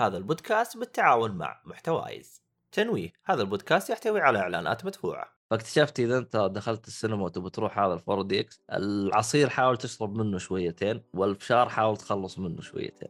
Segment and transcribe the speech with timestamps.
[0.00, 6.36] هذا البودكاست بالتعاون مع محتوايز تنويه هذا البودكاست يحتوي على إعلانات مدفوعة فاكتشفت إذا أنت
[6.36, 12.38] دخلت السينما وتبي تروح هذا ال 4DX العصير حاول تشرب منه شويتين والفشار حاول تخلص
[12.38, 13.08] منه شويتين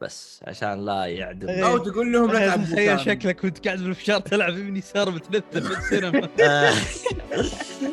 [0.00, 1.48] بس عشان لا يعدم.
[1.48, 3.00] أو تقول لهم لا تخيل.
[3.00, 6.28] شكلك كنت قاعد بالفشار تلعب يمين يسار بتنثر في السينما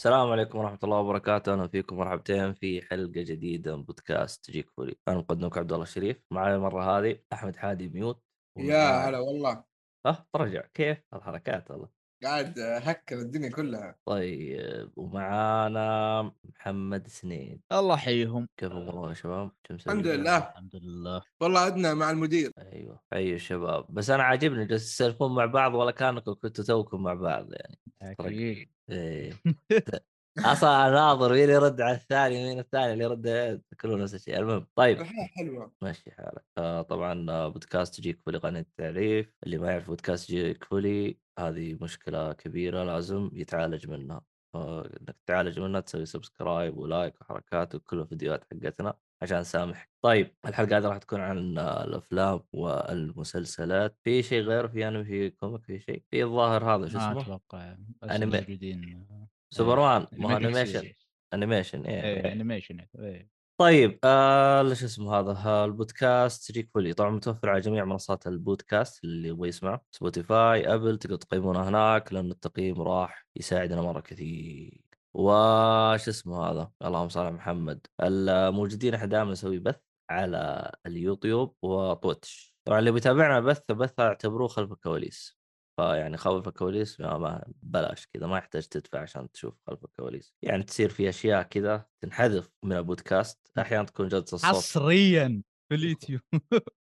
[0.00, 4.96] السلام عليكم ورحمة الله وبركاته، أهلا فيكم مرحبتين في حلقة جديدة من بودكاست تجيك فولي،
[5.08, 8.22] أنا مقدمك عبد الله الشريف، معي المرة هذه أحمد حادي ميوت.
[8.58, 9.64] يا هلا والله.
[10.06, 10.62] آه ترجع.
[10.74, 11.88] كيف الحركات والله؟
[12.24, 13.96] قاعد هكر الدنيا كلها.
[14.08, 14.90] طيب.
[14.96, 17.60] ومعانا محمد سنين.
[17.72, 18.48] الله يحييهم.
[18.56, 20.36] كيف امورنا يا شباب؟ الحمد لله.
[20.36, 21.22] الحمد لله.
[21.40, 22.52] والله عدنا مع المدير.
[22.58, 23.00] أيوه.
[23.12, 23.86] أيوه شباب.
[23.88, 27.78] بس أنا عاجبني جالس تسولفون مع بعض ولا كأنكم كنتوا توكم مع بعض يعني.
[28.02, 28.70] أكيد.
[28.92, 29.32] إيه.
[30.38, 34.38] أصلا اناظر مين يرد على الثاني مين الثاني اللي يرد كلهم نفس الشيء.
[34.38, 35.00] المهم طيب.
[35.00, 36.44] الحياة حلوة ماشي حالك.
[36.58, 39.34] آه طبعا آه، بودكاست تجيك فولي قناة التعريف.
[39.44, 44.20] اللي ما يعرف بودكاست تجيك فولي هذه مشكلة كبيرة لازم يتعالج منها.
[44.54, 48.94] آه، إنك تعالج منها تسوي subscribe و like وحركات وكل الفيديوهات حقتنا.
[49.22, 53.96] عشان سامح طيب الحلقة هذه راح تكون عن الأفلام والمسلسلات.
[54.04, 57.76] في شيء غير؟ في أنمي في comic في شيء؟ في الظاهر هذا شو اسمه؟ أتوقع.
[58.04, 58.38] أنمي.
[58.40, 59.06] موجودين
[59.50, 60.92] سوبرمان إيه، ما animation.
[61.34, 63.28] animation إيه إيه animation إيه
[63.60, 69.28] طيب آه شو اسمه هذا؟ البودكاست تجيك فولي طبعا متوفر على جميع منصات البودكاست اللي
[69.28, 74.89] يبغى يسمع Spotify Apple تقدر تقيمونه هناك لأن التقييم راح يساعدنا مرة كثير.
[75.14, 77.86] وش اسمه هذا؟ اللهم صل على محمد.
[78.00, 79.80] الموجودين إحنا دائما نسوي بث
[80.10, 82.54] على اليوتيوب و Twitch.
[82.64, 85.40] طبعا اللي بيتابعنا بث بث اعتبروه خلف الكواليس.
[85.76, 90.34] فيعني خلف الكواليس ما ما بلاش كذا ما يحتاج تدفع عشان تشوف خلف الكواليس.
[90.42, 93.52] يعني تصير في أشياء كذا تنحذف من البودكاست.
[93.58, 94.44] أحيانا تكون جوده الصوت.
[94.44, 96.20] حصريا في اليوتيوب.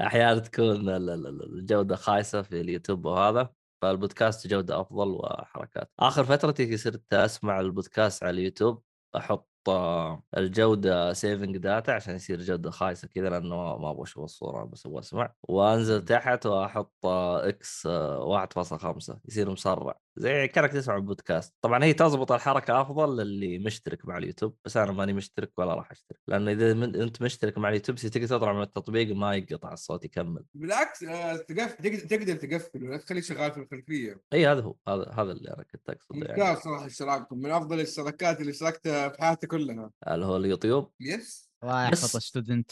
[0.00, 3.57] أحيانا تكون ال- ال- ال- الجودة خايسة في اليوتيوب وهذا.
[3.82, 5.90] فالبودكاست جودة أفضل وحركات.
[5.98, 8.82] آخر فترتي صرت أسمع البودكاست على اليوتيوب
[9.16, 14.64] أحط آه، الجودة saving data عشان يصير جودة خايسة كذا لأنه ما أبغى أشوف الصورة
[14.64, 15.32] بس أبغى أسمع.
[15.42, 20.00] وأنزل تحت وأحط آه، x آه، 1.5 يصير مسرع.
[20.18, 21.54] زي كأنك تسمع البودكاست.
[21.62, 25.90] طبعا هي تضبط الحركة أفضل للي مشترك مع اليوتيوب بس أنا ماني مشترك ولا راح
[25.90, 26.18] أشترك.
[26.28, 30.44] لأنه إذا من أنت مشترك مع اليوتيوب تقدر تطلع من التطبيق ما يقطع الصوت يكمل.
[30.54, 34.20] بالعكس آه، تقف تقدر تقدر تقفل ولا تخليه شغال في الخلفية.
[34.32, 36.42] إي هذا هو هذا هذا اللي أنا كنت أقصده يعني.
[36.42, 39.90] ممتاز صراحة اشتراككم من أفضل الاشتراكات اللي اشتركتها في حياتي كلها.
[40.08, 40.92] اللي هو اليوتيوب.
[41.00, 41.48] yes.
[41.64, 42.70] الله بس- يحفظ student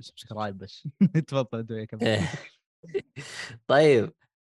[0.00, 0.88] subscribe بس.
[1.28, 2.28] تفضل دوي كمل إيه.
[3.66, 4.12] طيب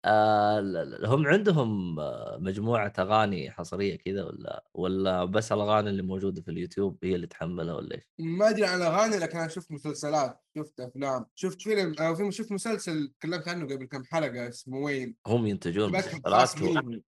[0.05, 6.51] آه هم عندهم آه، مجموعة أغاني حصرية كذا ولا ولا بس الأغاني اللي موجودة في
[6.51, 10.81] اليوتيوب هي اللي تحملها ولا إيش؟ ما أدري عن اغاني لكن أنا شفت مسلسلات شفت
[10.81, 15.47] أفلام شفت فيلم أو في شفت مسلسل تكلمت عنه قبل كم حلقة اسمه Wayne هم
[15.47, 16.55] ينتجون مسلسلات.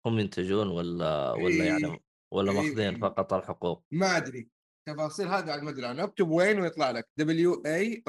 [0.05, 1.99] هم ينتجون ولا ولا يعني إيه.
[2.31, 2.57] ولا إيه.
[2.57, 4.49] ماخذين فقط الحقوق؟ ما أدري
[4.85, 8.03] تفاصيل هذا ما أدري عنه أكتب وين ويطلع لك دبليو اي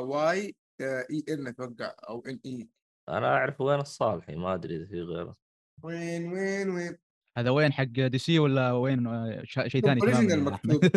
[0.00, 2.68] واي اي ان أتوقع أو N E
[3.08, 5.36] أنا أعرف Wayne الصالحي ما أدري إذا في غيره
[5.82, 6.98] Wayne Wayne Wayne
[7.38, 10.90] هذا وين حق دي سي ولا وين آه، ش- شيء ثاني original يا مكتوب؟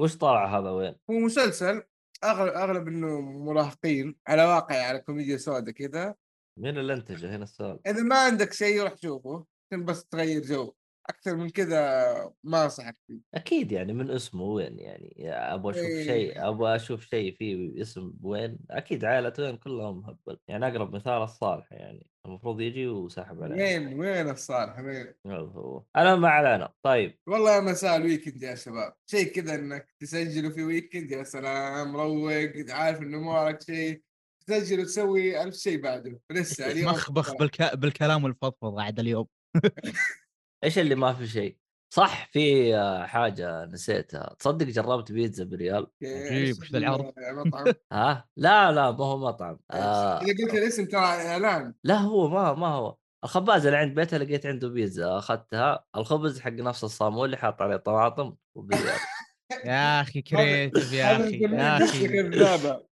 [0.00, 1.82] وش طلع هذا Wayne؟ هو مسلسل
[2.24, 6.14] اغلب أغلب إنه مراهقين على واقع على كوميديا سوداء كذا
[6.58, 10.72] مين اللي انتجه هنا السؤال؟ إذا ما عندك شيء روح شوفه عشان بس تغير جو
[11.10, 13.20] أكثر من كذا ما أنصحك فيه.
[13.34, 16.04] أكيد يعني من اسمه Wayne يعني أبغى أشوف إيه.
[16.04, 21.22] شيء أبغى أشوف شيء فيه اسم Wayne أكيد عائلة Wayne كلهم هبل يعني أقرب مثال
[21.22, 26.72] الصالح يعني المفروض يجي وسحب عليه وين Wayne الصالح؟ وين هو أنا ما علينا.
[26.82, 27.18] طيب.
[27.26, 28.94] والله مساء ال weekend يا شباب.
[29.06, 32.32] شيء كذا إنك تسجلوا في weekend يا سلام مروق
[32.70, 34.02] عارف إنه ما وراك شيء
[34.46, 36.20] تسجل وتسوي ألف شيء بعده.
[36.30, 37.76] لسه اليوم مخبخ بالك...
[37.76, 39.26] بالكلام والفضفض عاد اليوم.
[40.64, 41.56] إيش اللي ما في شيء؟
[41.94, 42.72] صح في
[43.06, 44.34] حاجة نسيتها.
[44.38, 47.12] تصدق جربت بيتزا بريال؟ عجيب، وش ذا العرض؟
[47.92, 49.58] ها؟ لا لا ما هو مطعم.
[49.70, 50.20] آه.
[50.22, 51.74] إذا قلت الاسم ترى إعلان.
[51.84, 52.96] لا هو ما ما هو.
[53.24, 55.18] الخباز اللي عند بيته لقيت عنده بيتزا.
[55.18, 55.84] أخذتها.
[55.96, 58.98] الخبز حق نفس الصامول اللي حاط عليه طماطم وبريال
[59.64, 62.20] يا أخي creative يا أخي يا أخي.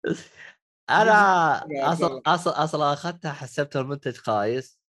[0.90, 4.80] أنا أصلا أصلا أصلا أخذتها حسبتها المنتج خايس.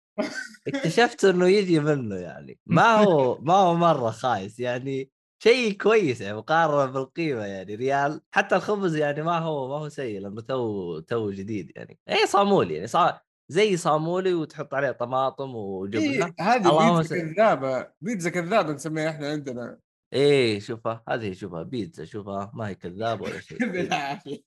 [0.68, 2.58] اكتشفت إنه يجي منه يعني.
[2.66, 5.10] ما هو ما هو مرة خايس يعني.
[5.42, 7.74] شيء كويس يعني مقارنة بالقيمة يعني.
[7.74, 11.98] ريال حتى الخبز يعني ما هو ما هو سيء لأنه تو تو جديد يعني.
[12.08, 16.26] اي صامولي يعني صا زي صامولي وتحط عليه طماطم وجبنة.
[16.26, 19.80] إيه، هذه بيتزا كذابة بيتزا كذابة نسميها إحنا عندنا.
[20.12, 23.58] إيه شوفها هذه شوفها بيتزا شوفها ما هي كذاب ولا شيء.
[23.72, 24.42] بالعافية.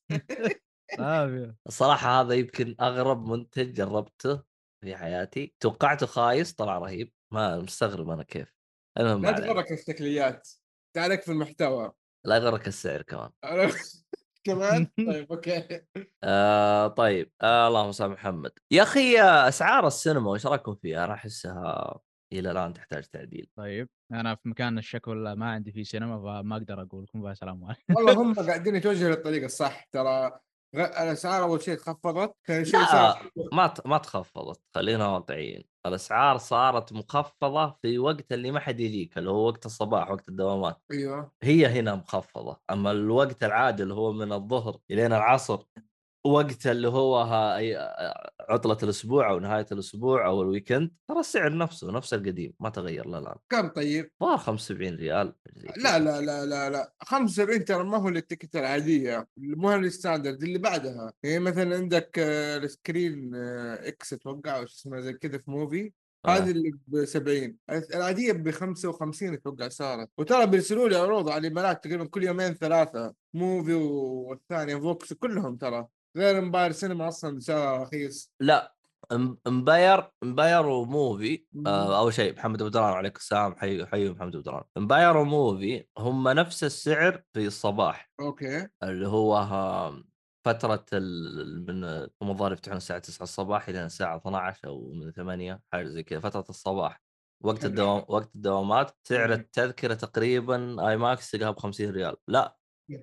[1.67, 4.48] الصراحة هذا يمكن أغرب منتج جربته.
[4.81, 5.53] في حياتي.
[5.59, 7.11] توقعته خايس طلع رهيب.
[7.33, 8.53] ما مستغرب أنا كيف.
[8.99, 9.31] المهم لا.
[9.31, 10.49] تغرك الشكليات.
[10.95, 11.91] تعالك في المحتوى.
[12.25, 13.29] لا يغرك السعر كمان.
[14.47, 15.81] كمان؟ طيب أوكي.
[16.23, 17.31] آه طيب.
[17.41, 18.51] آه اللهم صل على محمد.
[18.71, 21.99] يا أخي آه، أسعار السينما وش رأيكم فيها؟ أنا أحسها
[22.33, 23.49] إلى الآن تحتاج تعديل.
[23.57, 27.03] طيب أنا في مكان الشكل ما عندي فيه سينما فما أقدر أقول.
[27.03, 27.95] لكم سلام عليكم.
[27.95, 29.83] والله هم قاعدين يتوجهوا للطريقه الصح.
[29.91, 30.39] ترى
[30.75, 35.63] الاسعار أول شيء تخفضت ثاني شيء صار ما ما تخفضت خلينا واقعيين.
[35.85, 40.81] الاسعار صارت مخفضة في وقت اللي ما حد يجيك اللي هو وقت الصباح وقت الدوامات.
[40.91, 41.31] أيوه.
[41.43, 45.63] هي هنا مخفضة أما الوقت العادي اللي هو من الظهر الين العصر
[46.23, 47.17] وقت اللي هو
[48.49, 53.07] عطلة الأسبوع أو نهاية الأسبوع أو ال weekend ترى السعر نفسه نفس القديم ما تغير
[53.07, 55.33] لا لا كم طيب؟ ظهر 75 ريال.
[55.77, 60.43] لا لا لا لا لا 75 ترى ما هو ال ticket العادية مو ال standard
[60.43, 65.13] اللي بعدها يعني مثلا عندك آه، ال screen آه، X أتوقع أو شو اسمه زي
[65.13, 65.91] كذا في Muvi
[66.25, 66.29] آه.
[66.29, 71.83] هذه اللي ب 70 العادية ب 55 أتوقع صارت وترى بيرسلوا لي عروض على الإيميلات
[71.83, 75.87] تقريبا كل يومين ثلاثة Muvi والثانية VOX كلهم ترى
[76.17, 78.33] غير Empire Cinema أصلا سعرها رخيص.
[78.39, 78.75] لا
[79.13, 81.45] إم- Empire Empire و Muvi.
[81.67, 84.63] آه أول شيء محمد أبو دران عليك السلام حي حي محمد أبو دران.
[84.77, 88.11] Empire و Muvi هم نفس السعر في الصباح.
[88.19, 88.67] أوكي.
[88.83, 89.41] اللي هو
[90.45, 91.65] فترة ال-
[92.21, 96.19] من الظاهر يفتحون الساعة 9 الصباح إلى الساعة 12 أو من 8 حاجة زي كذا
[96.19, 97.01] فترة الصباح.
[97.43, 97.65] وقت.
[97.65, 99.33] الدوام وقت الدوامات سعر.
[99.33, 102.15] التذكرة تقريبا IMAX تلقاها ب 50 ريال.
[102.27, 102.57] لا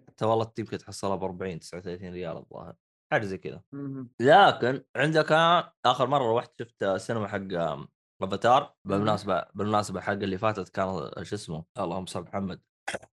[0.08, 2.74] حتى والله يمكن تحصلها ب 40 39 ريال الظاهر.
[3.12, 3.62] حاجة زي كذا.
[4.20, 5.32] لكن عندك
[5.86, 7.38] آخر مرة رحت شفت السينما حق
[8.22, 12.60] أفاتار بالمناسبة بالمناسبة حق اللي فاتت كان شو اسمه اللهم صل محمد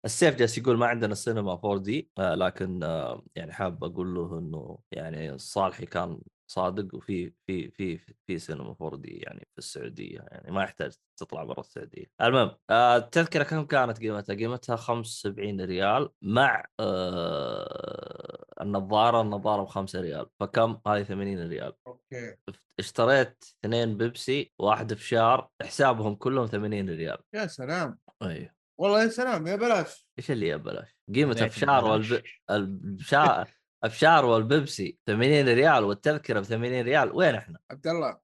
[0.04, 4.78] السيف جالس يقول ما عندنا سينما 4D آه لكن آه يعني حاب أقول له إنه
[4.92, 10.62] يعني صالحي كان صادق وفي في في في سينما 4D يعني في السعودية يعني ما
[10.62, 12.06] يحتاج تطلع برا السعودية.
[12.20, 20.00] المهم آه التذكرة كم كانت قيمتها؟ قيمتها 75 ريال مع آه النظارة النظارة ب 5
[20.00, 21.72] ريال فكم؟ هذه 80 ريال.
[21.86, 22.36] أوكي
[22.78, 27.18] اشتريت اثنين بيبسي واحد فشار حسابهم كلهم 80 ريال.
[27.34, 28.50] يا سلام أيوه
[28.80, 31.84] والله يا سلام يا بلاش إيش اللي يا بلاش؟ قيمة ذاك افشار.
[31.84, 32.22] والب...
[32.50, 33.46] البشا...
[33.84, 38.18] افشار والبيبسي 80 ريال والتذكرة ب 80 ريال وين إحنا؟ عبد الله.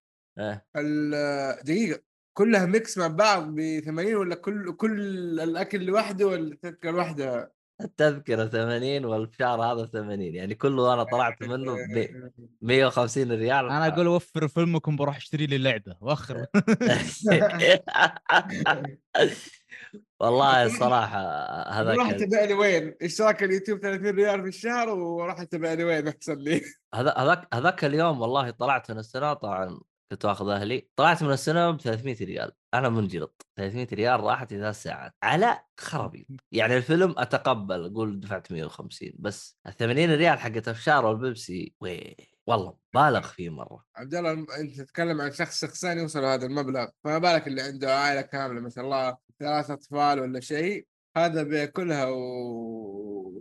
[0.76, 2.02] ال- دقيقة
[2.36, 5.00] كلها mix مع بعض ب 80 ولا كل كل
[5.40, 11.74] الأكل لوحده ولا التذكرة لوحدها؟ التذكرة 80 والفشار هذا 80 يعني كله أنا طلعت منه
[11.94, 12.08] ب
[12.62, 16.46] 150 ريال أنا أقول وفر فيلمكم بروح أشتري لي لعبة وأخر
[20.20, 21.22] والله الصراحة
[21.68, 26.08] راح هذاك تبيع لي وين؟ اشتراك اليوتيوب 30 ريال في الشهر وراح تبيع لي وين
[26.08, 26.62] احسن لي؟
[26.94, 29.80] هذا- هذاك هذاك اليوم والله طلعت من السينما طبعا
[30.12, 34.82] كنت واخذ أهلي طلعت من السينما ب 300 ريال أنا منجلط 300 ريال راحت ثلاث
[34.82, 36.26] ساعات على خرابيط.
[36.52, 42.76] يعني الفيلم أتقبل أقول دفعت 150 بس ال 80 ريال حقت أفشار والبيبسي وي والله
[42.94, 43.84] بالغ فيه مرة.
[43.96, 48.20] عبد الله أنت تتكلم عن شخص شخصين يوصلوا هذا المبلغ فما بالك اللي عنده عائلة
[48.20, 50.86] كاملة ما شاء الله ثلاث أطفال ولا شيء
[51.16, 52.18] هذا بياكلها و...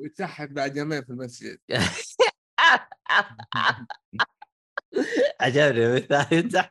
[0.02, 1.60] ويتسحب بعد يومين في المسجد.
[5.42, 6.66] عجبني المثال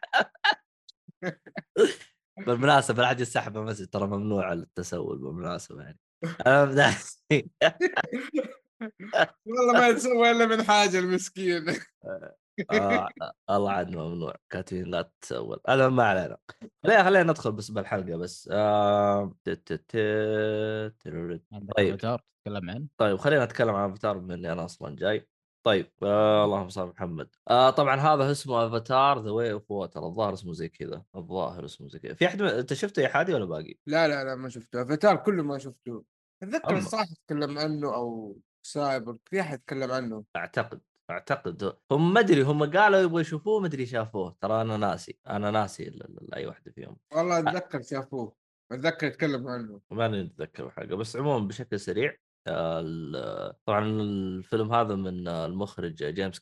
[2.46, 5.98] بالمناسبة لا حد يسحب المسجد ترى ممنوع التسول بالمناسبة يعني.
[6.46, 6.62] أنا
[9.46, 11.66] والله ما يتسوى إلا من حاجة المسكين.
[12.70, 13.08] آه
[13.50, 15.60] الله عاد ممنوع كاتبين لا تتسول.
[15.68, 16.38] هذا ما علينا.
[16.84, 18.48] خلينا خلينا ندخل بس بالحلقة بس.
[18.52, 19.34] آه...
[19.44, 21.42] ت- ت- ت- تررت.
[21.52, 21.96] عندك طيب.
[21.96, 25.28] تتكلم عنه؟ طيب خلينا نتكلم عن أفاتار بما إني أنا أصلا جاي.
[25.66, 27.28] طيب آه اللهم صل محمد.
[27.48, 31.88] آه طبعا هذا اسمه Avatar The Way of Water الظاهر اسمه زي كذا الظاهر اسمه
[31.88, 32.14] زي كذا.
[32.14, 34.82] في أحد أنت شفته يا حادي ولا باقي؟ لا لا لا ما شفته.
[34.82, 36.04] افاتار كله ما شفته.
[36.42, 36.76] أتذكر.
[36.76, 40.24] الصراحه تكلم عنه أو سايبر في أحد تكلم عنه.
[40.36, 40.80] أعتقد
[41.10, 41.76] أعتقد.
[41.90, 44.36] هم ما أدري هم قالوا يبغوا يشوفوه ما أدري شافوه.
[44.40, 46.96] ترى أنا ناسي أنا ناسي ال- ال- أي واحدة فيهم.
[47.14, 48.32] والله أتذكر شافوه
[48.72, 49.80] أتذكر يتكلم عنه.
[49.90, 52.16] ماني اتذكر حاجة بس عموما بشكل سريع
[53.66, 56.40] طبعا الفيلم هذا من المخرج جيمس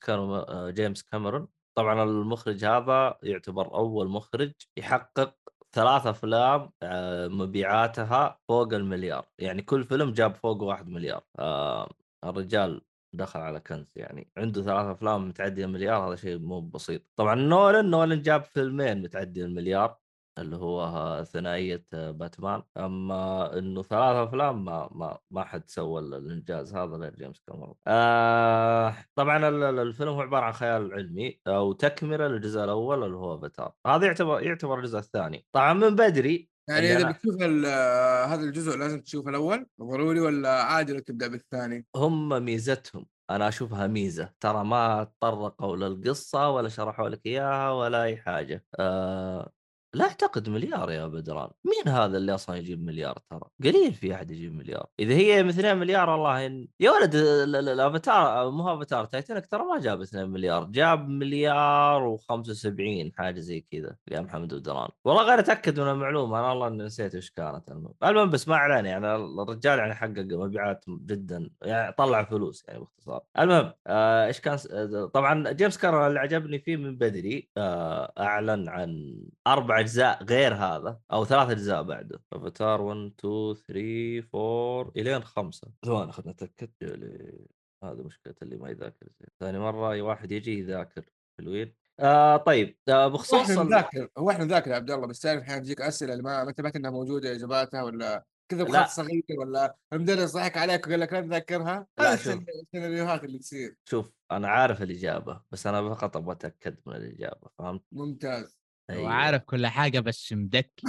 [0.70, 1.48] جيمس كاميرون.
[1.74, 5.34] طبعا المخرج هذا يعتبر أول مخرج يحقق
[5.72, 9.26] ثلاث أفلام آه، مبيعاتها فوق المليار.
[9.38, 11.24] يعني كل فيلم جاب فوق واحد مليار.
[11.38, 11.90] آه،
[12.24, 12.80] الرجال
[13.12, 14.30] دخل على كنز يعني.
[14.36, 17.02] عنده ثلاث أفلام متعدية المليار هذا شيء مو بسيط.
[17.16, 19.98] طبعا نولن نولن جاب فيلمين متعدي المليار.
[20.38, 22.62] اللي هو ثنائية باتمان.
[22.76, 27.74] أما إنه ثلاث أفلام ما ما ما حد سوى الإنجاز هذا غير جيمس كاميرون.
[27.86, 33.16] آه طبعا ال- ال- الفيلم هو عبارة عن خيال علمي أو تكمله للجزء الأول اللي
[33.16, 35.46] هو افاتار هذا يعتبر يعتبر الجزء الثاني.
[35.52, 37.36] طبعا من بدري يعني إذا أنا- بتشوف
[37.66, 43.06] آه، هذا الجزء لازم تشوف الأول ضروري ولا عادي لو تبدأ بالثاني؟ هم ميزتهم.
[43.30, 44.32] أنا أشوفها ميزة.
[44.40, 48.64] ترى ما تطرقوا للقصة ولا شرحوا لك إياها ولا أي حاجة.
[48.78, 49.52] آه
[49.94, 54.30] لا أعتقد مليار يا بدران مين هذا اللي أصلا يجيب مليار ترى؟ قليل في أحد
[54.30, 54.86] يجيب مليار.
[55.00, 56.68] إذا هي ب 2 مليار والله إن...
[56.80, 60.64] يا ولد ال- ال- الافاتار مو أفاتار تايتانيك ترى ما جاب 2 مليار.
[60.64, 66.48] جاب مليار و75 حاجة زي كذا يا محمد بدران والله غير أتأكد من المعلومة أنا
[66.48, 67.70] والله نسيت إيش كانت
[68.02, 68.30] المهم.
[68.30, 73.22] بس ما علينا يعني الرجال يعني حقق مبيعات جدا يعني طلع فلوس يعني باختصار.
[73.38, 78.68] المهم آه، إيش كان آه، طبعا جيمس كارون اللي عجبني فيه من بدري آه، أعلن
[78.68, 82.22] عن أربع أجزاء غير هذا أو ثلاث أجزاء بعده.
[82.32, 85.68] افاتار 1 2 3 4 إلين خمسة.
[85.84, 87.46] ثواني خلنا نتاكد اللي-
[87.84, 89.28] هذه مشكلة اللي ما يذاكر زين.
[89.40, 91.04] ثاني مرة اي واحد يجي يذاكر.
[91.38, 91.74] حلوين.
[92.00, 95.20] آه طيب آه هو بخصوص إحنا ال- نذاكر هو إحنا نذاكر يا عبد الله بس
[95.20, 98.64] تعرف أحيانا تجيك أسئلة اللي ما ما انتبهت إنها موجودة اجاباتها ولا كذا.
[98.64, 103.76] بخط صغير ولا المدرس ضحك عليك وقال لك لا تذكرها لا، هذه السيناريوهات اللي تصير.
[103.84, 108.58] شوف أنا عارف الإجابة بس أنا فقط أبغى أتأكد من الإجابة فهمت؟ ممتاز.
[108.90, 109.10] أيوة.
[109.10, 110.86] عارف كل حاجة بس مدكي.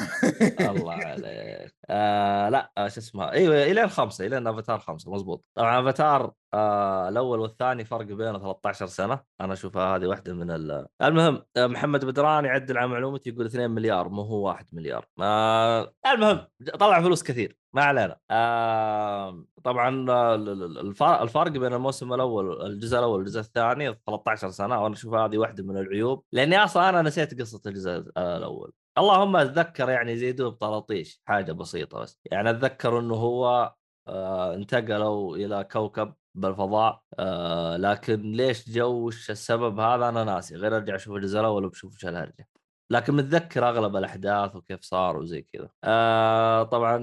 [0.59, 1.75] الله عليك.
[1.89, 7.09] آه لا آه شو اسمه أيوه الين خمسه الين افاتار خمسة مزبوط طبعا أفاتار آه
[7.09, 9.19] الأول والثاني فرق بينه 13 سنة.
[9.41, 10.87] أنا أشوفها هذه واحدة من ال...
[11.01, 15.07] المهم آه محمد بدران يعدل على معلومتي يقول 2 مليار مو هو 1 مليار.
[15.21, 16.47] آه المهم
[16.79, 17.57] طلع فلوس كثير.
[17.75, 18.17] ما علينا.
[18.31, 19.89] آه طبعا
[20.35, 24.83] ال- ال- الفرق بين الموسم الأول الجزء الأول والجزء الثاني 13 سنة.
[24.83, 26.23] وأنا أشوف هذه واحدة من العيوب.
[26.31, 28.71] لأني أصلا أنا نسيت قصة الجزء الأول.
[28.97, 32.19] اللهم أتذكر يعني يزيدوه بطراطيش حاجة بسيطة بس.
[32.31, 33.73] يعني أتذكر إنه هو
[34.07, 40.55] آه انتقلوا إلى كوكب بالفضاء آه لكن ليش جو وش السبب هذا أنا ناسي.
[40.55, 42.47] غير أرجع أشوف الجزء الأول وبشوف وش الهرجة.
[42.91, 45.69] لكن متذكر أغلب الأحداث وكيف صار وزي كذا.
[45.83, 46.97] آه طبعا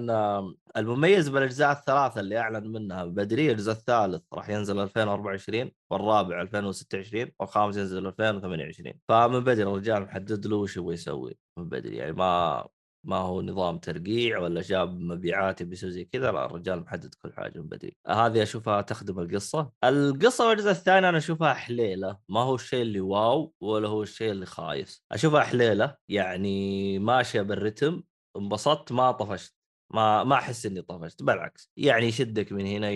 [0.77, 7.77] المميز بالأجزاء الثلاثة اللي أعلن منها بدري الجزء الثالث راح ينزل 2024 والرابع 2026 والخامس
[7.77, 12.67] ينزل 2028 فمن بدري الرجال محدد له وش يبغى يسوي من بدري يعني ما
[13.05, 17.33] ما هو نظام ترقيع ولا جاب مبيعات يبي يسوي زي كذا؟ لا الرجال محدد كل
[17.33, 17.97] حاجة من بدري.
[18.09, 19.73] هذه أشوفها تخدم القصة.
[19.85, 22.19] القصة والجزء الثاني أنا أشوفها حليلة.
[22.29, 25.05] ما هو الشيء اللي واو ولا هو الشيء اللي خايس.
[25.13, 28.03] أشوفها حليلة يعني ماشية بالرتم
[28.37, 29.62] انبسطت ما طفشت.
[29.93, 32.91] ما ما أحس إني طفشت بالعكس يعني يشدك من هنا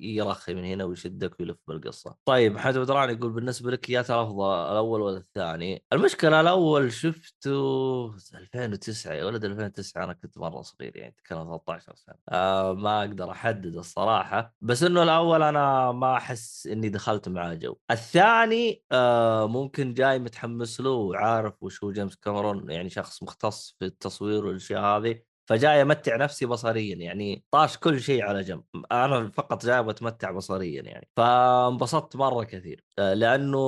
[0.00, 2.16] يرخي من هنا ويشدك ويلف بالقصة.
[2.24, 8.14] طيب محمد بدران يقول بالنسبة لك يا ترى أفضل الأول ولا الثاني؟ المشكلة الأول شفته
[8.34, 12.14] 2009 يا ولد 2009 أنا كنت مرة صغير يعني كان 13 سنة.
[12.28, 17.76] آه ما أقدر أحدد الصراحة بس إنه الأول أنا ما أحس إني دخلت معاه جو.
[17.90, 23.84] الثاني آه ممكن جاي متحمس له وعارف وش هو جيمس كاميرون يعني شخص مختص في
[23.84, 25.27] التصوير والأشياء هذه.
[25.48, 28.64] فجاي أمتع نفسي بصريا يعني طاش كل شيء على جنب.
[28.92, 31.08] أنا فقط جاي بتمتع بصريا يعني.
[31.16, 32.84] فانبسطت مرة كثير.
[32.98, 33.58] آه، لأنه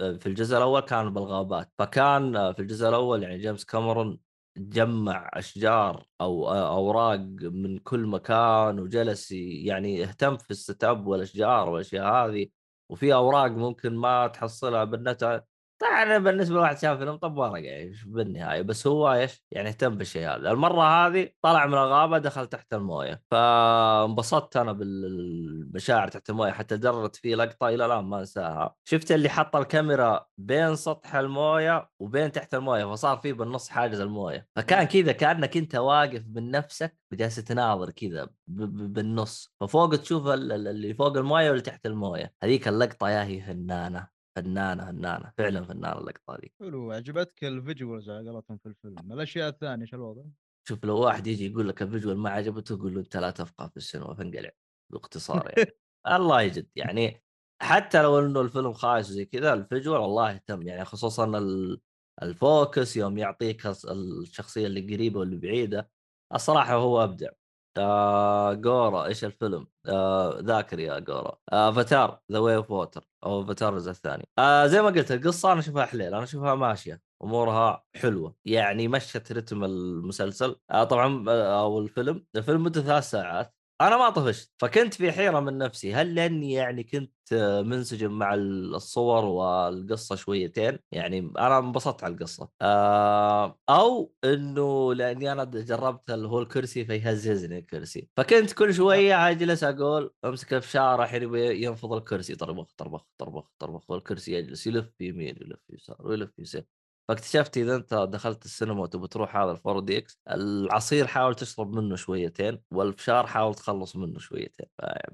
[0.00, 1.72] آه، في الجزء الأول كان بالغابات.
[1.78, 4.18] فكان آه، في الجزء الأول يعني جيمس كاميرون
[4.58, 12.06] جمع أشجار أو أوراق من كل مكان وجلس يعني اهتم في الست اب والأشجار والأشياء
[12.06, 12.46] هذه
[12.90, 15.44] وفي أوراق ممكن ما تحصلها بالنت
[15.78, 20.22] طبعا بالنسبة لواحد شاف فيلم طب ورقه يعني بالنهاية؟ بس هو إيش؟ يعني اهتم بالشيء
[20.28, 20.50] هذا.
[20.50, 23.22] المرة هذه طلع من الغابة دخل تحت الموية.
[23.30, 28.74] فانبسطت أنا بالمشاعر تحت الموية حتى درت في لقطة إلى الآن ما أنساها.
[28.84, 34.48] شفت اللي حط الكاميرا بين سطح الموية وبين تحت الموية فصار في بالنص حاجز الموية.
[34.56, 39.54] فكان كذا كأنك أنت واقف من نفسك وجالس تناظر كذا بالنص.
[39.60, 42.32] ففوق تشوف ال- ال- اللي فوق الموية واللي تحت الموية.
[42.42, 48.10] هذيك اللقطة يا هي فنانه فنانة فنانة فعلا فنانة اللقطة هذيك حلو عجبتك ال visuals
[48.10, 49.12] على قولتهم في الفيلم.
[49.12, 50.22] الأشياء الثانية شو الوضع؟
[50.68, 53.68] شوف لو واحد يجي يقول لك ال visual ما عجبته قول له أنت لا تفقه
[53.68, 54.50] في السينما فانقلع
[54.92, 55.70] باختصار يعني.
[56.16, 57.22] الله يجد يعني
[57.62, 60.62] حتى لو إنه الفيلم خايس وزي كذا ال visual الله يهتم.
[60.62, 61.80] يعني خصوصا ال-
[62.22, 65.90] ال focus يوم يعطيك الشخصية اللي قريبة واللي بعيدة
[66.34, 67.30] الصراحة هو أبدع.
[67.78, 71.38] آه جورا إيش الفيلم؟ آه ذاكر يا جورا.
[71.48, 74.28] Avatar The Way of Water أو افاتار الجزء الثاني.
[74.38, 79.32] آه زي ما قلت القصة أنا أشوفها حليل أنا أشوفها ماشية أمورها حلوة يعني مشت
[79.32, 80.56] رتم المسلسل.
[80.70, 82.26] آه طبعا آه، أو الفيلم.
[82.36, 83.55] الفيلم مدته ثلاث ساعات.
[83.80, 88.34] أنا ما طفشت فكنت في حيرة من نفسي هل لأني يعني كنت آه، منسجم مع
[88.34, 92.48] الصور والقصة شويتين؟ يعني أنا انبسطت على القصة.
[92.62, 98.08] آه، أو إنه لأني أنا جربت اللي هو الكرسي فيهززني الكرسي.
[98.16, 103.90] فكنت كل شوية أجلس أقول أمسك الفشار الحين يبي ينفض الكرسي طربخ طربخ طربخ طربخ
[103.90, 106.62] والكرسي يجلس يلف يمين يلف يسار ويلف يسار
[107.08, 112.58] فاكتشفت إذا أنت دخلت السينما وتبي تروح هذا ال 4DX العصير حاول تشرب منه شويتين
[112.70, 114.66] والفشار حاول تخلص منه شويتين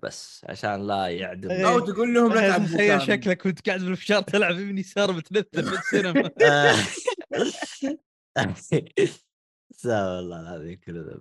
[0.03, 1.69] بس عشان لا يعدم إيه.
[1.69, 3.03] أو تقول لهم لا تخيل.
[3.03, 6.31] شكلك وأنت قاعد بالفشار تلعب يمين يسار بتنثر في السينما
[9.85, 11.21] لا والله العظيم كله.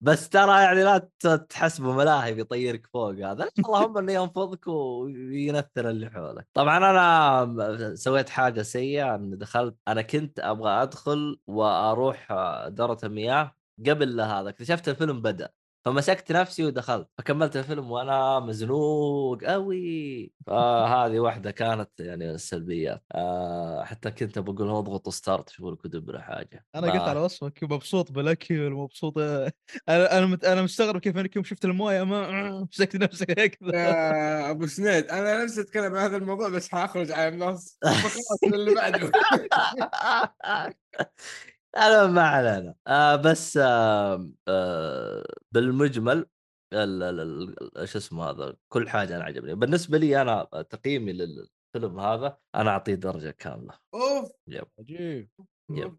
[0.00, 3.48] بس ترى يعني لا ت- تحسبه ملاهي بيطيرك فوق هذا.
[3.66, 6.46] اللهم إنه ينفضك وينثر اللي حولك.
[6.54, 12.32] طبعا أنا سويت حاجة سيئة اني دخلت أنا كنت أبغى أدخل وأروح
[12.68, 13.54] دورة المياه.
[13.86, 15.50] قبل هذا اكتشفت الفيلم بدأ.
[15.84, 23.02] فمسكت نفسي ودخلت فكملت الفيلم وأنا مزنوق قوي فهذه واحدة كانت يعني السلبيات.
[23.14, 26.66] آه حتى كنت بقول لهم اضغطوا ستارت شوفوا لكم دبره حاجة.
[26.74, 29.50] أنا ما- قلت على وصفك مبسوط بالأكل مبسوط أنا
[29.88, 30.44] أنا مت...
[30.44, 35.44] أنا مستغرب كيف انك يوم شفت الموية ما مسكت نفسك هكذا يا أبو سنيد أنا
[35.44, 37.78] نفسي أتكلم عن هذا الموضوع بس حأخرج على النص.
[38.54, 39.10] اللي بعده.
[41.76, 42.74] أنا ما علينا.
[42.86, 46.26] آه بس آه آه بالمجمل
[46.72, 49.54] ال- ال- ال- إيش اسمه هذا كل حاجة أنا عجبني.
[49.54, 53.74] بالنسبة لي أنا تقييمي للفيلم هذا أنا أعطيه درجة كاملة.
[53.94, 54.30] أوف!
[54.48, 54.64] يب.
[54.78, 55.30] عجيب.
[55.70, 55.96] يب.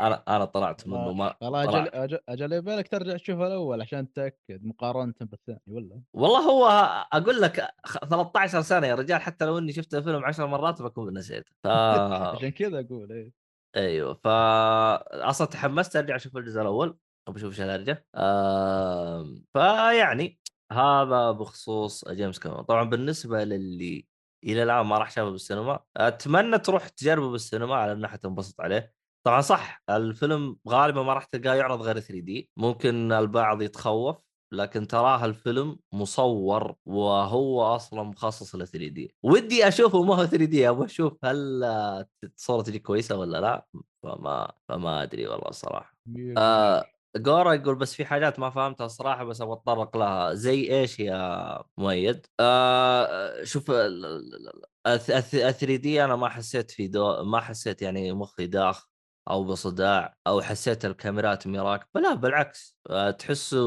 [0.00, 2.18] أنا أنا طلعت منه ما والله أجل.
[2.28, 6.66] أجل يبالك ترجع تشوفها الأول عشان تتأكد مقارنة بالثاني ولا؟ والله هو
[7.12, 11.18] أقول لك خ- 13 سنه يا رجال حتى لو إني شفت الفيلم 10 مرات بكون
[11.18, 11.50] نسيته.
[11.64, 11.66] ف
[12.36, 13.45] عشان كذا أقول إيه.
[13.76, 14.26] أيوه ف
[15.12, 20.40] أصلا تحمست أرجع أشوف الجزء الأول ابى أشوف إيش الهرجه آم، فيعني
[20.72, 22.64] هذا بخصوص جيمس كاميرون.
[22.64, 24.06] طبعا بالنسبة للي
[24.44, 28.92] إلى الآن ما راح شافه بالسينما أتمنى تروح تجربه بالسينما على انها حتنبسط عليه.
[29.26, 34.25] طبعا صح الفيلم غالبا ما راح تلقاه يعرض غير 3 دي ممكن البعض يتخوف.
[34.52, 40.44] لكن تراه الفيلم مصور وهو أصلا مخصص ل 3 دي ودي اشوفه ما هو 3
[40.44, 43.66] دي أبغى أشوف هل آه، الصورة تجي كويسه ولا لا
[44.02, 45.96] فما فما ادري والله الصراحه
[46.38, 46.84] آه
[47.16, 51.62] جورا يقول بس في حاجات ما فهمتها الصراحه بس أبغى اتطرق لها زي إيش يا
[51.78, 58.46] مؤيد؟ آه شوف ال 3 دي أنا ما حسيت في دو ما حسيت يعني مخي
[58.46, 58.88] داخ
[59.30, 63.58] أو بصداع أو حسيت الكاميرات مراكبه لا بالعكس آه، تحسه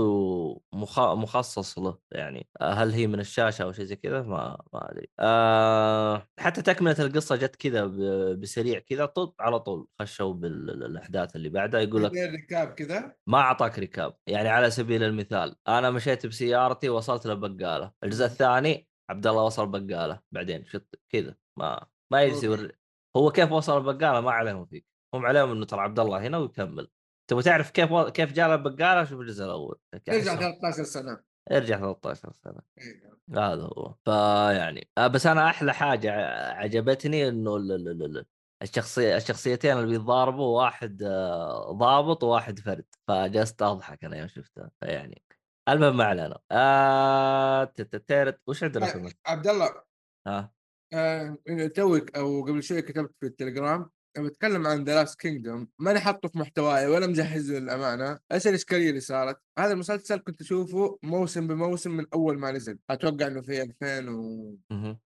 [0.74, 1.00] مخ...
[1.00, 2.50] مخصص له يعني.
[2.62, 5.08] آه، هل هي من الشاشة أو شيء زي كذا؟ ما ما أدري.
[5.20, 7.96] آه حتى تكملة القصة جت كذا ب...
[8.40, 13.80] بسريع كذا طب على طول خشوا بالأحداث اللي بعدها يقول لك ركاب كذا؟ ما أعطاك
[13.80, 14.16] ركاب.
[14.28, 20.20] يعني على سبيل المثال أنا مشيت بسيارتي وصلت للبقاله الجزء الثاني عبد الله وصل بقالة
[20.32, 22.72] بعدين شت كذا ما ما يجلس
[23.18, 24.99] هو كيف وصل البقاله ما عليهم فيك.
[25.14, 26.88] هم عليهم إنه ترى عبد الله هنا ويكمل.
[27.30, 28.10] تبغى تعرف كيف و...
[28.10, 29.80] كيف جاء البقالة؟ شوف الجزء الأول.
[30.06, 31.20] ترجع 13 سنة.
[31.52, 32.62] ارجع 13 سنة.
[32.78, 33.10] إيه.
[33.30, 33.96] هذا هو.
[34.06, 36.12] فيعني آه، بس أنا أحلى حاجة
[36.54, 38.26] عجبتني إنه ال- ال- ال- ال-
[38.62, 42.86] الشخصيه الشخصيتين اللي بيتضاربوا واحد آه، ضابط وواحد فرد.
[43.08, 44.70] فجلست أضحك أنا يوم شفته.
[44.82, 45.24] فيعني
[45.70, 46.40] المهم ما علينا.
[46.52, 47.74] آه
[48.48, 49.70] وش عندنا المس- عبد الله.
[50.28, 50.54] ها؟
[50.94, 51.38] آه،
[51.76, 56.40] توك أو قبل شوي كتبت في التليجرام بتكلم عن The Last Kingdom ماني حاطه في
[56.40, 62.06] محتواي ولا مجهز للأمانة إيش الاشكاليه اللي صارت؟ هذا المسلسل كنت أشوفه موسم بموسم من
[62.14, 65.00] أول ما نزل أتوقع إنه في 2017 مهم.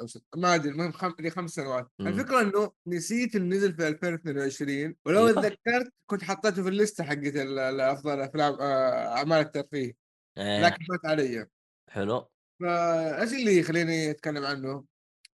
[0.00, 1.12] أو 6 ما أدري المهم خم...
[1.20, 2.06] لي خمس سنوات مم.
[2.06, 5.42] الفكرة إنه نسيت إنه نزل في 2022 ولو أيوة.
[5.42, 9.92] تذكرت كنت حطيته في الليستة حقت أفضل أفلام آه، أعمال الترفيه
[10.38, 11.46] إيه لكن فات علي
[11.88, 12.28] حلو
[12.60, 14.84] فايش اللي يخليني أتكلم عنه؟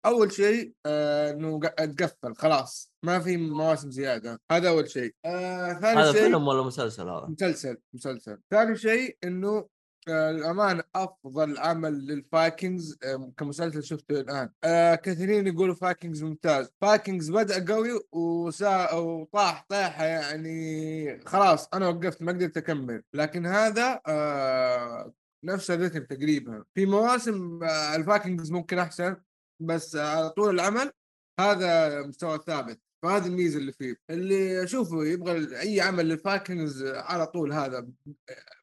[0.07, 5.15] أول شيء آه إنه أتقفل خلاص ما في مواسم زيادة هذا أول شيء.
[5.25, 8.39] آه ثاني هذا شيء فيلم ولا مسلسل هذا؟ مسلسل مسلسل.
[8.51, 9.69] ثاني شيء إنه
[10.09, 14.51] آه الأمانة أفضل عمل لل Vikings آه كمسلسل شفته الآن.
[14.65, 16.71] آه كثيرين يقولوا Vikings ممتاز.
[16.81, 23.03] Vikings بدأ قوي وسا وطاح طيحة يعني خلاص أنا وقفت ما قدرت أكمل.
[23.15, 25.13] لكن هذا آه
[25.45, 26.65] نفس الريتم تقريبا.
[26.75, 29.17] في مواسم آه ال Vikings ممكن أحسن.
[29.67, 30.93] بس على طول العمل
[31.41, 32.81] هذا مستوى ثابت.
[33.03, 33.97] فهذه الميزة اللي فيه.
[34.11, 37.89] اللي أشوفه يبغى أي عمل لل Vikings على طول هذا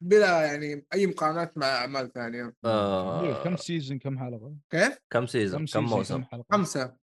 [0.00, 2.54] بلا يعني أي مقارنات مع أعمال ثانية.
[2.64, 6.96] آه كم season كم حلقة؟ كيف؟ كم season كم موسم؟ خمسة.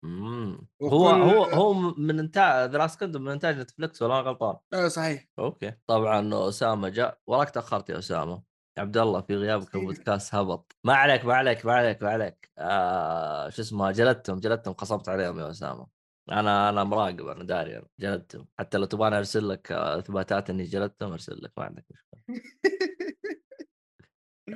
[0.82, 5.28] هو هو هو من إنتاج The Last من إنتاج Netflix ولا غلطان؟ أيوه صحيح.
[5.38, 5.72] okay.
[5.86, 7.18] طبعا اسامه جاء.
[7.26, 8.42] وراك تأخرت يا اسامه
[8.78, 9.80] عبد الله في غيابك إيه.
[9.80, 10.76] البودكاست هبط.
[10.84, 12.50] ما عليك ما عليك ما عليك ما عليك.
[12.58, 15.86] آه شو اسمه جلدتهم جلدتهم خصمت عليهم يا أسامة.
[16.30, 18.48] أنا أنا مراقب أنا داري أنا جلدتهم.
[18.58, 22.22] حتى لو تبغاني أرسل لك آه، إثباتات إني جلدتهم أرسل لك ما عندك مشكلة.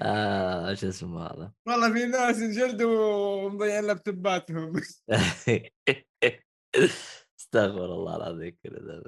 [0.02, 4.72] آه شو اسمه هذا؟ والله في ناس انجلدوا ومضيعين لابتوباتهم.
[7.40, 9.02] استغفر الله العظيم كذا.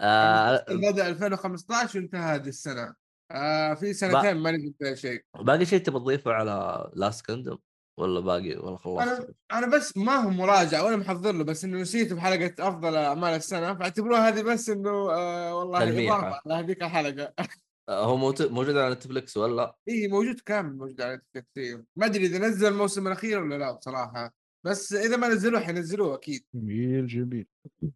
[0.00, 3.01] آه بدأ 2015 وانتهى هذه السنة.
[3.32, 7.58] آه في سنتين ما نزل فيها شيء باقي شيء تبي تضيفه على Last Kingdom
[7.98, 11.80] ولا باقي ولا خلصت؟ أنا أنا بس ما هو مراجعة ولا محضر له بس إنه
[11.80, 16.08] نسيته بحلقة أفضل أعمال السنة فاعتبروها هذه بس إنه آه والله.
[16.08, 17.32] إضافة على هذيك الحلقة
[17.88, 21.84] آه، هو موجود على Netflix ولا؟ اي موجود كامل موجود على Netflix إيه.
[21.96, 24.34] ما أدري إذا نزل الموسم الأخير ولا لا بصراحة
[24.64, 26.44] بس إذا ما نزلوه حينزلوه أكيد.
[26.54, 27.46] جميل جميل.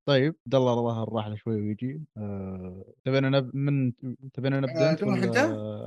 [0.05, 2.01] طيب عبد الله ظهر راح له شوي ويجي.
[2.17, 3.57] آه، تبينا نب...
[3.57, 3.93] من
[4.33, 5.37] تبينا نبدأ آه، انت تروح ولا- أنت؟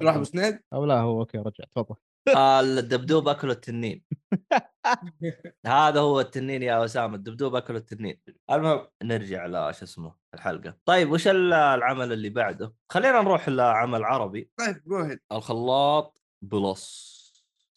[0.04, 1.96] روح أبو سنيد؟ أو لا هو okay رجع تفضل.
[2.36, 4.04] آه الدبدوب اكل التنين.
[5.65, 8.20] هذا هو التنين يا أسامة الدبدوب اكل التنين.
[8.52, 10.78] المهم نرجع ل شو اسمه الحلقة.
[10.86, 14.50] طيب وش ال- العمل اللي بعده؟ خلينا نروح لعمل عربي.
[14.58, 17.18] طيب go ahead الخلاط plus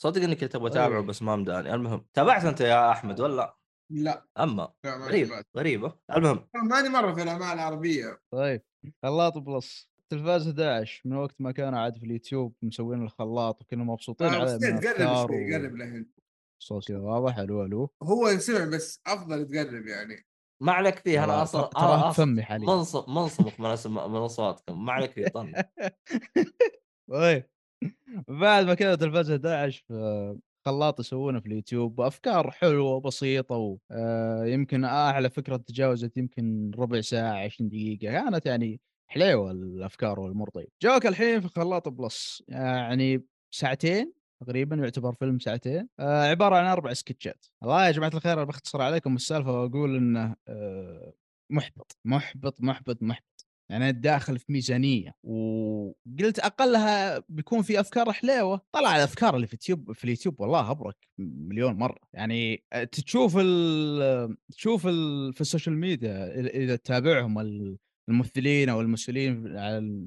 [0.02, 1.06] صدق اني كنت أبغى اتابعه أي.
[1.06, 1.74] بس ما مداني.
[1.74, 3.56] المهم تابعت أنت يا أحمد ولا؟
[3.92, 4.26] لا.
[4.38, 4.72] أما.
[4.84, 5.46] لا غريب تابعت.
[5.56, 6.48] غريبه المهم.
[6.70, 8.20] ماني مرة في الأعمال العربية.
[8.32, 8.62] طيب
[9.02, 14.26] خلاط plus تلفاز 11 من وقت ما كانوا عاد في اليوتيوب مسوين الخلاط وكنا مبسوطين
[14.26, 16.04] آه، عليه بس من تقرب افكار شوي قرب له
[16.62, 17.90] صوت واضح ألو ألو.
[18.02, 20.26] هو ينسمع بس أفضل تقرب يعني.
[20.62, 21.70] ما عليك فيه أنا أصلا
[22.10, 22.66] ترى- فمي حاليا.
[22.66, 24.84] منصب منصبك من أصواتكم.
[24.84, 25.52] ما عليك فيه طن.
[27.10, 27.51] طيب.
[28.28, 35.30] بعد ما كذا تلفاز 11 في خلاط يسوونه في اليوتيوب وأفكار حلوة وبسيطة ويمكن أعلى
[35.30, 41.40] فكرة تجاوزت يمكن ربع ساعة 20 دقيقة كانت يعني حليوة الأفكار والامور طيب جوك الحين
[41.40, 47.46] في خلاط بلس يعني ساعتين تقريبا يعتبر فيلم ساعتين آه عبارة عن أربع سكتشات.
[47.62, 51.12] والله يا جماعة الخير أنا بختصر عليكم السالفة وأقول إنه آه
[51.50, 53.31] محبط محبط محبط محبط.
[53.72, 59.92] يعني داخل في ميزانية وقلت أقلها بيكون في أفكار حليوة طلع الأفكار اللي في اليوتيوب
[59.92, 61.98] في اليوتيوب والله أبرك مليون مرة.
[62.12, 69.42] يعني تشوف ال تشوف ال في ال social media إذا تتابعهم ال- الممثلين أو المسؤولين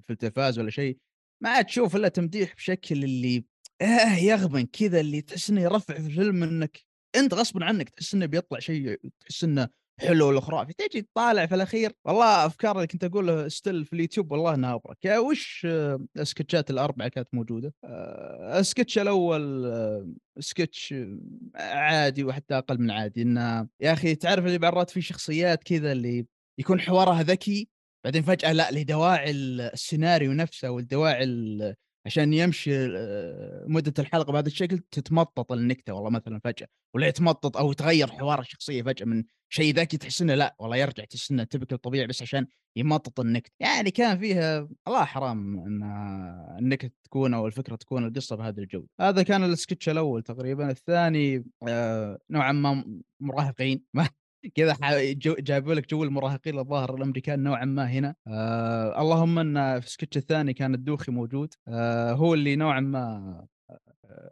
[0.01, 0.97] في التلفاز ولا شيء
[1.43, 3.45] ما تشوف إلا تمديح بشكل اللي
[3.82, 6.82] آه يغبن كذا اللي تحس إنه يرفع في الفيلم إنك
[7.15, 9.69] أنت غصبا عنك تحس إنه بيطلع شيء تحس إنه
[10.00, 14.32] حلو ولا خرافي تجي تطالع في الأخير والله أفكار اللي كنت أقولها ستيل في اليوتيوب
[14.32, 15.06] والله إنها أبرك.
[15.06, 20.08] يا وش آه، السكتشات الأربعة كانت موجودة؟ آه، السكتش الأول آه،
[20.40, 20.96] سكتش
[21.56, 23.22] عادي وحتى أقل من عادي.
[23.22, 26.26] إنه يا أخي تعرف اللي بعرات في شخصيات كذا اللي
[26.60, 27.70] يكون حوارها ذكي
[28.06, 34.78] بعدين فجأة لا لدواعي السيناريو نفسه والدواعي ال- عشان يمشي آه، مدة الحلقة بهذا الشكل
[34.78, 39.98] تتمطط النكتة والله مثلا فجأة ولا يتمطط أو يتغير حوار الشخصية فجأة من شيء ذكي
[39.98, 43.52] تحس إنه لا والله يرجع تحس إنه تبكي طبيعي بس عشان يمطط النكتة.
[43.60, 45.84] يعني كان فيها الله حرام إن
[46.60, 50.70] النكتة تكون أو الفكرة تكون القصة بهذا الجو هذا كان السكتش الأول تقريبا.
[50.72, 53.84] الثاني آه نوعا ما مراهقين.
[53.94, 54.10] ما
[54.56, 54.76] كذا
[55.40, 58.16] جابوا لك جو المراهقين الظاهر الأمريكان نوعا ما هنا.
[58.28, 61.54] آه اللهم إن في السكتش الثاني كان الدوخي موجود.
[61.68, 63.46] آه هو اللي نوعا ما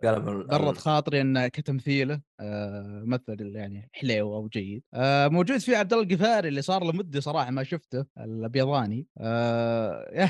[0.03, 4.83] برد ال- خاطري انه كتمثيله آه مثل يعني حليو أو جيد.
[4.93, 9.07] آه موجود في عبد الله القفاري اللي صار له مده صراحة ما شفته الأبيضاني.
[9.17, 10.29] آه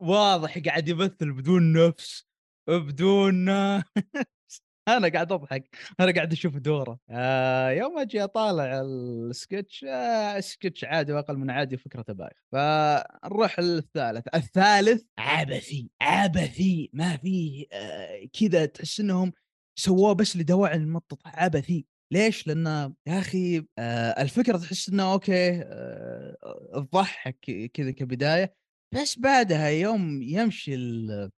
[0.00, 2.26] واضح قاعد يمثل بدون نفس
[2.68, 3.48] بدون.
[4.88, 5.76] أنا قاعد أضحك.
[6.00, 6.98] أنا قاعد أشوف دوره.
[7.10, 14.26] آه يوم أجي أطالع السكتش آه سكتش عادي وأقل من عادي فكرته بايخ فنروح للثالث.
[14.34, 16.90] الثالث عبثي عبثي.
[16.92, 19.32] ما فيه آه كذا تحس إنهم
[19.78, 21.86] سووه بس لدواعي المطط عبثي.
[22.12, 26.36] ليش؟ لأن يا أخي آه الفكرة تحس إنه أوكي آه
[26.74, 28.54] تضحك كذا كبداية.
[28.94, 30.76] بس بعدها يوم يمشي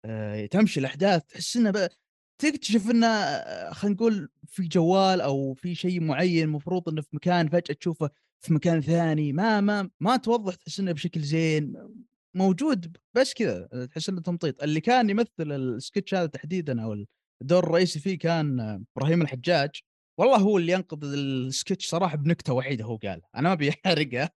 [0.04, 1.88] آه تمشي الأحداث تحس إنه
[2.38, 3.08] تكتشف إنه
[3.70, 8.54] خلينا نقول في جوال أو في شيء معين المفروض إنه في مكان فجأة تشوفه في
[8.54, 11.76] مكان ثاني ما ما ما توضح تحس إنه بشكل زين
[12.34, 14.62] موجود بس كذا تحس إنه تمطيط.
[14.62, 17.04] اللي كان يمثل السكتش هذا تحديدا أو
[17.42, 18.60] الدور الرئيسي فيه كان
[18.96, 19.70] إبراهيم الحجاج.
[20.18, 24.30] والله هو اللي ينقذ السكتش صراحة بنكتة وحيدة هو قال أنا ما أبي أحرقها.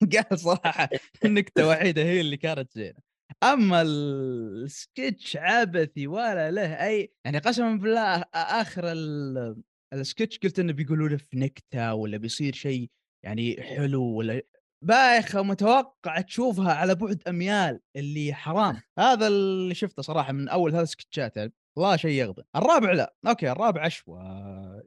[0.12, 0.88] قال صراحة
[1.24, 3.03] نكته وحيدة هي اللي كانت زينة.
[3.42, 11.08] أما السكتش عبثي ولا له أي يعني قسما بالله آخر ال- السكتش قلت إنه بيقولوا
[11.08, 12.90] له في نكتة ولا بيصير شيء
[13.24, 14.42] يعني حلو ولا
[14.84, 18.80] بايخة متوقع تشوفها على بعد أميال اللي حرام.
[18.98, 23.14] هذا اللي شفته صراحة من أول ثلاث سكتشات يعني والله شيء يغبن الرابع لا.
[23.26, 24.22] okay الرابع عشوى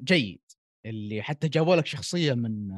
[0.04, 0.42] جيد.
[0.86, 2.70] اللي حتى جابوا لك شخصية من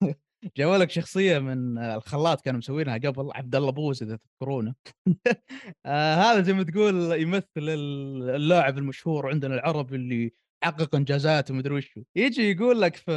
[0.56, 4.74] جابوا لك شخصية من الخلاط كانوا مسوينها قبل عبد الله بوز إذا تذكرونه.
[5.86, 10.32] آه هذا زي ما تقول يمثل ال- اللاعب المشهور عندنا العربي اللي
[10.64, 12.02] حقق إنجازات ومدري وشو.
[12.16, 13.12] يجي يقول لك في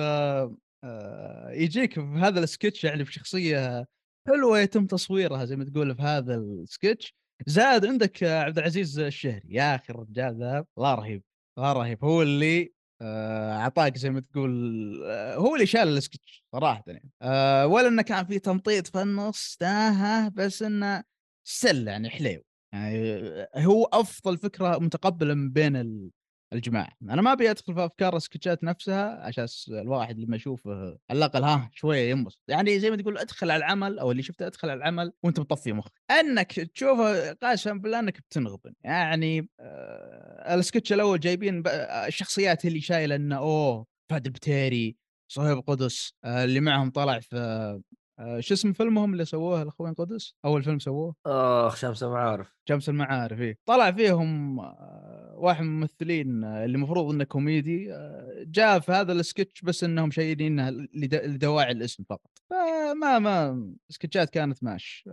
[0.84, 3.88] آه يجيك في هذا السكتش يعني بشخصيه
[4.28, 7.14] حلوة يتم تصويرها زي ما تقول في هذا السكتش.
[7.48, 9.48] زاد عندك عبد العزيز الشهري.
[9.50, 11.24] يا أخي الرجال ذا الله رهيب
[11.58, 12.04] الله رهيب.
[12.06, 14.52] هو اللي اعطاك زي ما تقول
[15.06, 16.84] آه، هو اللي شال السكتش صراحة.
[16.88, 21.04] يعني آه، ولا إنه كان في تمطيط في النص تاهه بس إنه
[21.48, 22.44] سل يعني حليو.
[22.74, 25.76] يعني آه، هو أفضل فكرة متقبلة من بين
[26.54, 30.72] الجماعه أنا ما أبي أدخل في أفكار السكتشات نفسها عشان الواحد لما يشوفه
[31.10, 32.40] على الأقل ها شوية ينبسط.
[32.48, 35.74] يعني زي ما تقول ادخل على العمل أو اللي شفته ادخل على العمل وأنت مطفي
[35.74, 35.92] مخك.
[36.12, 38.74] أنك تشوفه قاسم بالله أنك بتنغبن.
[38.84, 44.98] يعني آه السكتش الأول جايبين آه، الشخصيات اللي شايلة إنه أوه فهد البتيري
[45.32, 47.82] صهيب قدس آه اللي معهم طلع في
[48.20, 52.90] آه شو اسم فيلمهم اللي سووه؟ الأخوين قدس؟ أول فيلم سووه؟ آخ شمس معارف شمس
[52.90, 53.58] المعارف إيه.
[53.66, 59.14] طلع فيهم آه، واحد من الممثلين آه، اللي المفروض إنه كوميدي آه، جاء في هذا
[59.14, 62.30] السكتش بس إنهم شايلينها لد- لدواعي الاسم فقط.
[62.50, 65.04] فما ما سكتشات كانت ماش.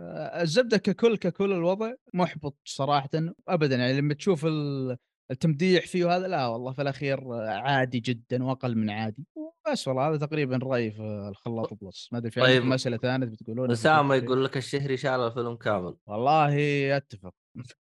[0.41, 3.09] الزبدة ككل ككل الوضع محبط صراحة
[3.47, 3.75] ابدا.
[3.75, 4.97] يعني لما تشوف ال-
[5.31, 9.25] التمديح فيه وهذا لا والله في الأخير عادي جدا وأقل من عادي.
[9.71, 13.71] بس والله هذا تقريبا رأيي في الخلاط بلس ما أدري في طيب، اسئله ثانية بتقولون
[13.71, 15.95] أسامة يقول لك الشهري شال الفيلم كامل.
[16.07, 17.33] والله أتفق.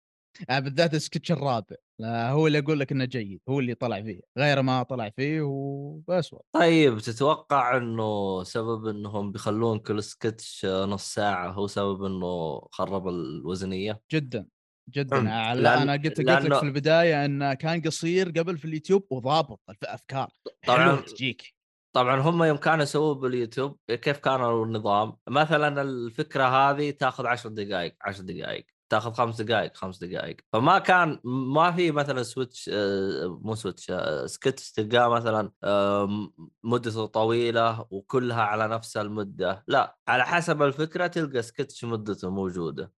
[0.51, 1.77] بالذات السكتش الرابع.
[1.99, 3.41] لا هو اللي يقول لك إنه جيد.
[3.49, 4.21] هو اللي طلع فيه.
[4.39, 6.47] غير ما طلع فيه وبس والله.
[6.53, 14.01] طيب تتوقع إنه سبب إنهم بيخلون كل سكتش نص ساعة هو سبب إنه خرب الوزنية؟
[14.13, 14.47] جدا.
[14.89, 15.19] جدا.
[15.19, 18.65] أم، آه، لأن- أنا قلت قلت لك لأنه- في البداية انه كان قصير قبل في
[18.65, 20.29] اليوتيوب وضابط الأفكار.
[20.67, 21.55] طبعاً- تجيك.
[21.93, 27.97] طبعا هم يوم كانوا يسووه باليوتيوب كيف كان النظام؟ مثلا الفكرة هذه تأخذ 10 دقائق
[28.03, 30.37] 10 دقائق تأخذ خمس دقائق خمس دقائق.
[30.53, 36.29] فما كان ما في مثلا switch آه، مو switch آه، سكتش تلقاه مثلا آه،
[36.65, 39.65] مدته طويلة وكلها على نفس المدة.
[39.67, 42.93] لا على حسب الفكرة تلقى سكتش مدته موجودة.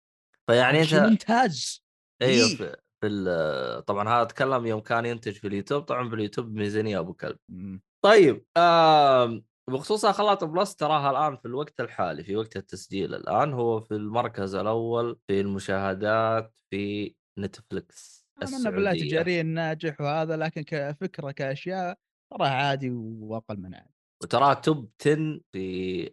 [0.50, 1.86] فيعني أنت ممتاز
[2.22, 2.56] أيوه إيه.
[2.56, 7.00] في, في ال- طبعا هذا أتكلم يوم كان ينتج في اليوتيوب طبعا في اليوتيوب ميزانية
[7.00, 7.82] أبو كلب مم.
[8.06, 13.80] طيب آم، بخصوص خلاط plus تراها الآن في الوقت الحالي في وقت التسجيل الآن هو
[13.80, 21.98] في المركز الأول في المشاهدات في نتفلكس اتمنى بالله تجاريا ناجح وهذا لكن كفكرة كأشياء
[22.34, 23.95] ترى عادي وأقل من عادي
[24.26, 26.12] وتراه top 10 في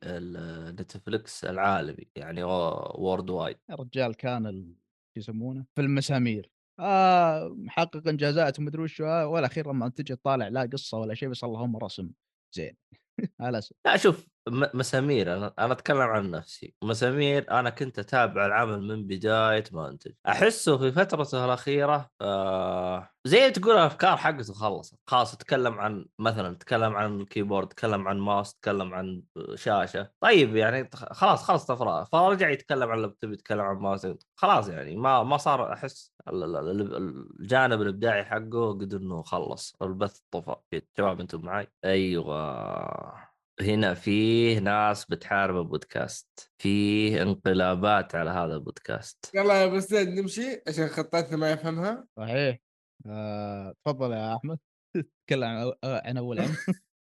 [0.80, 4.74] نتفلكس العالمي يعني worldwide يا رجال كان ال-
[5.16, 10.98] يسمونه؟ في المسامير آه محقق إنجازات ومدري وش آه، والأخير لما تجي تطالع لا قصة
[10.98, 12.10] ولا شيء بس اللهم رسم.
[12.56, 12.76] زين.
[13.40, 16.74] على لا شوف مسامير أنا أنا أتكلم عن نفسي.
[16.84, 20.12] مسامير أنا كنت أتابع العمل من بداية ما أنتج.
[20.28, 24.94] أحسه في فترته الأخيرة آه زي تقول الأفكار حقته خلصت.
[25.06, 29.22] خلاص تكلم عن مثلا تكلم عن ال keyboard تكلم عن ماوس تكلم عن
[29.54, 30.10] شاشة.
[30.20, 34.06] طيب يعني خلاص خلص افراغ فرجع يتكلم عن اللابتوب يتكلم عن ماوس.
[34.36, 39.76] خلاص يعني ما ما صار أحس ال- ال- ال- الجانب الإبداعي حقه قد إنه خلص.
[39.82, 40.56] البث طفى.
[40.98, 43.31] شباب أنتم معي أيوه.
[43.60, 49.30] هنا فيه ناس بتحارب البودكاست فيه انقلابات على هذا البودكاست.
[49.34, 52.06] يلا يا أبو زيد نمشي عشان خطتنا ما يفهمها.
[52.16, 52.58] صحيح.
[53.06, 54.58] آه تفضل يا أحمد.
[55.26, 56.50] تكلم عن أو- عن أول عام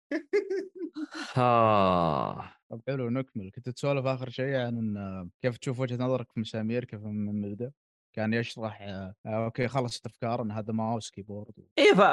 [1.37, 2.51] آه.
[2.71, 3.51] طب حلو نكمل.
[3.51, 7.71] كنت تسولف آخر شيء عن إن كيف تشوف وجهة نظرك في مسامير كيف من البدايه
[8.13, 11.51] كان يشرح آه okay خلصت أفكار إن هذا mouse keyboard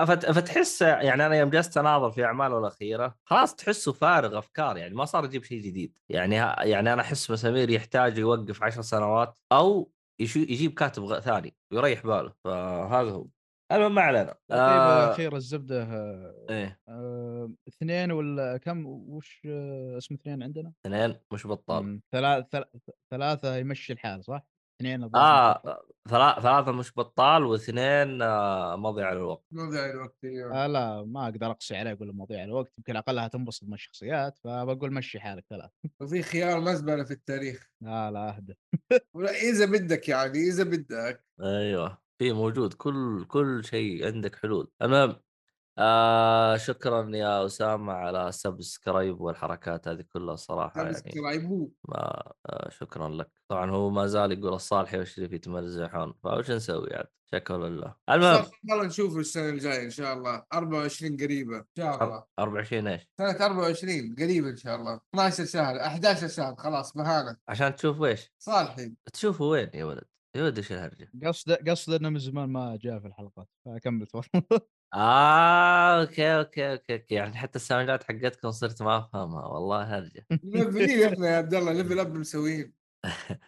[0.07, 4.95] فت- فتحس يعني أنا يوم جلست أناظر في أعماله الأخيرة خلاص تحسه فارغ أفكار يعني
[4.95, 5.99] ما صار يجيب شيء جديد.
[6.09, 6.35] يعني
[6.71, 13.11] يعني أنا أحس مسامير يحتاج يوقف عشر سنوات أو يجيب كاتب ثاني ويريح باله فهذا
[13.11, 13.27] هو.
[13.73, 16.81] المهم ما علينا آه الأخير الزبدة آه إيه.
[16.89, 22.01] آه، اثنين ولا كم؟ وش آه، اسم اثنين عندنا؟ اثنين مش بطال.
[22.13, 22.65] ثلاث ثل-
[23.11, 24.43] ثلاثة يمشي الحال صح؟
[24.81, 25.77] اثنين الظاهر آه بطال.
[26.09, 30.65] ثلا- ثلاثة مش بطال واثنين آه، مضيع للوقت مضيع الوقت أيوه.
[30.65, 34.39] آه لا ما أقدر اقصي عليه أقول له مضيع الوقت يمكن أقلها تنبسط من الشخصيات
[34.45, 37.71] فبقول مشي حالك ثلاث وفي خيار مزبلة في التاريخ.
[37.81, 38.59] لا لا أهدى.
[39.51, 41.25] إذا بدك يعني إذا بدك.
[41.41, 44.71] أيوه في موجود كل كل شيء عندك حلول.
[44.83, 45.17] المهم
[45.81, 51.73] آه شكرا يا أسامة على السبسكرايب والحركات هذه كلها صراحة يعني.
[51.89, 53.31] ما آه شكرا لك.
[53.49, 57.95] طبعا هو ما زال يقول الصالحي والشريف يتمزحون فوش نسوي عاد؟ شكرا لله.
[58.11, 58.45] المهم.
[58.65, 60.43] يلا نشوف السنة الجاية إن شاء الله.
[60.53, 62.25] 24 قريبة إن شاء الله.
[62.39, 65.01] 24 إيش؟ سنة 24 قريبة إن شاء الله.
[65.15, 70.05] 12 شهر 11 شهر خلاص مهانه عشان تشوف إيش صالحي تشوفه وين يا ولد؟
[70.37, 74.25] يا ولد إيش الهرجه قصد قصد إنه من زمان ما جاء في الحلقات فكمل تفضل
[74.95, 77.15] آه أوكي أوكي أوكي, أوكي.
[77.15, 79.47] يعني حتى الساوندات حقتكم صرت ما أفهمها.
[79.47, 82.73] والله هرجه ملفلين إحنا يا عبد الله؟ ليفل اب مسويين.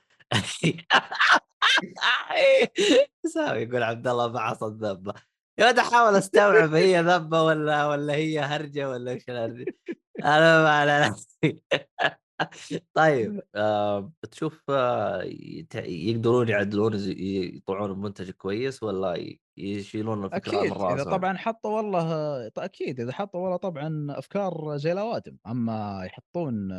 [3.25, 5.14] يساوي يقول عبد الله بعص الذبة.
[5.59, 9.75] يا ولد أحاول أستوعب هي ذبة ولا ولا هي هرجة ولا إيش الهرجة.
[10.25, 11.62] أنا ما على نفسي
[12.94, 16.92] طيب آه تشوف آه يت- يقدرون يعدلون
[17.57, 23.00] يطلعون بمنتج كويس ولا ي- يشيلون الفكرة أكيد من إذا راسهم طبعا حطوا والله أكيد
[23.00, 26.72] إذا حطوا والله طبعا أفكار زي الاوادم أما يحطون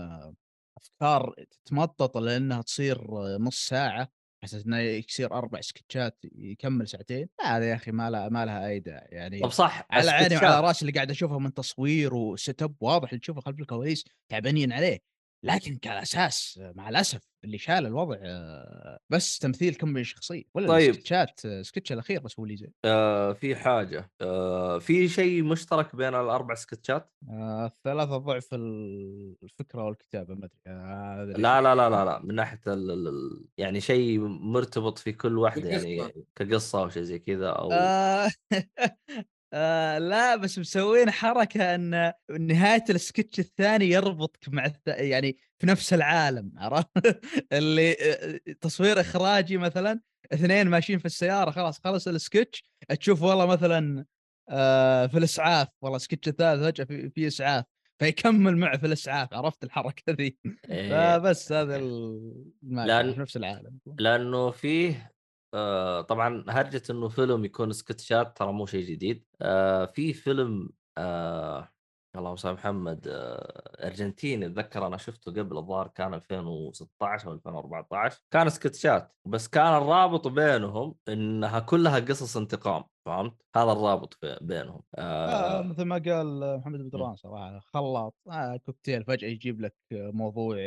[0.78, 1.34] أفكار
[1.65, 4.08] تتمطط لأنها تصير نص ساعة
[4.43, 8.67] بحيث إنه يصير أربع سكتشات يكمل ساعتين لا هذا يا أخي ما لها ما لها
[8.67, 10.49] أي داعي يعني طب صح على عيني السكتشات.
[10.52, 14.71] وعلى راسي اللي قاعد أشوفه من تصوير وسيت اب واضح اللي تشوفه خلف الكواليس تعبانين
[14.73, 14.99] عليه.
[15.44, 20.44] لكن كاساس مع الأسف اللي شال الوضع آه، بس تمثيل كم من شخصية.
[20.54, 20.90] ولا طيب.
[20.90, 24.12] السكتشات السكتش الأخير بس هو اللي زين آه في حاجة.
[24.22, 30.60] آه في شيء مشترك بين الأربع سكتشات؟ آه، ثلاثة ضعف ال- الفكرة والكتابة ما أدري.
[30.68, 35.12] آه، لا لا لا لا لا من ناحية ال ال- ال- يعني شيء مرتبط في
[35.12, 36.26] كل واحدة يعني.
[36.36, 38.30] كقصة أو شيء زي كذا أو آه.
[39.54, 44.88] آه لا بس مسوين حركة إن نهاية السكتش الثاني يربطك مع الث...
[44.88, 46.88] يعني في نفس العالم عرفت؟
[47.54, 50.00] اللي آه، تصوير إخراجي مثلا
[50.34, 52.63] اثنين ماشيين في السيارة خلاص خلص السكتش
[53.00, 54.06] تشوف والله مثلا
[54.50, 57.66] آه في الإسعاف والله السكتش الثالث فجأة في, في إسعاف
[58.00, 60.38] فيكمل معه في الإسعاف عرفت الحركة ذي؟
[60.70, 63.80] إيه، فبس هذا ال- لأن- في نفس العالم.
[64.00, 65.12] لأنه فيه
[65.54, 69.26] آه طبعا هرجة إنه فيلم يكون سكتشات ترى مو شيء جديد.
[69.42, 71.70] آه في فيلم آه
[72.16, 78.50] اللهم صل محمد آه أرجنتيني أتذكر أنا شفته قبل الظاهر كان 2016 أو 2014 كان
[78.50, 84.82] سكتشات بس كان الرابط بينهم إنها كلها قصص انتقام فهمت؟ هذا الرابط بينهم.
[84.96, 90.58] آه آه مثل ما قال محمد بدران صراحة خلاط آه كوكتيل فجأة يجيب لك موضوع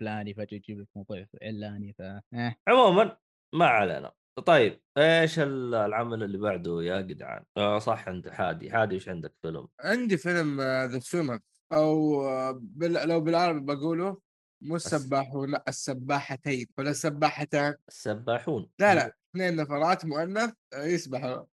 [0.00, 2.00] فلاني فجأة يجيب لك موضوع علاني ف
[2.34, 2.58] إيه.
[2.68, 3.16] عموما
[3.54, 4.12] ما علينا.
[4.46, 9.32] طيب إيش ال- العمل اللي بعده يا جدعان؟ آه صح عند حادي، حادي وش عندك
[9.42, 11.38] فيلم؟ عندي فيلم The Swimmer
[11.72, 13.08] أو آه، بال...
[13.08, 14.18] لو بالعربي بقوله
[14.62, 16.66] مو السباحون لأ السباحتين.
[16.78, 17.74] ولا السباحتان.
[17.88, 18.68] السباحون.
[18.78, 21.44] لا لا اثنين نفرات مؤنث آه، يسبحوا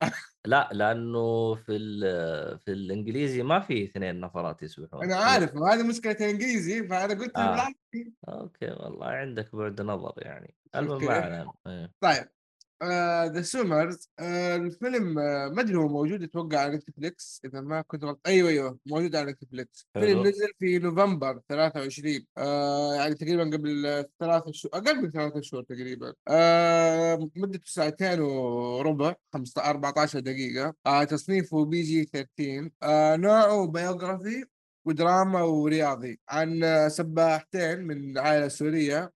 [0.46, 5.04] لا لأنه في ال- في الإنجليزي ما في اثنين نفرات يسبحون.
[5.04, 7.50] أنا عارف وهذه مشكلة الإنجليزي فأنا قلت آه.
[7.50, 8.14] بالعربي.
[8.28, 10.54] okay والله عندك بعد نظر يعني.
[10.76, 11.92] المهم؟ ما علينا إيه.
[12.00, 12.28] طيب.
[13.26, 18.20] The Swimmers الفيلم آه، ما أدري هو موجود أتوقع على نتفليكس إذا ما كنت غلط.
[18.26, 20.06] أيوه أيوه موجود على نتفليكس حلو.
[20.06, 25.62] فيلم نزل في نوفمبر 23 آه يعني تقريبا قبل ثلاثة شهور أقل من ثلاثة شهور
[25.62, 26.14] تقريبا.
[26.28, 30.74] آه مدته ساعتين وربع 15 14 دقيقة.
[30.86, 34.44] آه تصنيفه PG 13 آه نوعه biography
[34.84, 36.20] ودراما ورياضي.
[36.28, 39.12] عن آه، سباحتين من عائلة سورية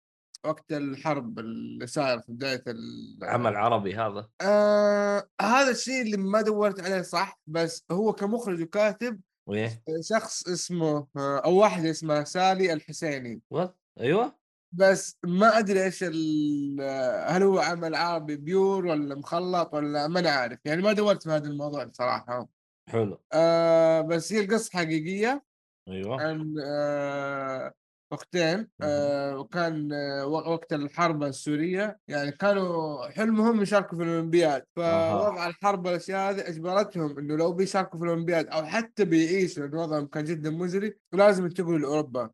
[0.46, 4.30] وقت الحرب اللي صاير في بداية ال- عمل عربي هذا.
[4.42, 11.08] آه هذا الشيء اللي ما دورت عليه صح بس هو كمخرج وكاتب وايه شخص اسمه
[11.18, 13.42] آه أو واحدة اسمها سالي الحسيني.
[13.50, 13.78] What?
[14.00, 14.42] أيوه.
[14.74, 20.20] بس ما أدري إيش ال- آه، هل هو عمل عربي pure ولا مخلط ولا ما
[20.20, 20.60] أنا عارف.
[20.66, 22.48] يعني ما دورت في هذا الموضوع بصراحة.
[22.90, 23.22] حلو.
[23.34, 25.44] آه بس هي القصة حقيقية.
[25.88, 26.22] أيوه.
[26.22, 27.74] عن آه،
[28.14, 34.64] اختين آه، وكان آه، وقت الحرب السورية يعني كانوا حلمهم يشاركوا في الأولمبياد.
[34.76, 40.06] فوضع الحرب والاشياء هذه أجبرتهم إنه لو بيشاركوا في الأولمبياد أو حتى بيعيشوا لأن وضعهم
[40.06, 42.30] كان جدا مزري لازم ينتقلوا لأوروبا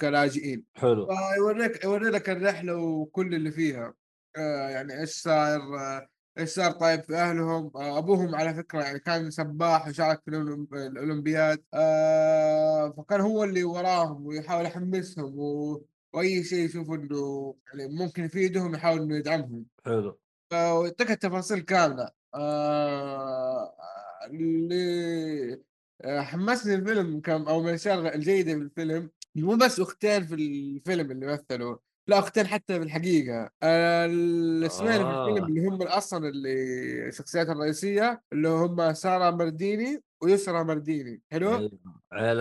[0.00, 0.64] كلاجئين.
[0.74, 1.06] حلو.
[1.06, 3.94] فيوريك يوري لك الرحلة وكل اللي فيها.
[4.36, 6.06] آه يعني إيش آه
[6.38, 10.30] إيش صار؟ طيب في أهلهم آه أبوهم على فكرة يعني كان سباح وشارك في
[10.72, 15.84] الأولمبياد آه فكان هو اللي وراهم ويحاول يحمسهم و...
[16.12, 19.66] وأي شيء يشوفوا إنه يعني ممكن يفيدهم يحاول إنه يدعمهم.
[19.86, 20.20] حلو.
[20.52, 22.10] ويعطيك التفاصيل كاملة.
[22.34, 23.74] آه،
[24.26, 25.62] اللي
[26.04, 31.26] حمسني الفيلم كم أو من الأشياء الجيدة في الفيلم مو بس أختين في الفيلم اللي
[31.26, 31.76] مثلوا.
[32.08, 35.28] لا اختين حتى في الحقيقة آه، الاسمين في آه.
[35.28, 36.52] الفيلم اللي هم أصلا اللي
[37.08, 41.22] الشخصيات الرئيسية اللي هم سارة مرديني ويسرا مرديني.
[41.32, 41.78] حلو؟ مل-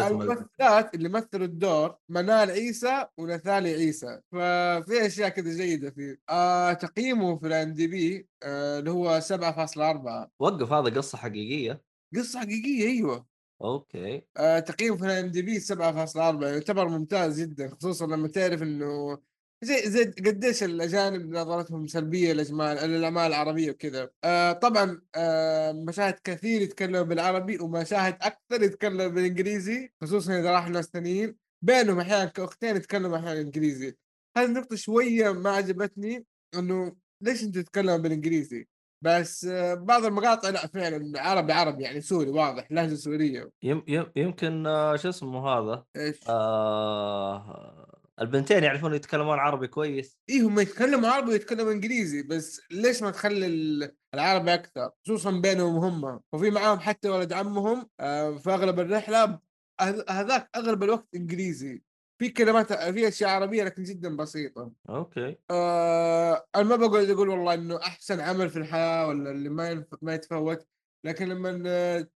[0.01, 4.20] الممثلات اللي مثلوا الدور منال عيسى ونثالي عيسى.
[4.32, 10.72] ففي أشياء كذا جيدة فيه آه تقييمه في ال IMDb آه اللي هو 7.4 وقف
[10.74, 11.82] هذا قصة حقيقية.
[12.16, 13.26] قصة حقيقية أيوه.
[13.64, 14.22] okay.
[14.38, 19.18] آه تقييمه في ال IMDb 7.4 يعتبر ممتاز جدا خصوصا لما تعرف إنه
[19.64, 24.09] زي زي قديش الأجانب نظرتهم سلبية للاجمال للأعمال العربية وكذا.
[24.24, 30.86] آه طبعا آه مشاهد كثير يتكلموا بالعربي ومشاهد أكثر يتكلموا بالإنجليزي خصوصا إذا راح ناس
[30.86, 31.36] ثانيين.
[31.62, 33.97] بينهم أحيانا كاختين يتكلموا أحيانا إنجليزي.
[34.38, 38.68] هذه النقطة شوية ما عجبتني إنه ليش أنتوا تتكلموا بالإنجليزي؟
[39.03, 43.51] بس آه بعض المقاطع لا فعلا عربي عربي يعني سوري واضح لهجة سورية.
[43.64, 47.81] يم يم يمكن آه، شو اسمه هذا؟ إيش؟ آه
[48.22, 50.18] البنتين يعرفون يتكلمون عربي كويس.
[50.30, 55.76] إيه هم يتكلموا عربي ويتكلموا إنجليزي بس ليش ما تخلي ال- العربي أكثر؟ خصوصا بينهم
[55.76, 56.20] هم.
[56.34, 59.39] وفي معاهم حتى ولد عمهم آه، في أغلب الرحلة
[59.82, 61.82] هذ- هذاك أغلب الوقت إنجليزي.
[62.20, 64.72] في كلمات في أشياء عربية لكن جدا بسيطة.
[64.89, 65.38] أوكي.
[65.51, 69.86] آه أنا ما بقعد أقول والله إنه أحسن عمل في الحياة ولا اللي ما.
[70.01, 70.68] ما يتفوت
[71.05, 72.09] لكن لما يعني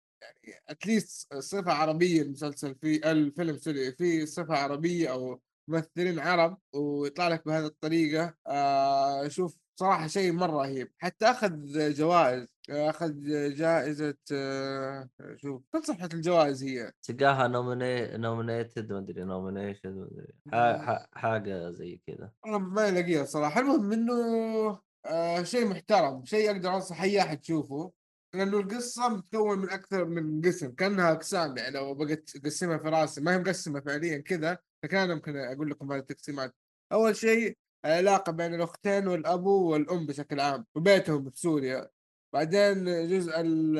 [0.68, 7.29] at least صفة عربية المسلسل في الفيلم سوري في صفة عربية أو ممثلين عرب ويطلع
[7.29, 10.93] لك بهذه الطريقة آه شوف صراحة شيء مرة رهيب.
[10.99, 11.53] حتى أخذ
[11.93, 13.13] جوائز أخذ
[13.55, 16.93] جائزة آه شوف كم صفحة الجوائز هي.
[17.03, 20.09] تلقاها nominee nominated ما أدري nomination
[21.13, 22.31] حاجة زي كذا.
[22.47, 24.13] أنا ما ألاقيها صراحة المهم إنه
[25.07, 27.93] آه شيء محترم شيء أقدر أنصح أي أحد تشوفه
[28.35, 33.21] لأنه القصة متكون من أكثر من قسم كأنها أقسام يعني لو بقت أقسمها في رأسي
[33.21, 36.55] ما هي مقسمة فعليا كذا فكان ممكن أقول لكم هذه التقسيمات
[36.93, 41.89] أول شيء العلاقة بين الأختين والابو والأم بشكل عام وبيتهم في سوريا.
[42.35, 43.78] بعدين جزء ال-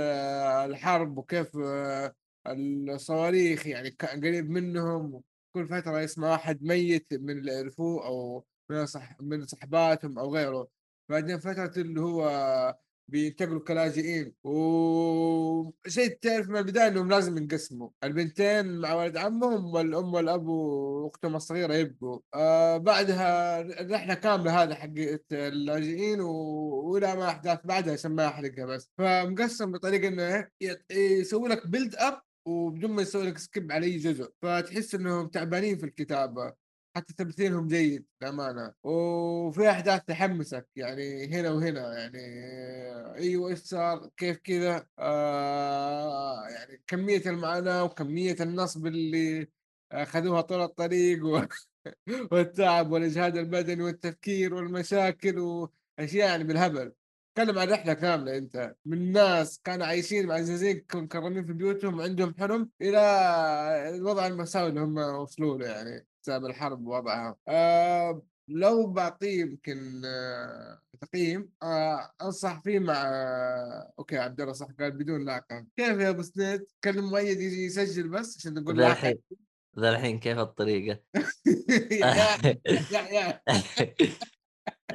[0.71, 2.15] الحرب وكيف آه،
[2.47, 5.23] الصواريخ يعني قريب منهم
[5.55, 10.69] كل فترة يسمع واحد ميت من اللي يعرفوه أو من صح من صحباتهم أو غيره.
[11.11, 12.23] بعدين فترة اللي هو
[13.09, 14.35] بينتقلوا كلاجئين.
[14.45, 17.89] وشيء تعرف من البداية إنهم لازم ينقسموا.
[18.05, 22.21] البنتين مع ولد عمهم والأم والأب وأختهم الصغيرة يبقوا.
[22.35, 28.65] آه بعدها الرحلة كاملة هذه حقت اللاجئين و- ولا ما أحداث بعدها عشان ما أحرقها
[28.67, 28.91] بس.
[28.99, 33.97] فمقسم بطريقة إنه يت- يسوي لك build up وبدون ما يسوي لك skip على أي
[33.97, 34.31] جزء.
[34.43, 36.62] فتحس إنهم تعبانين في الكتابة.
[36.97, 38.75] حتى تمثيلهم جيد بأمانة.
[38.83, 42.19] وفي أحداث تحمسك يعني هنا وهنا يعني
[43.15, 49.49] أيوه إيش صار؟ كيف كذا؟ آه يعني كمية المعاناة وكمية النصب اللي
[49.93, 51.43] أخذوها طول الطريق و...
[52.33, 56.93] والتعب والإجهاد البدني والتفكير والمشاكل وأشياء يعني بالهبل.
[57.35, 58.75] تكلم عن رحلة كاملة أنت.
[58.87, 62.99] من ناس كانوا عايشين معززين مكرمين في بيوتهم عندهم حلم إلى
[63.95, 67.37] الوضع المأساوي اللي هم وصلوا له يعني بسبب الحرب ووضعها.
[67.49, 74.67] آه لو بعطيه يمكن آه تقييم آه أنصح فيه مع آه okay عبد الله صح
[74.81, 78.81] قال بدون لاعقه كيف يا أبو سنيد؟ كلم مؤيد يجي يسجل بس عشان نقول.
[78.83, 79.19] الحين
[79.79, 80.99] ذا الحين كيف الطريقة؟
[81.91, 82.59] يا
[82.93, 83.41] يا يا.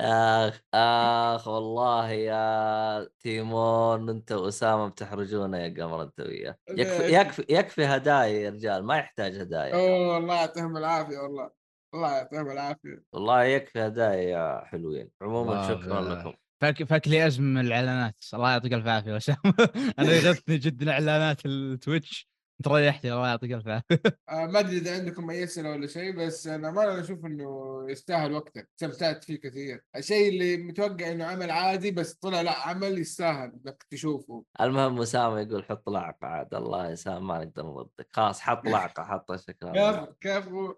[0.01, 6.57] آخ آخ والله يا تيمون أنت وأسامة بتحرجونا يا قمر أنت وياه.
[6.69, 9.75] يكفي ليش؟ يكفي يكفي هدايا يا رجال ما يحتاج هدايا.
[9.75, 11.49] أوه الله يعطيهم العافية والله
[11.93, 13.03] الله يعطيهم العافية.
[13.13, 15.09] والله يكفي هدايا يا حلوين.
[15.21, 16.33] عموما شكرا لكم.
[16.61, 19.35] فك فك لي أزمة من الإعلانات الله يعطيك الف عافيه وسام
[19.99, 22.29] أنا يغثني جدا إعلانات التويتش.
[22.59, 23.99] انت ريحتني الله يعطيك الف عافيه
[24.29, 27.77] آه ما أدري إذا عندكم أي أسئلة ولا شيء بس أنا ما أنا أشوف إنه
[27.89, 29.83] يستاهل وقتك استمتعت فيه كثير.
[29.95, 34.43] الشيء اللي متوقع إنه عمل عادي بس طلع لا عمل يستاهل إنك تشوفه.
[34.61, 39.03] المهم أسامة يقول حط لعقه عاد الله يا سام ما نقدر نردك خلاص حط لعقه
[39.03, 40.75] حط شكرا كيف كيف هو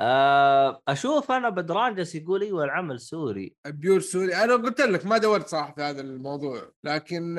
[0.00, 3.56] آه، أشوف أنا بدران جالس يقول إيوه العمل سوري.
[3.66, 4.34] pure سوري.
[4.36, 7.38] أنا قلت لك ما دورت صراحة في هذا الموضوع لكن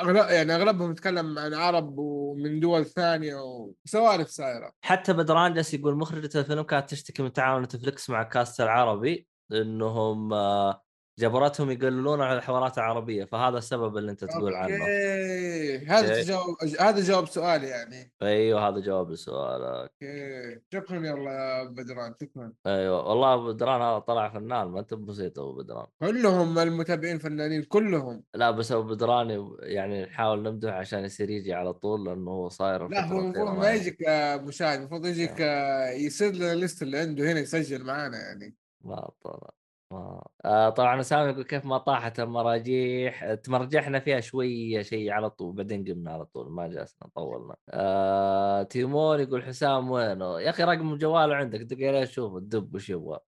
[0.00, 4.72] أغلب يعني أغلبهم يتكلم عن عرب ومن دول ثانية وسوالف سايرة.
[4.82, 10.32] حتى بدران جالس يقول مخرجة الفيلم كانت تشتكي من تعاون نتفلكس مع cast العربي إنهم
[10.32, 10.82] آه،
[11.18, 14.74] جبرتهم يقللون على الحوارات العربية فهذا السبب اللي أنت تقول عنه.
[14.74, 16.22] okay هذا إيه.
[16.22, 18.12] تجاوب هذا جواب سؤالي يعني.
[18.22, 19.90] أيوه هذا جواب لسؤالك.
[20.02, 20.60] أوكي.
[20.72, 22.52] شكرا يلا يا بدران شكرا.
[22.66, 23.08] أيوه.
[23.08, 28.24] والله أبو بدران هذا طلع فنان ما أنت بسيط أبو بدران كلهم المتابعين فنانين كلهم.
[28.34, 32.88] لا بس أبو بدران يعني نحاول نمدح عشان يصير يجي على طول لأنه هو صاير
[32.88, 33.72] لا هو المفروض ما.
[33.72, 33.96] يجيك
[34.42, 38.56] مشاهد المفروض يجيك آه، يصير لنا ال list اللي عنده هنا يسجل معانا يعني.
[38.84, 39.57] ما طلع.
[39.92, 45.84] آه طبعا اسامه يقول كيف ما طاحت المراجيح تمرجحنا فيها شوية شيء على طول بعدين
[45.84, 47.56] قمنا على طول ما جلسنا طولنا.
[47.70, 52.90] آه تيمور يقول حسام وينه؟ يا أخي رقم جواله عندك دق عليه شوف الدب وش
[52.90, 53.18] يبغى؟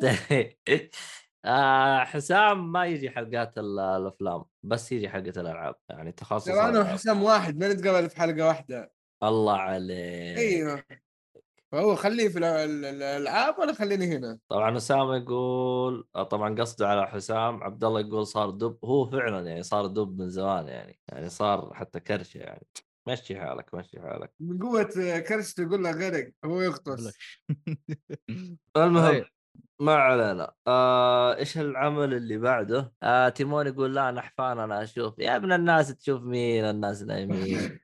[1.44, 6.80] آه حسام ما يجي حلقات ال- الأفلام بس يجي حلقة الألعاب يعني تخصص أنا.
[6.80, 8.92] وحسام واحد ما نتقابل في حلقة واحدة.
[9.22, 10.38] الله عليك.
[10.38, 10.84] أيوه.
[11.74, 16.88] فهو خليه في ال- ال- الألعاب ولا خليني هنا؟ طبعا اسامه يقول آه، طبعا قصده
[16.88, 20.98] على حسام عبد الله يقول صار دب هو فعلا يعني صار دب من زمان يعني
[21.08, 22.66] يعني صار حتى كرشه يعني.
[23.08, 24.32] مشي حالك مشي حالك.
[24.40, 24.88] من قوة
[25.28, 27.18] كرش تقول له غرق هو يغطس.
[28.76, 29.24] المهم طيب.
[29.80, 30.52] ما علينا.
[30.66, 35.18] آه إيش العمل اللي بعده؟ آه تيمون يقول لا نحفان أنا أشوف.
[35.18, 37.80] يا ابن الناس تشوف مين؟ الناس نايمين.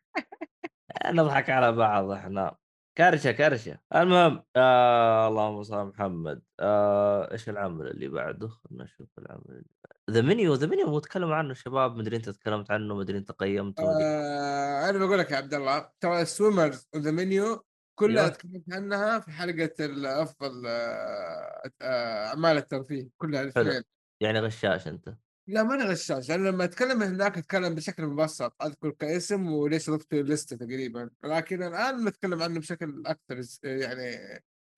[1.14, 2.56] نضحك على بعض إحنا.
[2.98, 6.42] كرشه كرشه المهم آه اللهم صل على محمد.
[6.60, 9.64] آه إيش العمل اللي بعده؟ خلنا نشوف العمل اللي
[10.10, 14.90] ذا منيو ذا منيو تكلم عنه الشباب مدري أنت تكلمت عنه مدري أنت قيمته آه
[14.90, 17.64] أنا بقول لك يا عبد الله ترى السويمرز وذا منيو
[17.94, 18.34] كلها أيوه.
[18.34, 23.82] تكلمت عنها في حلقة الافضل آه، آه، أعمال الترفيه كلها الاثنين
[24.20, 25.14] يعني غشاش أنت.
[25.50, 30.20] لا ما أنا غشاش أنا لما أتكلم هناك أتكلم بشكل مبسط أذكر كاسم وليش ضفته
[30.20, 31.10] الليسته تقريبا.
[31.24, 34.16] لكن الآن بتكلم عنه بشكل أكثر يعني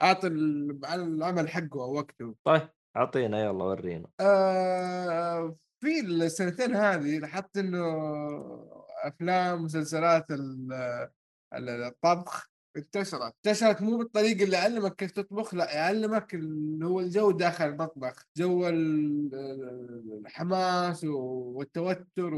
[0.02, 2.34] أعطي ال- العمل حقه أو وقته.
[2.44, 4.08] طيب أعطينا يلا ورينا.
[4.20, 7.84] آه في السنتين هذه لاحظت إنه
[9.04, 10.72] أفلام مسلسلات ال-
[11.54, 17.30] ال- الطبخ انتشرت انتشرت مو بالطريقة اللي يعلمك كيف تطبخ لا يعلمك اللي هو الجو
[17.30, 19.30] داخل المطبخ جو ال-
[20.26, 22.34] الحماس والتوتر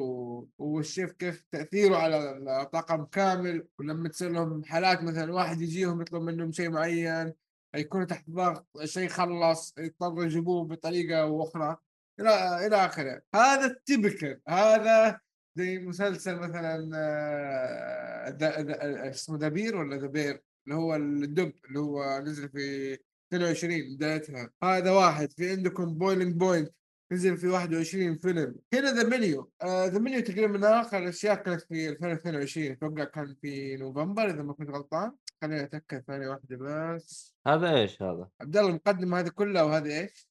[0.59, 3.67] والشيف كيف تأثيره على الطاقم كامل.
[3.79, 7.33] ولما تصير لهم حالات مثلا واحد يجيهم يطلب منهم شيء معين
[7.77, 11.77] يكونوا تحت ضغط شيء خلص يضطروا يجيبوه بطريقة أخرى
[12.21, 13.23] إلى إلى آخره.
[13.35, 15.21] هذا ال typical هذا
[15.57, 22.19] زي مسلسل مثلا آه، ذا- ذا- اسمه دبير ولا ذبير اللي هو الدب اللي هو
[22.27, 22.99] نزل في
[23.29, 24.51] 22 بدايتها.
[24.65, 26.71] هذا واحد في عندكم Boiling Point
[27.13, 28.55] نزل في 21 فيلم.
[28.75, 33.77] هنا The Menu The Menu تقريبا من آخر الأشياء كانت في 2022 أتوقع كان في
[33.77, 35.13] نوفمبر إذا ما كنت غلطان.
[35.43, 37.35] خليني أتأكد ثانية واحدة بس.
[37.47, 40.29] هذا إيش هذا؟ عبد الله المقدمه هذه كلها وهذه إيش؟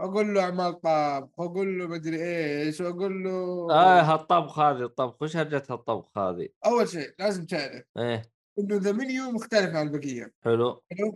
[0.00, 3.30] أقول له اعمال طابخ واقول له مدري إيش وأقول له
[3.70, 8.22] آه هالطبخ هذه الطبخ وش هرجة هالطبخ هذه؟ أول شيء لازم تعرف إيه
[8.58, 11.14] إنه ذا منيو مختلف عن البقية حلو حلو؟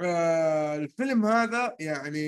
[0.00, 2.20] آه الفيلم هذا يعني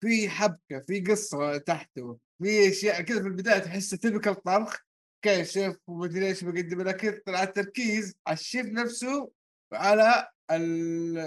[0.00, 4.86] في حبكة في قصة تحته في أشياء كذا في البداية تحسه تبكى الطبخ
[5.22, 9.30] كيف شيف ومدري إيش بقدم لكن طلع التركيز على الشيف نفسه
[9.72, 11.18] على ال-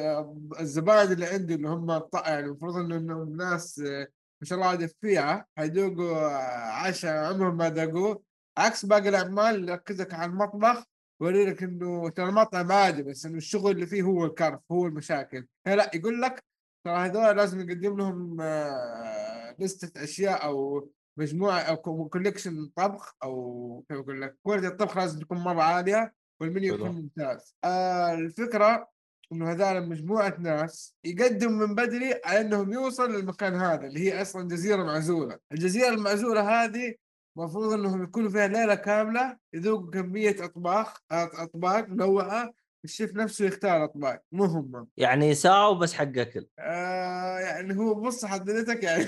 [0.59, 4.07] الزبائن اللي عنده اللي هم يعني المفروض انه إنهم ناس آه،
[4.41, 8.24] ما شاء الله دفيعه حيذوقوا آه، عشاء عمرهم ما ذاقوه.
[8.57, 10.84] عكس باقي الأعمال اللي يركزك على المطبخ
[11.22, 15.47] يوري لك إنه ترى المطعم عادي بس إنه الشغل اللي فيه هو الكرف هو المشاكل.
[15.66, 16.43] لا يقول لك
[16.86, 20.89] ترى هذول لازم نقدم لهم آه، لستة أشياء أو
[21.20, 21.78] مجموعة أو
[22.09, 26.76] collection طبخ أو كيف أقول لك quality الطبخ لازم تكون مرة عالية والمنيو.
[26.76, 27.55] يكون ممتاز.
[27.63, 28.94] آه الفكرة
[29.32, 34.47] إنه هذول مجموعة ناس يقدم من بدري على إنهم يوصلوا للمكان هذا اللي هي أصلا
[34.47, 36.95] جزيره معزوله الجزيرة المعزولة هذه
[37.38, 42.53] المفروض إنهم يكونوا فيها ليلة كاملة يذوقوا كمية أطباق أطباق منوعه
[42.84, 44.88] الشيف نفسه يختار أطباق مو هم.
[44.97, 46.47] يعني ساعة بس حق أكل.
[46.59, 49.05] آه يعني هو بص حضرتك يعني.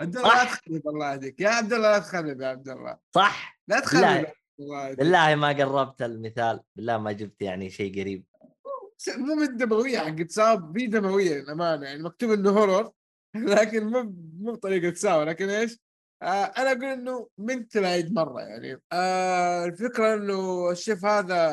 [0.00, 0.44] عبد الله لا.
[0.44, 1.40] تخرب الله يهديك.
[1.40, 2.98] يا عبد الله لا تخرب يا عبد الله.
[3.14, 3.60] صح.
[3.68, 4.26] لا تخرب.
[4.58, 5.34] بالله.
[5.34, 8.24] ما قربت المثال بالله ما جبت يعني شيء قريب
[9.16, 12.92] مو من الدموية حق ساب في دموية للأمانة يعني مكتوب إنه هورر
[13.34, 15.78] لكن مو مو بطريقة ساوى لكن إيش؟
[16.22, 21.50] آه أنا أقول إنه من تبعيد مرة يعني آه الفكرة إنه الشيف هذا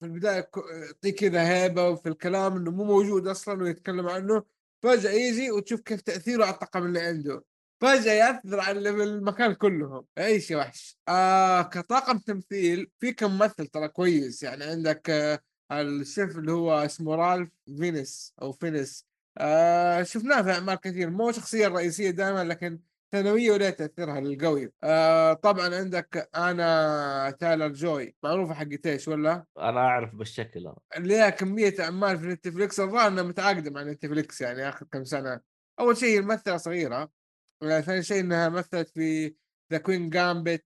[0.00, 0.50] في البداية
[0.86, 4.44] يعطيك كذا هيبة وفي الكلام إنه مو موجود أصلا ويتكلم عنه
[4.82, 7.44] فجأة يجي وتشوف كيف تأثيره على الطاقم اللي عنده
[7.82, 10.06] فجأة يأثر على اللي في المكان كلهم.
[10.18, 10.98] إيش يا وحش.
[11.08, 14.42] آه كطاقم تمثيل في كم ممثل ترى كويس.
[14.42, 15.40] يعني عندك آه
[15.72, 19.06] الشيف اللي هو اسمه رالف فينيس أو فينيس.
[19.38, 21.10] آه شفناه في أعمال كثير.
[21.10, 22.80] مو شخصية رئيسية دائما لكن
[23.12, 24.72] ثانوية ولها تأثيرها القوي.
[24.82, 28.16] آه طبعا عندك آنا تايلور جوي.
[28.22, 33.22] معروفة حقت إيش ولا؟ أنا أعرف بالشكل اللي لها كمية أعمال في نتفلكس الظاهر إنها
[33.22, 35.40] متعاقدة مع نتفلكس يعني آخر كم سنة.
[35.80, 37.21] أول شيء الممثله صغيرة.
[37.62, 39.34] ثاني شيء إنها مثلت في
[39.72, 40.64] The Queen's Gambit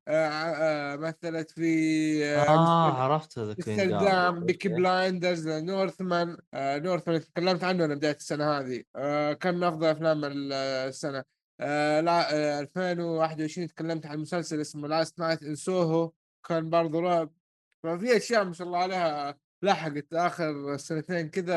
[0.99, 4.43] مثلت في آه عرفت هذا Queen's Gambit.
[4.47, 4.69] Peaky.
[4.69, 10.25] Blinders Northman آه Northman تكلمت عنه أنا بداية السنة هذه آه كان من أفضل أفلام
[10.25, 10.53] ال-
[10.89, 11.25] السنة
[11.61, 16.13] آه لا آه 2021 تكلمت عن مسلسل اسمه Last Night in Soho
[16.49, 17.33] كان برضه رعب
[17.83, 21.57] ففي أشياء ما شاء الله عليها لحقت آخر سنتين كذا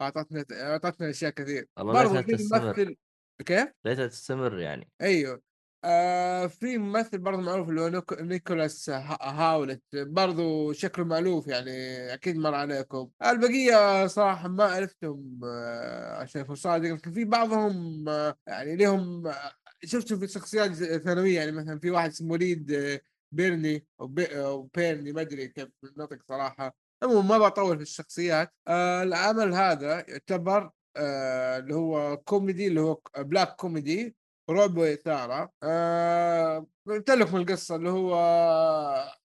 [0.00, 2.32] اعطتنا اعطتنا أشياء كثير برضه في.
[2.68, 2.96] ممثل
[3.42, 4.90] كيف؟ ليتها تستمر يعني.
[5.02, 5.42] أيوه.
[5.86, 11.70] آه في ممثل برضه معروف اللي هو نيكو- نيكولاس ها- هاولت برضه شكله مألوف يعني
[12.14, 13.10] أكيد مر عليكم.
[13.26, 19.52] البقية صراحة ما عرفتهم آه عشان صادق لكن في بعضهم آه يعني لهم آه
[19.84, 20.72] شفتهم في شخصيات
[21.02, 23.00] ثانوية يعني مثلا في واحد اسمه وليد آه
[23.32, 26.76] بيرني أو, بي أو بيرني ما أدري كيف النطق صراحة.
[27.02, 28.54] المهم ما بطول في الشخصيات.
[28.68, 34.16] آه العمل هذا يعتبر آه اللي هو كوميدي اللي هو black comedy
[34.50, 35.52] رعب وإثارة.
[35.62, 38.14] آه قلت لكم القصة اللي هو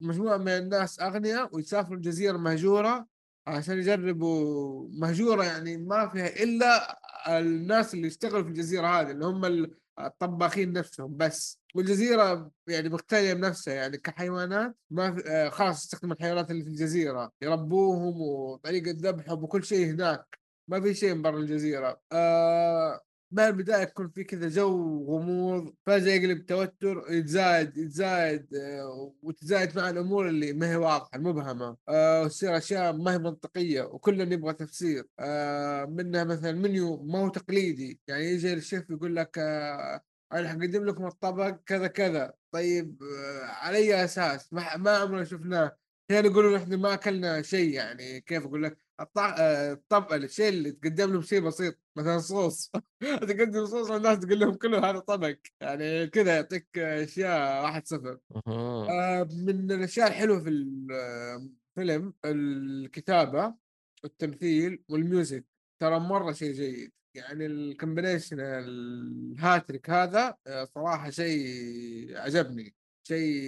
[0.02, 3.08] مجموعة من الناس أغنياء ويسافروا جزيرة مهجورة
[3.48, 7.00] عشان يجربوا مهجورة يعني ما فيها إلا
[7.40, 11.60] الناس اللي يشتغلوا في الجزيرة هذه اللي هم ال- الطباخين نفسهم بس.
[11.76, 18.22] والجزيرة يعني مغتنية بنفسها يعني كحيوانات ما آه خلاص يستخدم الحيوانات اللي في الجزيرة يربوهم
[18.22, 20.40] وطريقة ذبحهم وكل شيء هناك.
[20.68, 22.02] ما في شيء من برا الجزيرة.
[22.12, 23.02] آه
[23.32, 29.90] ما البداية يكون في كذا جو غموض فجأة يقلب توتر يتزايد يتزايد آه، وتزايد مع
[29.90, 31.78] الأمور اللي ما هي واضحة المبهمة.
[31.90, 35.06] آه، وتصير أشياء ما هي منطقية وكلنا نبغى تفسير.
[35.20, 38.00] آه، منها مثلا منيو ما هو تقليدي.
[38.08, 40.02] يعني يجي الشيف يقول لك آه،
[40.34, 42.34] أنا حقدم لكم الطبق كذا كذا.
[42.52, 45.78] طيب آه، على أي أساس؟ ما, ما عمرنا شفناه.
[46.12, 48.78] هنا يقولوا نحن ما أكلنا شيء يعني كيف أقول لك.
[49.18, 52.72] آه، الطبق الشيء اللي تقدم لهم شيء بسيط مثلا صوص.
[53.30, 55.36] تقدم صوص والناس تقول لهم كله هذا طبق.
[55.62, 58.20] يعني كذا يعطيك أشياء واحد صفر.
[58.48, 63.56] آه، من الأشياء الحلوة في الفيلم الكتابة
[64.04, 65.46] والتمثيل والميوزك.
[65.80, 66.92] ترى مرة شيء جيد.
[67.16, 72.76] يعني ال combination ال hat-trick هذا آه، صراحة شيء عجبني.
[73.08, 73.42] شيء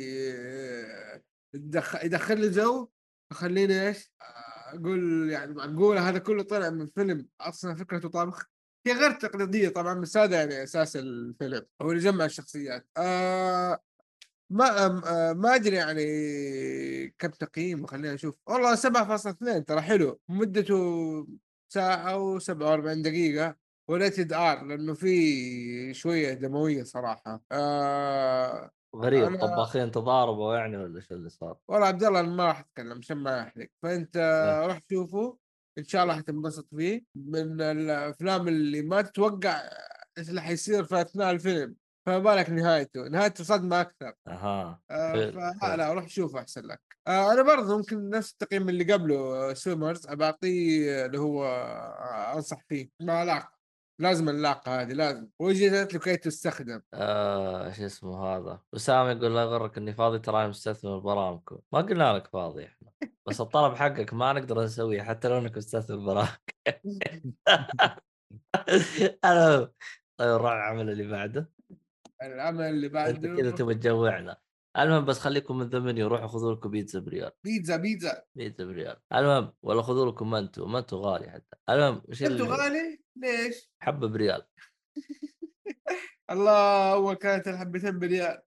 [2.04, 2.90] يدخل لي جو
[3.32, 4.12] يخليني إيش؟
[4.74, 8.46] أقول يعني معقوله هذا كله طلع من فيلم أصلا فكرته طبخ
[8.88, 12.88] هي غير تقليدية طبعا بس هذا يعني أساس الفيلم هو اللي جمع الشخصيات.
[12.98, 13.80] آه
[14.50, 16.04] ما آه ما أدري يعني
[17.18, 18.36] كم تقييم خلينا نشوف.
[18.48, 20.20] والله 7.2 ترى حلو.
[20.30, 21.28] مدته
[21.70, 23.56] ساعة و47 دقيقة.
[23.88, 27.42] وريتد ار لأنه في شوية دموية صراحة.
[27.52, 32.60] آه غريب أنا- طباخين تضاربوا يعني ولا شو اللي صار؟ والله عبد الله ما راح
[32.60, 34.66] أتكلم عشان ما أحرق فأنت إيه.
[34.68, 35.38] روح شوفه
[35.78, 39.62] إن شاء الله حتنبسط فيه من الأفلام اللي ما تتوقع
[40.18, 41.76] إيش اللي حيصير في أثناء الفيلم
[42.06, 45.76] فما بالك نهايته نهايته صدمة أكثر أها آه فلا.
[45.78, 51.06] لا روح شوفه أحسن لك آه أنا برضه ممكن نفس التقييم اللي قبله سويمرز بعطيه
[51.06, 53.57] اللي هو آه أنصح فيه ما لاق
[54.00, 55.28] لازم اللاقة هذه لازم.
[55.40, 56.82] وجدت لكي تستخدم.
[56.94, 62.14] آه شو اسمه هذا؟ اسامه يقول لا يغرك إني فاضي ترى مستثمر برامجكم ما قلنا
[62.14, 62.92] لك فاضي إحنا.
[63.28, 66.28] بس الطلب حقك ما نقدر نسويه حتى لو إنك مستثمر برامج
[69.26, 69.72] أنا
[70.18, 71.52] طيب نروح العمل اللي بعده.
[72.22, 73.36] العمل اللي أنت بعده.
[73.38, 74.38] كذا تبغى تجوعنا.
[74.78, 77.32] المهم بس خليكم من ذا منيو وروحوا خذوا لكم بيتزا بريال.
[77.44, 78.24] بيتزا بيتزا.
[78.36, 78.98] بيتزا بريال.
[79.14, 81.58] المهم ولا خذوا لكم منتو منتو غالي حتى.
[81.70, 84.42] المهم اللي- غالي؟ ليش؟ حبة بريال.
[86.32, 88.42] الله اول كانت الحبتين بريال.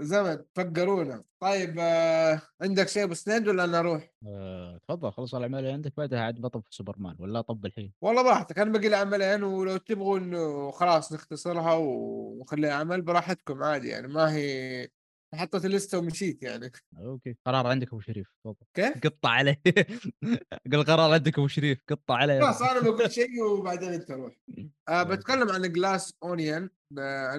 [0.00, 5.58] زمن فقرونا طيب آه عندك شيء أبو سنيد ولا أنا أروح؟ آه، تفضل خلص العمل
[5.58, 8.96] اللي عندك بعدها عاد بطب في سوبرمان ولا طب الحين؟ والله براحتك أنا باقي لي
[8.96, 14.88] عملين ولو تبغوا انه خلاص نختصرها ونخليها عمل براحتكم عادي يعني ما هي
[15.34, 16.72] حطيت الليستة ومشيت يعني.
[16.98, 17.36] أوكي.
[17.46, 18.66] قرار عندك أبو شريف تفضل.
[18.74, 19.60] كيف؟ قطع عليه
[20.72, 24.34] قل قرار عندك أبو شريف قطع عليه خلاص أنا بقول شيء وبعدين أنت روح.
[24.88, 25.02] آه.
[25.02, 26.70] بتكلم عن Glass Onion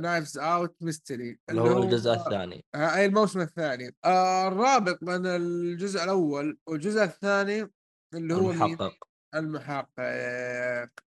[0.01, 2.65] Knives Out Mystery اللي هو الجزء الثاني.
[2.75, 3.95] آه، أي الموسم الثاني.
[4.05, 7.71] آه الرابط بين الجزء الأول والجزء الثاني
[8.13, 8.93] اللي هو مين؟ المحقق.
[9.35, 9.89] المحقق.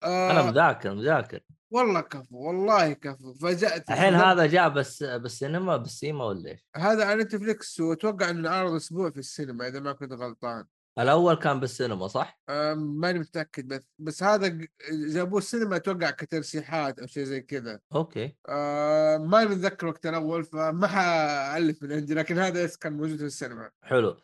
[0.04, 1.40] أنا آه مذاكر مذاكر.
[1.70, 7.22] والله كفو والله كفو فاجأت الحين هذا جاء بس بالسينما بالسينما ولا إيش؟ هذا على
[7.22, 10.64] نتفليكس وأتوقع إنه عرض أسبوع في السينما إذا ما كنت غلطان.
[10.98, 12.40] الأول كان بالسينما صح؟
[12.76, 14.58] ماني متأكد بس بس هذا
[14.90, 17.80] جابوه السينما أتوقع كترشيحات أو شيء زي كذا.
[17.94, 18.36] أوكي.
[18.48, 23.70] آه ما متذكر وقت الأول فما حألف من عندي لكن هذا كان موجود في السينما.
[23.82, 24.16] حلو.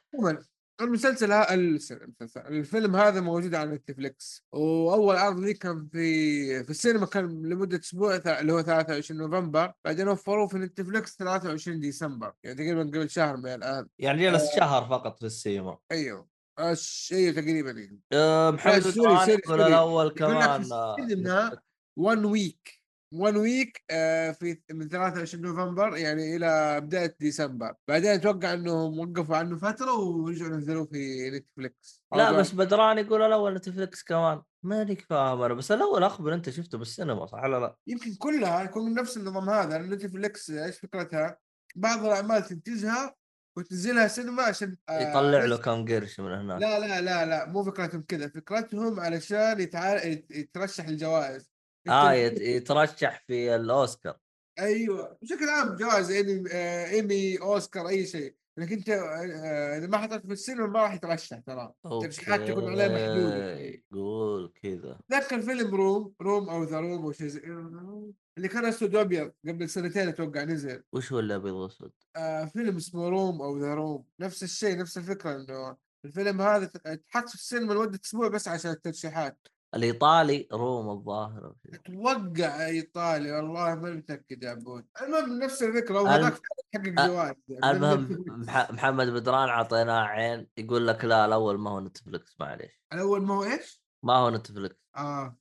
[0.80, 4.44] المسلسل ها المسلسل الفيلم هذا موجود على نتفليكس.
[4.52, 9.72] وأول عرض لي كان في في السينما كان لمدة أسبوع ثا- اللي هو 23 نوفمبر.
[9.84, 13.86] بعدين وفروه في نتفليكس 23 ديسمبر يعني تقريبا قبل شهر من الآن.
[13.98, 15.78] يعني جلس شهر فقط في السينما.
[15.92, 16.28] أيوه.
[16.60, 17.98] الش- أيوه تقريبا إيه.
[18.12, 19.34] أه، محمد sorry.
[19.66, 21.58] الأول كمان في آه، السينما
[21.98, 22.83] 1 ويك
[23.14, 27.74] 1 ويك آه، في من 23 نوفمبر يعني إلى بداية ديسمبر.
[27.88, 33.54] بعدين أتوقع إنهم وقفوا عنه فترة ورجعوا نزلوه في نتفليكس لا بس بدران يقول الأول
[33.54, 34.42] نتفلكس كمان.
[34.62, 38.84] ماني فاهم أنا بس الأول أخبر أنت شفته بالسينما صح ولا لا؟ يمكن كلها يكون
[38.84, 41.38] من نفس النظام هذا نتفلكس إيش فكرتها؟
[41.76, 43.14] بعض الأعمال تنتجها
[43.56, 46.60] وتنزلها سينما عشان آه، يطلع له كم قرش من هناك.
[46.60, 48.28] لا لا لا لا مو فكرتهم كذا.
[48.28, 49.60] فكرتهم علشان
[50.30, 51.53] يترشح الجوائز.
[51.88, 54.18] آه يترشح في الأوسكار.
[54.58, 59.98] أيوه بشكل عام جوائز ايمي آه، إيمي أوسكار أي شيء لكن أنت آه، إذا ما
[59.98, 61.72] حطيت في السينما ما راح يترشح ترى.
[61.82, 63.82] ترشيحات تكون عليه محدودة.
[63.92, 64.98] قول كذا.
[65.10, 67.40] تذكر فيلم روم روم أو ذا روم أو شيء زي
[68.38, 70.82] اللي كان أسود وأبيض قبل سنتين أتوقع نزل.
[70.92, 74.04] وش هو اللي أبيض وأسود؟ آه فيلم اسمه روم أو ذا روم.
[74.20, 76.66] نفس الشيء نفس الفكرة إنه الفيلم هذا
[77.06, 79.38] تحط في السينما لمدة أسبوع بس عشان الترشيحات.
[79.74, 81.54] الإيطالي روم الظاهر.
[81.74, 86.32] أتوقع إيطالي والله ما متأكد يا عبود المهم نفس الفكرة الم- وهذاك
[86.74, 91.80] حقق جوائز يعني المهم مح- محمد بدران أعطيناه عين يقول لك لا الأول ما هو
[91.80, 92.80] نتفلكس معليش.
[92.92, 95.36] الأول ما هو إيش؟ ما هو نتفلكس آه.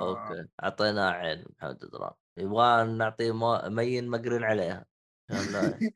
[0.00, 3.32] أوكي أعطيناه عين محمد بدران يبغى نعطيه
[3.68, 4.86] مين مقرن عليها؟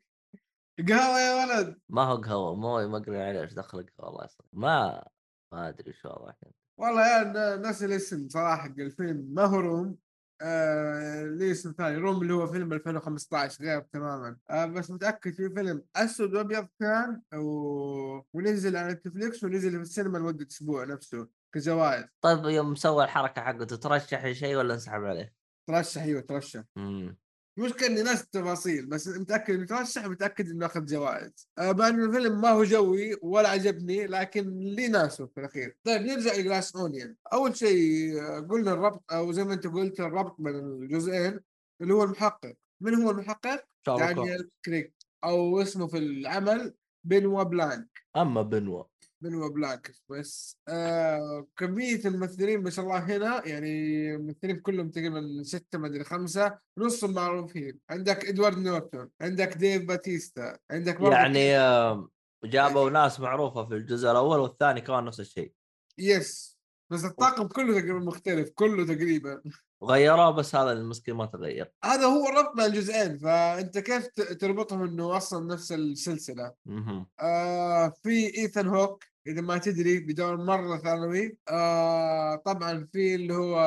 [0.88, 1.80] قهوة يا ولد.
[1.88, 5.04] ما هو قهوة مو مقرن عليها إيش دخل قهوه الله يسلمك ما
[5.52, 6.36] ما أدري شو وضعك
[6.82, 9.96] والله يا ن- ناسي الاسم صراحة حق الفيلم ما هو روم.
[10.44, 14.36] آه ليه اسم ثاني؟ روم اللي هو فيلم 2015 غير تماما.
[14.50, 18.20] آه بس متأكد في فيلم أسود وأبيض كان و...
[18.32, 22.04] ونزل على نتفليكس ونزل في السينما لمدة أسبوع نفسه كجوائز.
[22.20, 25.34] طيب يوم سوى الحركة حقته ترشح لشيء ولا انسحب عليه؟
[25.68, 26.62] ترشح أيوه ترشح.
[26.76, 27.16] امم
[27.58, 31.48] المشكلة إني ناسي التفاصيل بس متأكد إنه ترشح متأكد إنه أخذ جوائز.
[31.58, 35.76] آه مع انه الفيلم ما هو جوي ولا عجبني لكن لي ناسه في الأخير.
[35.84, 40.00] طيب نرجع ل Glass Onion أول شيء آه، قلنا الربط أو زي ما أنت قلت
[40.00, 41.40] الربط بين الجزئين
[41.80, 42.54] اللي هو المحقق.
[42.80, 44.94] من هو المحقق؟ دانيال كريغ
[45.24, 46.74] أو اسمه في العمل
[47.04, 48.84] بنوا بلانك أما بنوا
[49.22, 53.70] بنوا بلانك بس آه كمية الممثلين ما شاء الله هنا يعني
[54.14, 57.78] الممثلين كلهم تقريبا ستة ما أدري خمسة نصهم معروفين.
[57.90, 62.08] عندك إدوارد نورتون عندك ديف باتيستا عندك يعني آه،
[62.44, 65.52] جابوا ناس معروفة في الجزء الأول والثاني كمان نفس الشيء.
[65.98, 66.58] yes
[66.92, 69.42] بس الطاقم كله تقريبا مختلف كله تقريبا.
[69.84, 71.72] غيروه بس هذا المسكين ما تغير.
[71.84, 74.06] هذا هو الربط بين الجزئين فأنت كيف
[74.40, 77.06] تربطهم إنه أصلا نفس السلسلة؟ مهم.
[77.20, 81.36] آه في إيثان هوك إذا ما تدري بدور مرة ثانوي.
[81.48, 83.58] آه طبعا في اللي هو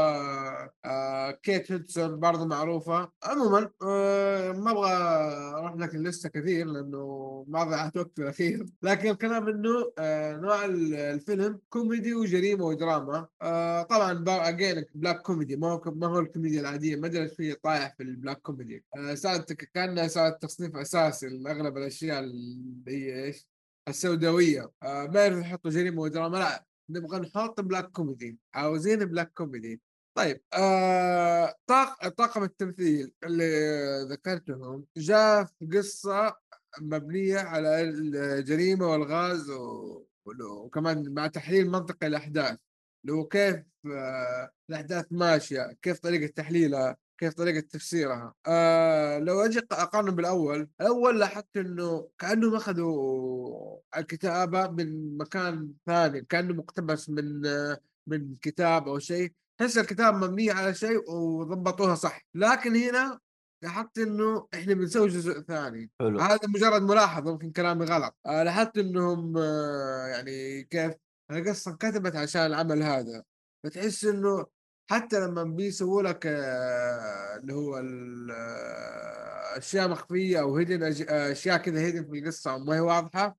[0.85, 3.11] آه كيت هيدسون برضه معروفة.
[3.23, 4.91] عموما آه ما أبغى
[5.59, 8.65] أروح لك ال list كثير لأنه ما ضيعت وقت الأخير.
[8.81, 13.27] لكن الكلام إنه آه نوع ال- الفيلم كوميدي وجريمة ودراما.
[13.41, 16.95] آه طبعا again black comedy ما هو ما هو الكوميديا العادية.
[16.95, 21.27] ما أدري إيش في طايح في ال black comedy آه صارت كأنها صارت تصنيف أساسي
[21.29, 23.54] لأغلب الأشياء اللي هي إيش؟
[23.87, 24.71] السوداوية.
[24.83, 29.81] آه ما يعرفوا يحطوا جريمة ودراما لا نبغى نحط black comedy عاوزين black comedy
[30.17, 33.45] طيب آه طاق طاقم التمثيل اللي
[34.11, 36.35] ذكرتهم جاء في قصة
[36.81, 40.05] مبنية على الجريمة وألغاز و...
[40.41, 42.57] وكمان مع تحليل منطقي الأحداث
[43.09, 43.55] هو كيف
[43.85, 46.97] آه الأحداث ماشية كيف طريقة تحليلها.
[47.17, 48.33] كيف طريقة تفسيرها.
[48.47, 56.53] آه لو أجي أقارن بالأول الأول لاحظت أنه كأنهم أخذوا الكتابة من مكان ثاني كأنه
[56.53, 59.33] مقتبس من آه من كتاب أو شيء.
[59.57, 62.21] تحس الكتاب مبنية على شيء وضبطوها صح.
[62.35, 63.19] لكن هنا
[63.63, 65.91] لاحظت إنه إحنا بنسوي جزء ثاني.
[65.99, 66.19] حلو.
[66.19, 68.15] هذا مجرد ملاحظة ممكن كلامي غلط.
[68.25, 70.93] آه لاحظت إنهم آه يعني كيف
[71.31, 73.23] القصة انكتبت عشان العمل هذا.
[73.63, 74.45] فتحس إنه
[74.91, 77.77] حتى لما بيسووا لك آه، اللي هو
[78.31, 83.37] آه، أشياء مخفية أو هيدن أشياء كذا هيدن في القصة ما هي واضحة.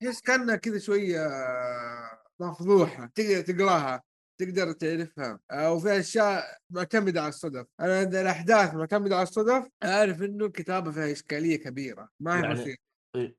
[0.00, 4.02] تحس كأنها كذا شوية آه، مفضوحة تقدر تقراها
[4.40, 5.40] تقدر تعرفها.
[5.50, 7.66] آه، وفي أشياء معتمدة على الصدف.
[7.80, 12.08] أنا عند الأحداث معتمدة على الصدف أعرف إنه الكتابة فيها إشكالية كبيرة.
[12.20, 12.90] ما هي يعني بسيطه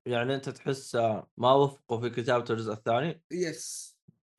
[0.06, 0.96] يعني أنت تحس
[1.38, 3.91] ما وفقوا في كتابة الجزء الثاني؟ يس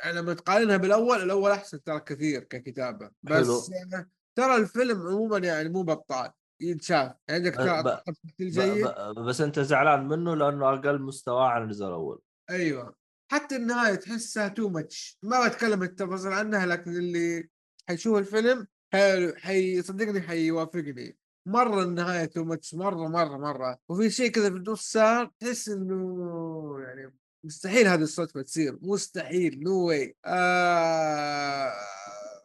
[0.07, 3.11] لما تقارنها بالأول الأول أحسن ترى كثير ككتابة.
[3.23, 4.05] بس حلو.
[4.35, 6.31] ترى الفيلم عموما يعني مو بطال
[6.61, 7.13] ينشاف.
[7.31, 8.03] عندك أه، ترى
[8.41, 8.87] جيد؟
[9.17, 12.21] بس أنت زعلان منه لأنه أقل مستوى عن الجزء الأول.
[12.51, 12.95] أيوه.
[13.33, 17.49] حتى النهاية تحسها تو ماتش ما بتكلم التفاصيل عنها لكن اللي
[17.89, 19.35] حيشوف الفيلم حي...
[19.37, 19.83] حي...
[19.83, 21.17] صدقني حيوافقني.
[21.47, 23.79] مرة النهاية too much مرة مرة مرة.
[23.89, 27.15] وفي شيء كذا في النص صار تحس إنه يعني
[27.45, 31.73] مستحيل هذه الصدفه تصير مستحيل no way آه...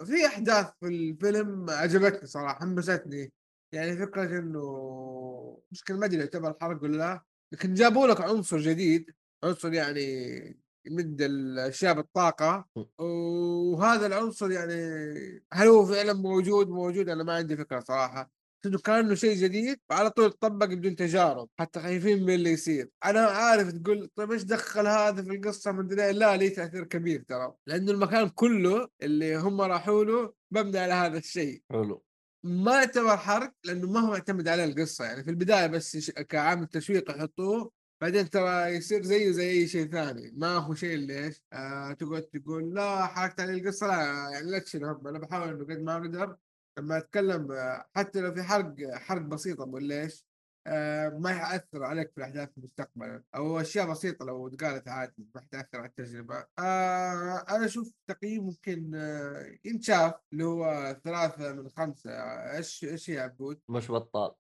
[0.06, 3.34] في أحداث في الفيلم عجبتني صراحة حمستني.
[3.74, 7.24] يعني فكرة إنه مشكلة ما أدري يعتبر حرق ولا لا
[7.54, 9.12] لكن جابوا لك عنصر جديد
[9.44, 10.04] عنصر يعني
[10.86, 12.66] يمد الأشياء بالطاقة.
[13.00, 14.76] وهذا العنصر يعني
[15.54, 18.37] هل هو فعلا موجود؟ موجود أنا ما عندي فكرة صراحة.
[18.66, 22.90] انه كأنه شيء جديد وعلى طول تطبق بدون تجارب حتى خايفين من اللي يصير.
[23.06, 27.54] أنا عارف تقول طيب إيش دخل هذا في القصة؟ من لا ليه تأثير كبير ترى.
[27.68, 31.62] لأنه المكان كله اللي هم راحوا له مبني على هذا الشيء.
[31.72, 32.04] حلو.
[32.44, 35.06] ما يعتبر حرق لأنه ما هو معتمد على القصة.
[35.06, 40.32] يعني في البداية بس كعامل تشويق يحطوه بعدين ترى يصير زيه زي أي شيء ثاني.
[40.36, 43.88] ما هو شيء إيش آه تقعد تقول لا حركت علي القصة.
[43.88, 45.08] لا يعني لا تشيل هم.
[45.08, 46.38] أنا بحاول انه قد ما أقدر
[46.78, 47.48] لما أتكلم
[47.96, 50.28] حتى لو في حرق حرق بسيطه ولا إيش
[50.68, 55.78] آه ما يأثر عليك في الأحداث مستقبلا أو أشياء بسيطة لو تقالت عادي ما حتاثر
[55.78, 56.46] على التجربة.
[56.60, 62.12] آه أنا أشوف تقييم ممكن آه ينشاف اللي هو ثلاثة من خمسة.
[62.58, 64.32] إيش إيش يا عبود؟ مش بطال.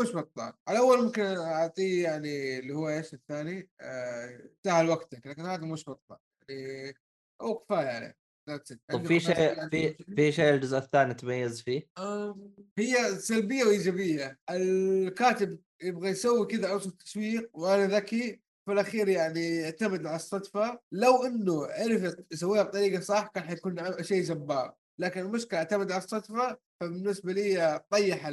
[0.00, 0.52] مش بطال.
[0.68, 6.18] الأول ممكن أعطيه يعني اللي هو إيش الثاني؟ آه سهل وقتك لكن هذا مش بطال.
[6.48, 6.94] يعني
[7.42, 8.19] هو كفاية عليه.
[8.56, 11.88] طب عندكم في شيء في؟ في شيء الجزء الثاني تميز فيه؟
[12.78, 14.38] هي سلبية وإيجابية.
[14.50, 20.80] الكاتب يبغى يسوي كذا عنصر تشويق وأنا ذكي في الأخير يعني يعتمد على الصدفة.
[20.92, 24.74] لو إنه عرف يسويها بطريقة صح كان حيكون شيء جبار.
[24.98, 28.30] لكن المشكلة اعتمد على الصدفة فبالنسبة لي طيح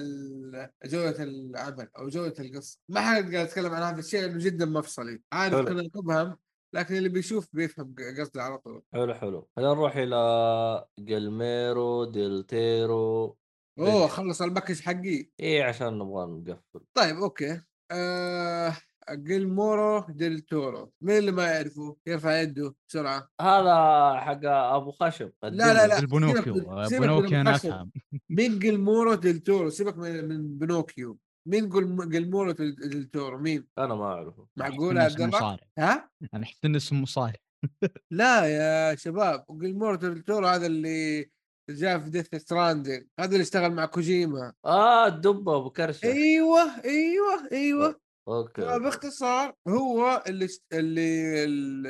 [0.86, 2.80] جودة العمل أو جودة القصة.
[2.90, 5.22] ما حقدر اتكلم عن هذا الشيء لأنه جدا مفصلي.
[5.32, 5.68] عارف.
[5.68, 6.38] كنا مبهم
[6.78, 8.82] لكن اللي بيشوف بيفهم قصدي على طول.
[8.94, 9.48] حلو حلو.
[9.56, 13.38] خلينا نروح إلى جيلمورو ديل تورو
[13.80, 14.10] أوه big.
[14.10, 15.30] خلص ال package حقي.
[15.40, 16.86] إيه عشان نبغى نقفل.
[16.94, 17.62] طيب أوكي.
[17.92, 18.78] آه
[19.12, 20.92] جيلمورو ديل تورو.
[21.02, 23.30] مين اللي ما يعرفه؟ يرفع يده بسرعة.
[23.42, 23.76] هذا
[24.20, 25.32] حق أبو خشب.
[25.44, 26.54] لا لا لا البينوكيو.
[26.54, 27.56] من بينوكيو أنا.
[27.56, 27.92] أفهم.
[28.38, 31.18] مين جيلمورو ديل تورو؟ سيبك من من بينوكيو.
[31.48, 31.70] مين
[32.10, 34.48] ديل ديل تورو مين؟ أنا ما أعرفه.
[34.58, 37.34] معقول عبد الله ها؟ أنا أحس إنه اسمه مصارع.
[38.12, 41.30] لا يا شباب جيلمورو ديل تورو هذا اللي
[41.70, 44.54] جاء في Death Stranding هذا اللي اشتغل مع كوجيما.
[44.66, 46.06] آه الدبة أبو كرشة.
[46.06, 48.00] أيوه أيوه أيوه.
[48.28, 51.88] أوكي باختصار هو اللي اللي ال-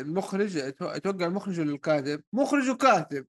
[0.00, 3.26] المخرج أتوقع المخرج ولا الكاتب؟ مخرج وكاتب.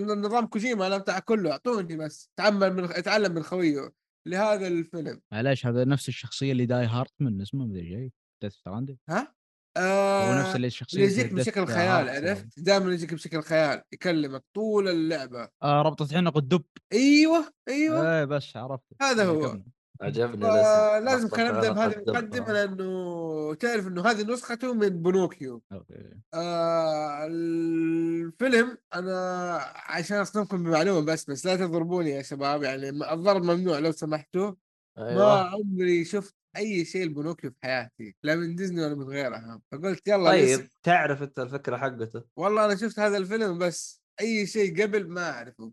[0.00, 2.30] نظام كوجيما أنا بتاع كله أعطوني بس.
[2.36, 3.90] تعمل من اتعلم من خويه.
[4.26, 5.20] لهذا الفيلم.
[5.32, 8.10] معليش هذا نفس الشخصية اللي داي هارت من اسمه مدري شيء
[8.42, 9.34] ديث ستراندنج ها؟
[9.78, 14.88] هو آه نفس اللي الشخصيه يجيك بشكل خيال عرفت؟ دائما يجيك بشكل خيال يكلمك طول
[14.88, 15.48] اللعبة.
[15.62, 16.64] آه ربطة عنق الدب.
[16.92, 18.18] أيوه أيوه.
[18.18, 18.84] إيه بس عرفت.
[19.02, 19.62] هذا هو.
[20.00, 21.98] عجبني آه لازم كان نبدا عنق بهذه.
[21.98, 26.14] المقدمة لأنه تعرف إنه هذه نسخته من بنوكيو أوكي.
[26.34, 33.78] آه الفيلم أنا عشان أصدمكم بمعلومة بس بس لا تضربوني يا شباب يعني الضرب ممنوع
[33.78, 34.52] لو سمحتوا
[34.98, 39.60] ما أيوه عمري شفت أي شيء البنوكيو في حياتي لا من ديزني ولا من غيرها
[39.72, 40.68] فقلت يلا طيب طيب.
[40.82, 45.72] تعرف أنت الفكرة حقته والله أنا شفت هذا الفيلم بس أي شيء قبل ما أعرفه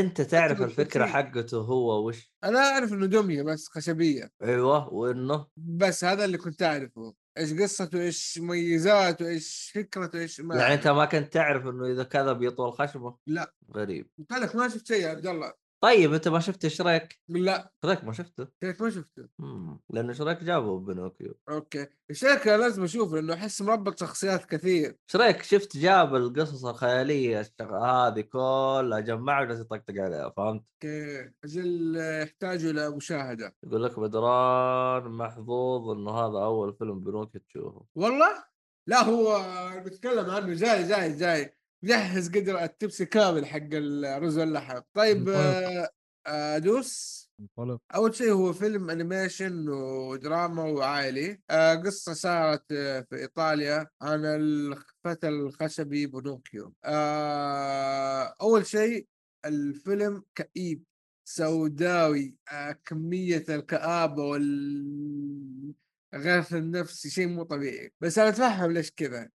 [0.00, 1.06] أنت تعرف الفكرة.
[1.06, 4.30] حقته هو وش؟ أنا أعرف إنه دمية بس خشبية.
[4.42, 7.14] أيوه وإنه؟ بس هذا اللي كنت أعرفه.
[7.38, 10.74] إيش قصته؟ إيش مميزاته؟ إيش فكرته؟ إيش ما يعني.
[10.74, 13.54] أنت ما كنت تعرف إنه إذا كذا بيطول خشمه لا.
[13.76, 14.08] غريب.
[14.18, 15.63] قلت لك ما شفت شيء يا عبد الله.
[15.84, 19.28] طيب أنت ما شفت شريك لا؟ شريك ما شفته؟ كيف ما شفته.
[19.38, 19.80] مم.
[19.90, 21.34] لأنه شريك جابه بنوكيو.
[21.48, 21.86] أوكي.
[22.10, 24.96] الشركة لازم اشوفه لأنه أحس مربط شخصيات كثير.
[25.06, 27.76] شريك شفت جاب القصص الخيالية الشغ...
[27.76, 31.30] هذه كلها جمعها وجالس يطقطق عليها فهمت؟ أوكي.
[31.44, 33.54] أجل يحتاجوا إلى مشاهدة.
[33.64, 37.84] يقول لك بدران محظوظ إنه هذا أول فيلم بنوكيو تشوفه.
[37.94, 38.44] والله؟
[38.86, 39.40] لا هو
[39.84, 40.54] بتكلم عنه.
[40.54, 41.54] جاي جاي جاي.
[41.84, 44.80] جهز قدر التبسي كامل حق الرز واللحم.
[44.94, 45.88] طيب آه،
[46.26, 47.80] آه، ادوس انطلق.
[47.94, 51.40] أول شيء هو فيلم animation ودراما وعائلي.
[51.50, 56.74] آه قصة صارت آه في إيطاليا عن الفتى الخشبي بونوكيو.
[56.84, 59.06] آه أول شيء
[59.44, 60.82] الفيلم كئيب
[61.28, 62.36] سوداوي.
[62.52, 65.74] آه كمية الكآبة وال
[66.14, 67.92] غاث النفس شيء مو طبيعي.
[68.00, 69.28] بس أنا أتفهم ليش كذا.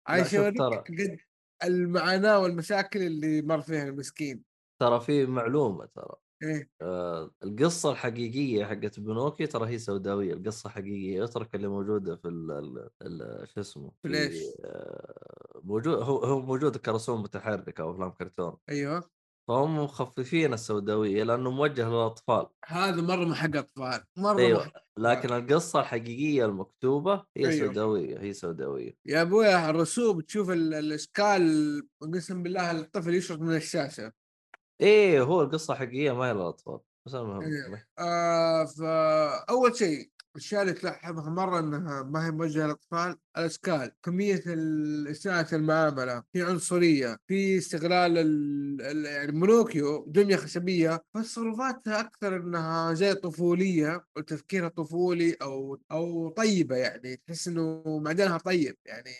[0.51, 0.77] ترى.
[0.77, 1.17] قد
[1.63, 4.43] المعاناة والمشاكل اللي مر فيها المسكين.
[4.79, 6.15] ترى في معلومة ترى.
[6.43, 6.69] إيه.
[6.81, 10.33] آه، القصة الحقيقية حقت بنوكي ترى هي سوداوية.
[10.33, 15.95] القصة حقيقيه اترك اللي موجودة في ال ال ال شو اسمه في الإيش؟ آه، موجود
[16.03, 18.57] هو هو موجود كرسوم متحركة أو افلام كرتون.
[18.69, 19.09] أيوه.
[19.49, 22.47] فهم مخففين السوداوية لأنه موجه للأطفال.
[22.65, 27.67] هذا مرة ما حق اطفال مرة حق لكن القصة الحقيقية المكتوبة هي أيوه.
[27.67, 28.97] سوداوية هي سوداوية.
[29.05, 31.81] يا ابويا الرسوم تشوف ال- الإشكال
[32.13, 34.11] قسم بالله الطفل يشرق من الشاشة.
[34.81, 37.87] إيه هو القصة حقيقيه ما هي للأطفال بس المهم إيه.
[37.99, 44.43] آه فأول شيء الاشياء اللي تلاحظها مرة إنها ما هي موجهة للأطفال الاشكال كمية
[45.11, 48.81] اساءه المعاملة في عنصرية في استغلال ال...
[48.81, 49.05] ال...
[49.05, 57.15] يعني مونوكيو دمية خشبية فتصرفاتها أكثر إنها زي طفولية وتفكيرها طفولي أو أو طيبة يعني
[57.27, 59.11] تحس إنه معدنها طيب يعني.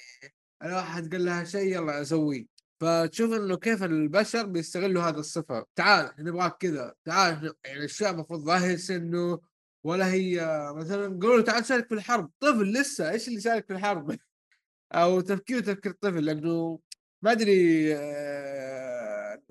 [0.64, 2.46] الواحد قال لها شيء يلا أسويه.
[2.82, 5.66] فتشوف إنه كيف البشر بيستغلوا هذا الصفة.
[5.76, 6.94] تعال نبغاك كذا.
[7.06, 9.40] تعال يعني الشيء المفروض ظاهر سنه
[9.84, 10.42] ولا هي
[10.76, 14.20] مثلا قولوا تعال شارك في الحرب طفل لسه إيش اللي شارك في الحرب؟
[14.94, 16.80] أو تفكيره تفكير طفل لأنه
[17.22, 19.42] ما أدري آه،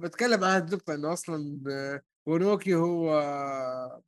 [0.00, 1.60] بتكلم عن هذه النقطه إنه أصلا
[2.26, 3.10] بونوكي هو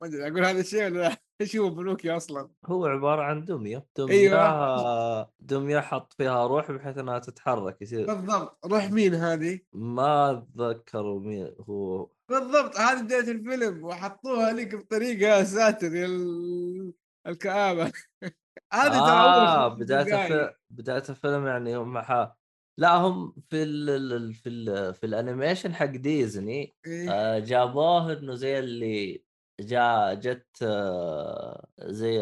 [0.01, 1.26] ما أدري أقول هذا الشيء ولا لا.
[1.41, 3.85] إيش هو بونوكي أصلا؟ هو عبارة عن دمية.
[3.97, 5.31] دمية أيوة.
[5.39, 8.59] دمية حط فيها روح بحيث إنها تتحرك يصير بالضبط.
[8.65, 12.09] روح مين هذه؟ ما أتذكر مين هو.
[12.29, 12.77] بالضبط.
[12.77, 16.93] هذه بداية الفيلم وحطوها لك بطريقة ساتر يا ال-
[17.27, 17.91] الكآبة.
[18.73, 20.23] هذه آه بداية.
[20.23, 22.35] الفيلم بداية الفيلم يعني هم ح...
[22.79, 23.89] لا هم في ال...
[23.89, 24.93] ال- في ال...
[24.93, 29.26] في ال animation حق ديزني إيه؟ آه جابوه إنه زي اللي
[29.59, 32.21] جاء جت آه زي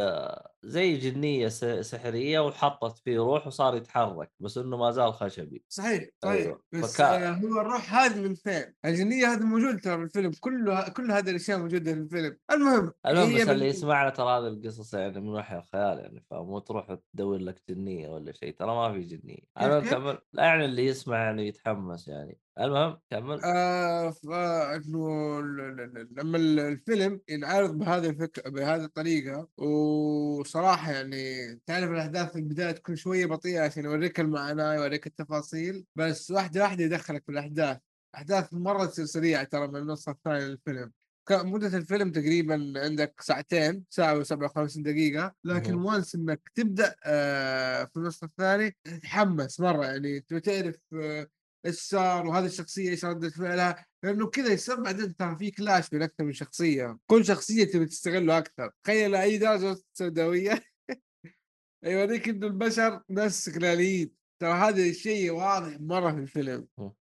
[0.64, 1.48] زي جنية
[1.82, 6.62] سحرية وحطت فيه روح وصار يتحرك بس إنه ما زال خشبي صحيح صحيح أيوة.
[6.72, 10.90] بس فكان- آه هو الروح هذه من فين؟ الجنية هذه موجودة ترى في الفيلم كله
[10.90, 15.22] كل هذه الأشياء موجودة في الفيلم المهم المهم بس اللي يسمعنا ترى هذه القصص يعني
[15.22, 19.40] من وحي الخيال يعني فمو تروح تدور لك جنية ولا شيء ترى ما في جنية
[19.60, 23.42] كيف؟ كمل يعني اللي يسمع يعني يتحمس يعني المهم كمل.
[23.44, 32.32] آه فانه ال- لما ال- الفيلم ينعرض بهذه الفكرة بهذه الطريقة وصراحة يعني تعرف الأحداث
[32.32, 37.32] في البداية تكون شوية بطيئة عشان يوريك المعاناه يوريك التفاصيل بس واحدة واحدة يدخلك في
[37.32, 37.78] الأحداث.
[38.16, 40.92] أحداث مرة تصير سريعة ترى من النص الثاني للفيلم.
[41.32, 45.36] مدة الفيلم تقريبا عندك ساعتين ساعة و57 دقيقة.
[45.44, 45.74] لكن.
[45.74, 50.20] وانس إنك تبدأ آه في النص الثاني تتحمس مرة يعني.
[50.20, 51.28] تبي تعرف آه
[51.66, 56.02] إيش صار وهذه الشخصية إيش رده فعلها؟ لأنه كذا يصير بعدين ترى في clash بين
[56.02, 56.98] أكثر من شخصية.
[57.08, 58.72] كل شخصية تبي تستغله أكثر.
[58.84, 60.64] تخيل أي درجه سوداوية.
[61.84, 66.68] يوريك إنه البشر ناس استغلاليين ترى هذا الشيء واضح مرة في الفيلم.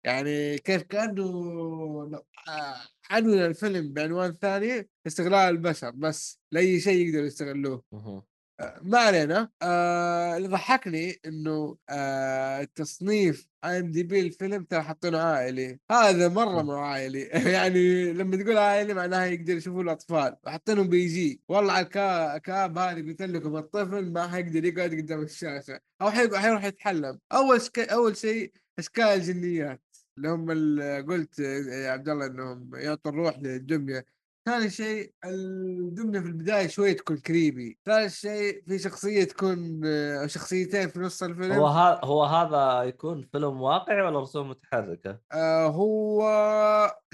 [0.04, 2.22] يعني كيف كأنه
[3.12, 6.42] عنوان الفيلم بعنوان ثاني استغلال البشر بس.
[6.52, 7.84] لأي شيء يقدروا يستغلوه.
[8.82, 9.50] ما علينا.
[9.62, 15.80] آه اللي ضحكني إنه آه التصنيف IMDb الفيلم ترى حاطينه عائلي.
[15.92, 17.22] هذا مرة مو عائلي.
[17.56, 20.36] يعني لما تقول عائلي معناها يقدر يشوفوا الأطفال.
[20.48, 21.42] حاطينهم PG.
[21.48, 25.80] والله على الكا- الكآب هذه قلت لكم الطفل ما حيقدر يقعد قدام الشاشة.
[26.02, 27.20] أو حي- حيروح يتحلم.
[27.32, 27.80] أول شك...
[27.80, 29.82] أول شيء إشكال الجنيات.
[30.18, 30.52] اللي هم
[31.12, 34.06] قلت يا عبد الله إنهم يعطوا الروح للدميه
[34.46, 37.80] ثاني شيء الدمية في البداية شوية تكون كريبي.
[37.86, 41.52] ثالث شيء في شخصية تكون آه، شخصيتين في نص الفيلم.
[41.54, 46.22] هو هذا هو هذا يكون فيلم واقعي ولا رسوم متحركة؟ آه هو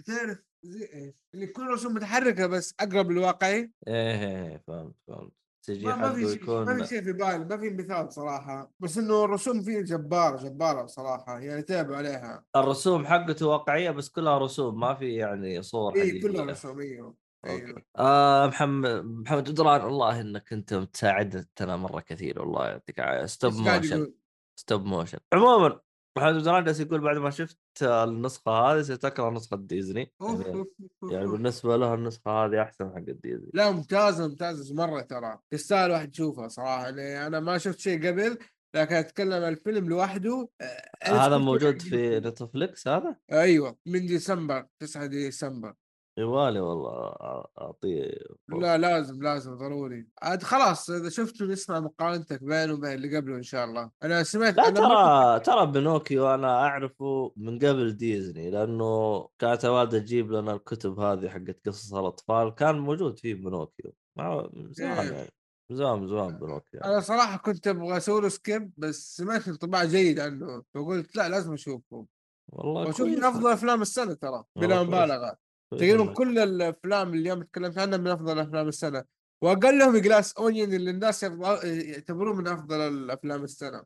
[0.06, 3.58] تعرف زي إيش؟ اللي يكون رسوم متحركة بس أقرب للواقعي.
[3.58, 5.34] إيه إيه، إيه، فهمت فهمت.
[5.68, 8.72] CG ما, في شيء ما يكون في شيء في بالي ما في مثال صراحة.
[8.80, 12.46] بس إنه الرسوم فيه جبارة جبارة بصراحة يعني تابع عليها.
[12.56, 17.16] الرسوم حقته واقعية بس كلها رسوم ما في يعني صور اي كلها رسوم أيوه
[17.46, 17.86] أوكي.
[17.98, 23.26] آه محمد محمد بدران والله إنك أنت مساعدتنا مرة كثير والله يعطيك العافية.
[23.26, 24.14] Stop motion؟
[24.60, 25.80] Stop motion عموما
[26.18, 30.66] محمد جالس يقول بعد ما شفت النسخة هذه ستكره نسخة ديزني يعني,
[31.12, 31.28] يعني.
[31.28, 36.48] بالنسبة له النسخة هذه أحسن حق ديزني لا ممتازة ممتازة مرة ترى تستاهل واحد يشوفها
[36.48, 38.38] صراحة يعني أنا ما شفت شيء قبل
[38.76, 42.30] لكن أتكلم عن الفيلم لوحده آه، هذا موجود في عجبني.
[42.30, 45.74] نتفليكس هذا؟ أيوه من ديسمبر 9 ديسمبر
[46.18, 47.16] يبغالي والله
[47.62, 48.12] أعطيه
[48.50, 50.08] لا لازم لازم ضروري.
[50.22, 53.92] عاد خلاص إذا شفته نسمع مقارنتك بينه وبين اللي قبله إن شاء الله.
[54.04, 60.00] أنا سمعت لا أنا ترى ترى بنوكيو أنا أعرفه من قبل ديزني لأنه كانت الوالده
[60.00, 63.94] تجيب لنا الكتب هذه حقت قصص الأطفال كان موجود فيه بنوكيو.
[64.16, 65.14] ما من زمان إيه.
[65.14, 65.30] يعني
[65.72, 70.64] زمان زمان بنوكيو أنا صراحة كنت أبغى أسوي له skip بس سمعت انطباع جيد عنه
[70.74, 72.06] فقلت لا لازم أشوفه.
[72.50, 74.84] والله وأشوف من أفضل أفلام السنة ترى بلا.
[74.84, 75.47] مبالغة.
[75.72, 76.14] تقريبا منك.
[76.14, 79.04] كل الأفلام اللي اليوم تكلمت عنها من أفضل افلام السنة
[79.44, 83.84] واقلهم Glass Onion اللي الناس يعتبروه من أفضل الأفلام السنة.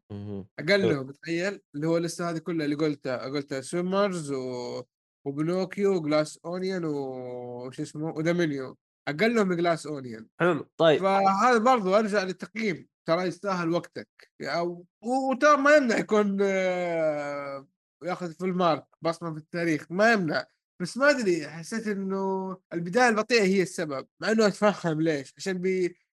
[0.59, 4.84] اقلهم تخيل اللي هو لسه هذه كلها اللي قلتها قلتها Swimmers و...
[5.25, 8.77] وبنوكيو و Glass Onion وش اسمه؟ ودومينيو
[9.07, 11.01] اقلهم Glass Onion حلو طيب.
[11.01, 12.88] فهذا برضو أرجع للتقييم.
[13.05, 14.07] ترى يستاهل وقتك.
[14.41, 14.86] أو...
[15.01, 17.67] وترى ما يمنع يكون آه،
[18.03, 20.45] ياخذ full mark بصمة في التاريخ ما يمنع.
[20.82, 25.57] بس ما أدري حسيت إنه البداية البطيئة هي السبب مع إنه أتفهم ليش عشان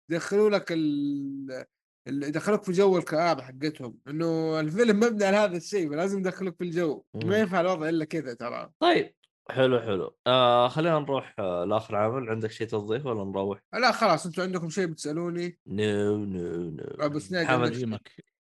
[0.09, 1.65] بيدخلوا لك ال...
[2.07, 7.05] يدخلوك في جو الكآبة حقتهم إنه الفيلم مبني على هذا الشيء فلازم يدخلوك في الجو.
[7.15, 9.15] ما ينفع الوضع إلا كذا ترى طيب
[9.51, 14.27] حلو حلو آه خلينا نروح آه لآخر عامل عندك شيء توظيف ولا نروح؟ لا خلاص
[14.27, 17.19] أنتم عندكم شيء بتسألوني no no no أبو.
[17.33, 17.73] عندك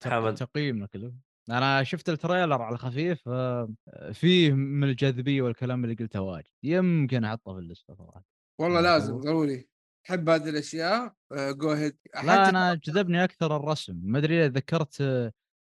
[0.00, 0.38] تقييمك.
[0.38, 1.12] تقييمك له
[1.50, 3.68] أنا شفت ال trailer على الخفيف آه،
[4.12, 6.48] فيه من الجاذبية والكلام اللي قلته واجد.
[6.62, 8.24] يمكن أحطه في ال list صراحة.
[8.60, 9.20] والله ما لازم.
[9.20, 9.68] ضروري.
[10.04, 11.14] تحب هذه الأشياء.
[11.32, 14.00] go ahead لا أنا جذبني أكثر الرسم.
[14.04, 15.02] ما أدري ذكرت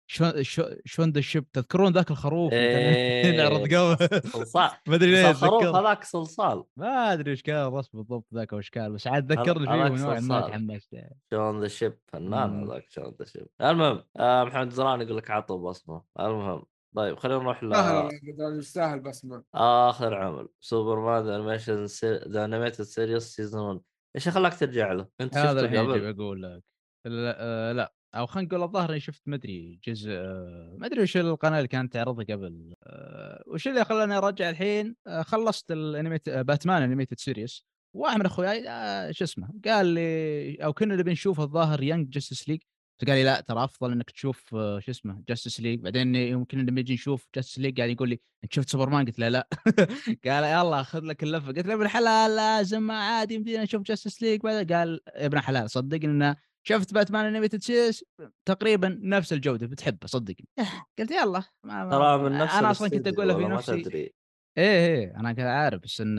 [0.06, 4.70] Shaun the Sheep تذكرون ذاك الخروف اللي كان إيه، قبل؟ صلصال.
[4.88, 6.64] ما أدري ليه الخروف هذاك صلصال.
[6.76, 10.40] ما أدري إيش كان الرسم بالضبط ذاك وش كان بس عاد ذكرني فيه ونوعا ما.
[10.40, 10.96] تحمست.
[11.30, 12.64] Shaun the Sheep فنان.
[12.64, 13.46] هذاك Shaun the Sheep.
[13.60, 16.02] المهم آه محمد زران يقول لك عطوا بصمة.
[16.20, 16.64] المهم
[16.96, 20.48] طيب خلينا نروح ل يستاهل يستاهل بسمه آخر عمل.
[20.60, 23.80] Superman the animation the animated series season 1
[24.16, 26.62] إيش خلاك ترجع له؟ أنت هذا الحين جاي بقول لك.
[27.04, 27.94] لا, آه لا.
[28.14, 30.10] أو خلينا نقول الظاهر إني شفت مدري جزء
[30.78, 35.22] ما أدري وش القناة اللي كانت تعرضها قبل آه وش اللي خلاني أرجع الحين؟ آه
[35.22, 38.62] خلصت ال animate آه Batman animated series واحد من أخوياي
[39.12, 42.60] شو اسمه؟ قال لي أو كنا نبي نشوف الظاهر Young Justice League
[43.02, 46.94] فقال لي لا ترى أفضل إنك تشوف شو اسمه؟ Justice League بعدين يمكن لما نجي
[46.94, 49.48] نشوف Justice League قاعد يقول لي أنت شفت سوبرمان قلت له لا.
[50.26, 51.46] قال يلا خذ لك اللفة.
[51.46, 56.36] قلت له ابن الحلال لازم عادي نشوف Justice League قال يا ابن الحلال صدقني إنه
[56.66, 58.04] شفت باتمان animated series
[58.48, 60.48] تقريبا نفس الجودة بتحبه صدقني.
[60.98, 63.54] قلت يلا ما ما ترى من نفس أنا أصلا كنت الاستديو أقول له في ما
[63.54, 63.98] نفسي تدري.
[64.58, 66.16] إيه إيه أنا كنت عارف بس إن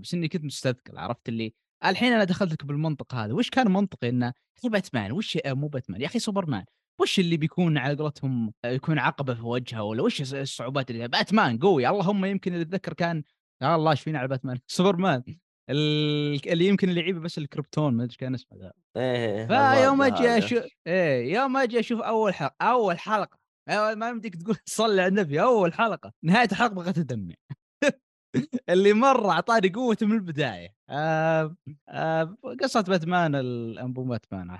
[0.00, 1.54] بس إني كنت مستثقل عرفت اللي
[1.84, 3.32] الحين أنا دخلت لك بالمنطق هذا.
[3.34, 6.64] وش كان منطقي؟ انه يا أخي باتمان وش آه، مو باتمان يا أخي سوبرمان
[7.00, 11.08] وش اللي بيكون على قولتهم آه، يكون عقبة في وجهه ولا وش الص- الصعوبات اللي
[11.08, 13.22] باتمان قوي اللهم يمكن اللي اتذكر كان
[13.62, 15.22] يا الله إيش فينا على باتمان؟ سوبرمان.
[15.70, 18.72] اللي يمكن اللي يعيبه بس الكريبتون ما أدري كان اسمه ذا.
[18.96, 20.38] إيه فيوم المادة أجي.
[20.46, 23.38] أشوف إيه يوم أجي أشوف أول حلقة أول حلقة.
[23.68, 27.34] أيوة ما يمديك تقول صلي على النبي أول حلقة نهاية الحلقة بغيت أدمع.
[28.70, 30.74] اللي مرة أعطاني قوته من البداية.
[30.90, 31.56] آه
[31.88, 34.58] آه قصة باتمان الأنبو باتمان.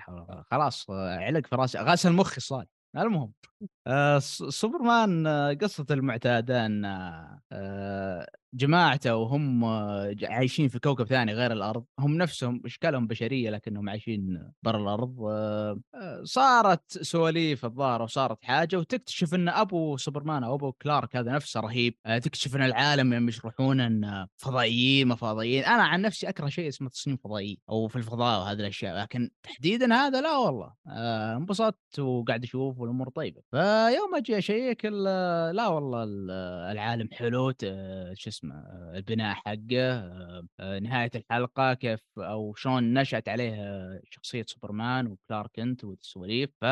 [0.50, 2.64] خلاص علق في راسي غسل مخي صار.
[2.96, 3.32] المهم.
[3.86, 6.68] آه سوبرمان آه، قصة المعتادة
[7.52, 9.64] آه، جماعته وهم
[10.22, 11.84] عايشين في كوكب ثاني غير الأرض.
[11.98, 15.78] هم نفسهم إشكالهم بشرية لكنهم عايشين برا آه،
[16.24, 21.94] صارت سواليف الظاهر وصارت حاجة وتكتشف إن أبو سوبرمان أو أبو كلارك هذا نفسه رهيب.
[22.04, 25.64] تكتشف إن العالم يوم يشرحون إن فضائيين ما فضائيين.
[25.64, 29.94] أنا عن نفسي أكره شيء اسمه تصميم فضائي أو في الفضاء وهذه الأشياء لكن تحديدا
[29.94, 30.74] هذا لا والله.
[31.36, 33.42] انبسطت وقاعد أشوف والأمور طيبة.
[33.52, 36.30] فيوم أجي اشيك ال- لا والله ال-
[36.72, 37.64] العالم حلو ت-
[38.14, 44.00] شو اسمه آه، البناء حقه آه، آه، نهاية الحلقة كيف أو شلون نشأت عليه آه،
[44.10, 46.50] شخصية سوبرمان وكلارك كنت والسواليف.
[46.60, 46.64] ف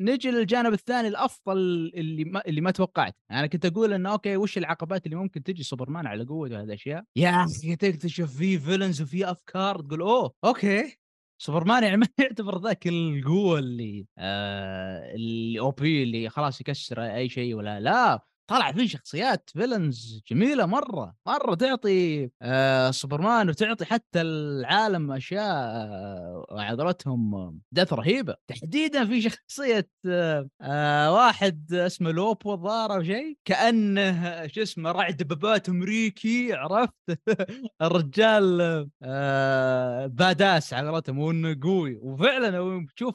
[0.00, 1.56] نجي للجانب الثاني الأفضل
[1.94, 3.16] اللي ما اللي ما توقعت.
[3.30, 7.04] أنا كنت أقول إنه okay وش العقبات اللي ممكن تجي سوبرمان على قوته وهذه الأشياء؟
[7.16, 10.96] يا أخي تكتشف في villains وفي أفكار تقول أوه okay.
[11.42, 17.54] سوبرمان يعني ما يعتبر ذاك القوة اللي آه اللي OP اللي خلاص يكسر أي شيء
[17.54, 18.20] ولا لا.
[18.46, 26.76] طلع في شخصيات villains جميلة مرة مرة تعطي آه سوبرمان وتعطي حتى العالم أشياء آه
[26.78, 28.36] قولتهم دث رهيبة.
[28.46, 29.88] تحديدا في شخصية
[30.60, 36.92] آه واحد اسمه لوبو الظاهر أو شيء كأنه شو اسمه راعي دبابات أمريكي عرفت؟
[37.82, 38.58] الرجال
[40.08, 41.98] badass على قولتهم وإنه قوي.
[42.02, 43.14] وفعلا تشوف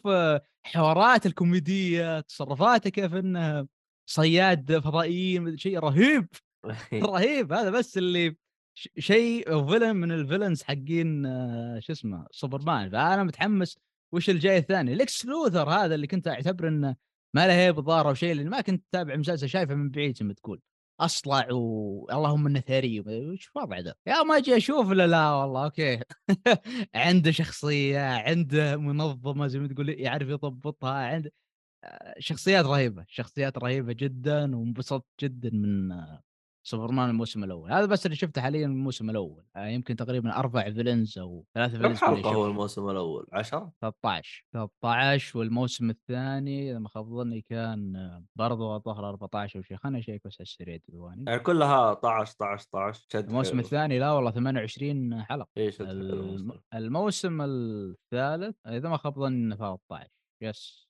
[0.63, 3.67] حوارات الكوميدية تصرفاته كيف إنه
[4.09, 6.27] صياد فضائيين شيء رهيب
[6.93, 8.35] رهيب هذا بس اللي
[8.97, 12.89] شيء villain من ال villains حقين آه، شو اسمه سوبرمان.
[12.89, 13.77] فأنا متحمس
[14.11, 14.95] وش الجاي الثاني.
[14.95, 16.95] ليكس لوثر هذا اللي كنت أعتبر إنه
[17.33, 20.25] ما له هيبة ظاهر أو شيء لأن ما كنت اتابع مسلسل شايفه من بعيد زي
[20.25, 20.61] ما تقول.
[20.99, 25.99] أصلع واللهم انه ثري وش وضع ذا؟ يا ما أجي أشوف لا لا والله okay.
[26.95, 31.31] عنده شخصية عنده منظمة زي ما تقول يعرف يضبطها عنده
[32.19, 35.95] شخصيات رهيبة شخصيات رهيبة جدا وانبسطت جدا من
[36.67, 37.71] سوبرمان الموسم الأول.
[37.71, 39.45] هذا بس اللي شفته حاليا من الموسم الأول.
[39.55, 44.45] آه، يمكن تقريبا أربع villains أو ثلاث كم villains حلقة هو الموسم الأول؟ 10 13
[44.53, 47.93] 13 والموسم الثاني إذا ما خاب ظني كان
[48.35, 52.63] برضو الظهر 14 أو شيء خليني أشيك بس على السريع ديواني يعني كلها 12 12
[52.69, 53.59] 12 شد الموسم.
[53.59, 55.49] الثاني لا والله 28 حلقة.
[55.57, 57.41] اي شد الم- الموسم.
[57.41, 60.09] الثالث إذا ما خاب ظني إنه 13
[60.43, 60.87] يس.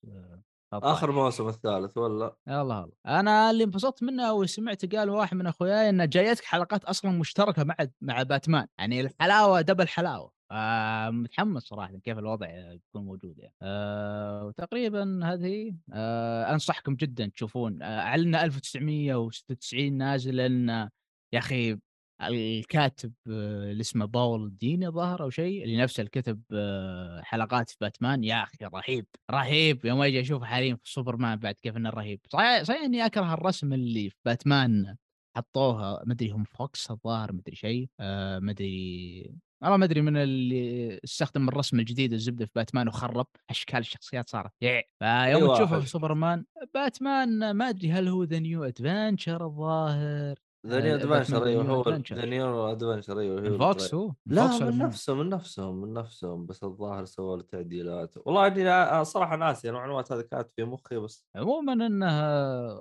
[0.71, 0.93] 13.
[0.93, 5.89] آخر موسم الثالث ولا؟ يلا هلا أنا اللي انبسطت منه وسمعت قال واحد من أخوياي
[5.89, 8.67] إنه جايتك حلقات أصلا مشتركة مع مع باتمان.
[8.79, 10.31] يعني الحلاوة دبل حلاوة.
[10.51, 13.53] آه متحمس صراحة كيف الوضع يكون موجود يعني.
[13.61, 15.75] آه وتقريبا هذه.
[15.93, 17.81] آه أنصحكم جدا تشوفون.
[17.83, 20.89] آه اعلنا 1996 نازل لأن
[21.33, 21.77] يا أخي
[22.21, 27.69] الكاتب آه، اللي اسمه باول ديني ظهر أو شيء اللي نفسه اللي كتب آه، حلقات
[27.69, 28.23] في باتمان.
[28.23, 29.85] يا أخي رهيب رهيب.
[29.85, 32.19] يوم أجي أشوفه حاليا في سوبرمان بعد كيف إنه رهيب.
[32.29, 34.95] صحيح صحيح إني أكره الرسم اللي في باتمان
[35.37, 36.03] حطوها.
[36.05, 40.17] ما أدري هم فوكس الظاهر ما أدري شيء آه ما أدري والله ما أدري من
[40.17, 43.27] اللي استخدم الرسم الجديد الزبدة في باتمان وخرب.
[43.49, 44.51] أشكال الشخصيات صارت.
[44.61, 45.79] يع فيوم أي تشوفه.
[45.79, 50.35] في سوبرمان باتمان ما أدري هل هو The New Adventure الظاهر
[50.67, 51.83] The New آه، Adventure أيوه هو.
[52.11, 53.93] The New Adventure أيوه فوكس.
[53.93, 58.15] هو؟ لا من نفسهم من نفسهم من نفسهم بس الظاهر سووا له تعديلات.
[58.25, 62.07] والله اني أنا صراحة ناسي المعلومات هذه كانت في مخي بس عموما إنه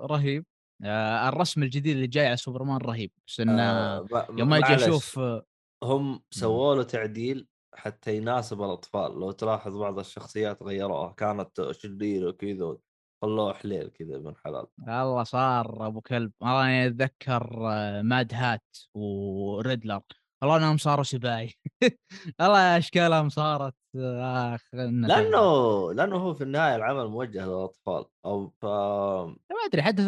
[0.05, 0.45] رهيب.
[0.83, 3.11] آه الرسم الجديد اللي جاي على سوبرمان رهيب.
[3.27, 5.45] بس إنه آه يوم أجي أشوف آه،
[5.83, 9.19] هم سووا له تعديل حتى يناسب الأطفال.
[9.19, 12.77] لو تلاحظ بعض الشخصيات غيروها كانت شريرة وكذا
[13.21, 14.65] خلوه حليل كذا ابن حلال.
[14.87, 16.31] الله صار أبو كلب.
[16.41, 20.01] والله اني أتذكر آه، ماد هات وريدلر.
[20.41, 21.53] والله إنهم صاروا سباعي
[22.39, 28.05] والله أشكالهم صارت آه، اخ إنه لأنه لأنه هو في النهاية العمل موجه للأطفال.
[28.25, 30.03] أو ف ما أدري حتى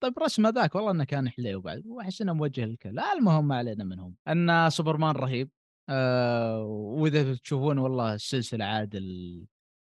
[0.00, 1.86] طيب رسم ذاك والله إنه كان حليو بعد.
[1.86, 2.98] وأحس إنه موجه للكل.
[2.98, 4.14] المهم ما علينا منهم.
[4.28, 5.50] إن سوبرمان رهيب.
[5.88, 8.94] آه وإذا تشوفون والله السلسلة عاد.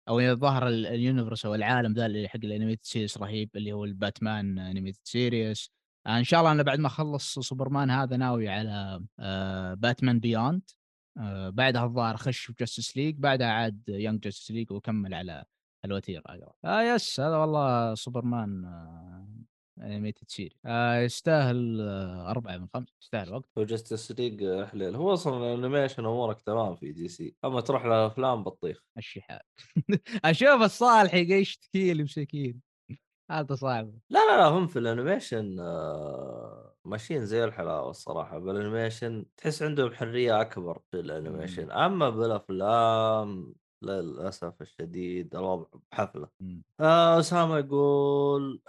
[0.09, 3.51] أو إذا ظهر ال- ال universe أو العالم ذا اللي حق ال animated series رهيب
[3.57, 5.71] اللي هو الباتمان animated series
[6.07, 10.63] آه إن شاء الله أنا بعد ما أخلص سوبرمان هذا ناوي على آه باتمان Beyond
[11.19, 15.45] آه بعدها الظاهر أخش في Justice League بعدها عاد Young Justice League وأكمل على
[15.85, 16.23] الوتيرة.
[16.65, 18.65] آه yes هذا والله سوبرمان
[19.83, 23.45] animated series آه يستاهل آه أربعة من خمسة يستاهل وقت.
[23.59, 24.97] هو Justice League حليو.
[24.97, 28.85] هو أصلا ال animation أمورك تمام في DC أما تروح للافلام بطيخ.
[28.97, 29.47] مشي حالك.
[30.25, 32.61] أشوف الصالح يشتكي لي مسكين
[33.31, 33.95] هذا صعب.
[34.11, 38.39] لا لا لا هم في ال animation آه، ماشيين زي الحلاوة الصراحة.
[38.39, 46.29] بال animation تحس عندهم حرية أكبر في ال animation أما بالأفلام للأسف الشديد الوضع بحفله
[46.41, 46.63] مم.
[46.81, 48.61] آه، اسامه يقول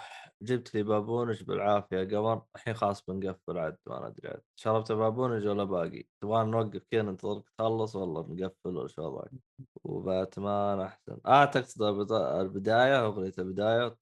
[0.42, 4.42] جبت لي بابونج بالعافية قمر الحين خلاص بنقفل عاد ما ندري عاد.
[4.56, 9.32] شربت بابونج ولا باقي؟ تبغى نوقف كذا ننتظرك تخلص ولا نقفل ولا شو وضعك؟
[9.84, 11.18] وباتمان أحسن.
[11.26, 13.96] آه تقصد البدا- البداية أغنية البداية.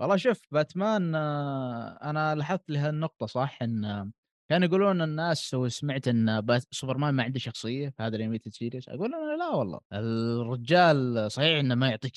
[0.00, 4.10] والله شوف باتمان آه، أنا لاحظت لها النقطة صح؟ إن آه،
[4.50, 9.14] كانوا يقولون الناس وسمعت إن سوبرمان ما عنده شخصية في هذا ال animated series أقول
[9.14, 12.14] أنا لا والله الرجال صحيح إنه ما يعطيك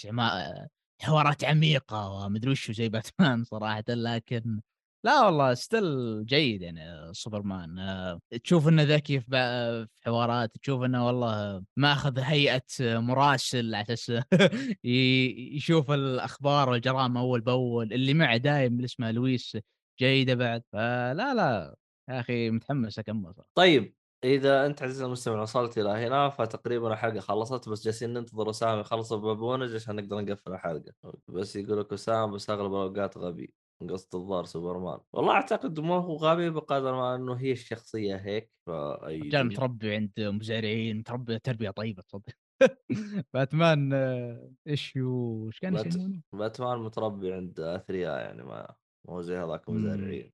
[1.01, 4.61] حوارات عميقة ومدري وشو زي باتمان صراحة لكن
[5.05, 7.79] لا والله still جيد يعني سوبرمان.
[7.79, 14.11] آه، تشوف إنه ذكي في حوارات تشوف إنه والله ماخذ هيئة مراسل على أساس
[14.83, 19.57] يشوف الأخبار والجرائم أول بأول اللي معه دايم اللي اسمه لويس
[19.99, 20.63] جيده بعد.
[20.73, 21.75] فلا لا
[22.09, 23.49] يا أخي متحمس أكمل صراحة.
[23.55, 28.79] طيب إذا أنت عزيزي المستمع وصلت إلى هنا فتقريبا الحلقة خلصت بس جالسين ننتظر أسامة
[28.81, 30.93] يخلص بابونج عشان نقدر نقفل الحلقة.
[31.27, 33.53] بس يقول لك أسامة بس اغلب الاوقات غبي
[33.89, 34.99] قصد الظاهر سوبرمان.
[35.13, 40.11] والله أعتقد ما هو غبي بقدر ما إنه هي الشخصية هيك فأي رجال متربي عند
[40.19, 42.33] مزارعين متربي تربية طيبة تصدق
[43.33, 45.93] باتمان آه، إيش إيش كان بات-؟
[46.33, 48.75] باتمان متربي عند أثرياء يعني ما
[49.05, 49.69] مو زي هذاك.
[49.69, 50.33] مزارعين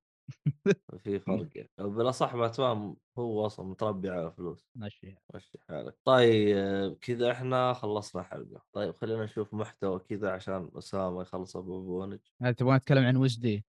[1.04, 1.70] في فرق يعني.
[1.80, 4.70] بالأصح باتمان هو أصلا متربي على فلوس.
[4.76, 5.96] ماشي مشي حالك.
[6.06, 12.20] طيب كذا إحنا خلصنا الحلقة طيب خلينا نشوف محتوى كذا عشان أسامة يخلص أبو بونج.
[12.58, 13.64] تبغى نتكلم عن على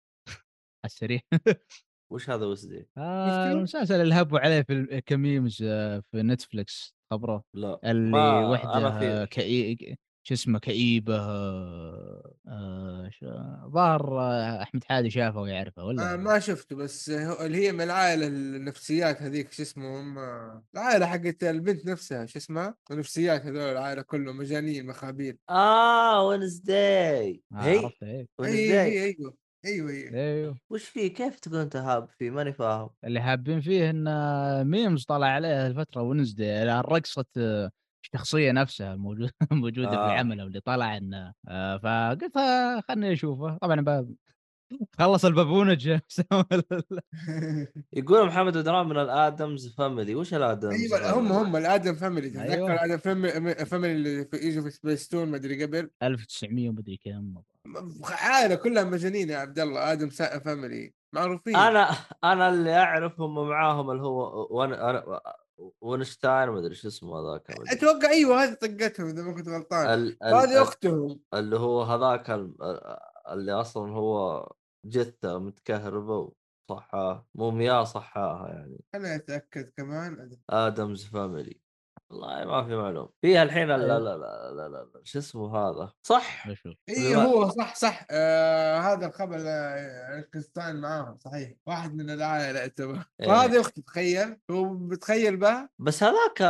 [0.85, 1.21] السريع.
[2.13, 7.45] وش هذا وسدي؟ آه؟ المسلسل اللي هبوا عليه في كميمز آه، في نتفلكس خبره.
[7.55, 9.97] لا اللي وحده أنا في كئي
[10.27, 16.39] شو اسمه كئيبة آه، آه، شو- ظاهر آه، أحمد حادي شافه ويعرفه ولا؟ آه ما
[16.39, 21.87] شفته بس هو- اللي هي من العائلة النفسيات هذيك شو اسمهم آه، العائلة حقت البنت
[21.87, 25.39] نفسها شو اسمها؟ النفسيات هذول العائلة كلهم مجانين مخابيل.
[25.51, 29.35] آه ونسداي آه، هي؟ اي ونسداي اي أيوه
[29.65, 30.15] أيوه أيوه.
[30.15, 30.59] أيوه.
[30.71, 32.91] وش فيه؟ كيف تكون انت هاب فيه؟ ماني فاهم.
[33.05, 34.05] اللي حابين فيه إن
[34.67, 37.71] ميمز طلع عليه الفترة ونزدي رقصه آه،
[38.05, 40.07] الشخصية نفسها الموجوده موجودة في آه.
[40.07, 43.59] العمل واللي طلع إنه آه، فقلت آه، خلني أشوفه.
[43.63, 44.15] طبعا باب
[44.99, 45.89] خلص البابونج.
[47.93, 50.15] يقول محمد بدران من ال Addams Family.
[50.15, 52.31] وش ال Addams أيوه هم هم ال Addams Family.
[52.31, 52.73] تتذكر أيوة.
[52.73, 52.97] ال Addams
[53.65, 57.35] Family اللي في يجوا في سبيس تون ما أدري قبل؟ 1900 ومدري كم.
[58.05, 59.93] عائلة كلها مجانين يا عبد الله.
[59.93, 60.95] Addams Family.
[61.13, 61.57] معروفين.
[61.57, 61.89] أنا
[62.25, 64.73] أنا اللي أعرف هم معاهم اللي هو ون...
[65.81, 67.51] ونشتاين ما أدري شو اسمه هذاك.
[67.51, 70.17] أتوقع إيوه هذه طقتهم إذا ما كنت غلطان.
[70.23, 70.63] هذه.
[70.63, 72.55] أختهم اللي هو هذاك ال...
[73.29, 74.49] اللي أصلا هو
[74.87, 76.33] جثة متكهربة
[76.71, 81.61] وصحاه مو مياه صحاها يعني خليني أتأكد كمان آدمز فاميلي
[82.15, 83.09] والله ما في معلوم.
[83.21, 83.99] فيها الحين لا لا أيوه.
[83.99, 85.01] لا لا, لا, لا.
[85.05, 86.47] شو اسمه هذا؟ صح؟
[86.89, 88.07] إي هو صح صح.
[88.11, 91.53] آه هذا الخبر آه، كريستيان معاهم صحيح.
[91.67, 93.05] واحد من العائله يعتبر.
[93.21, 93.27] إيه.
[93.27, 94.37] فهذه أختي تخيل.
[94.51, 96.43] هو بتخيل بها بس هذاك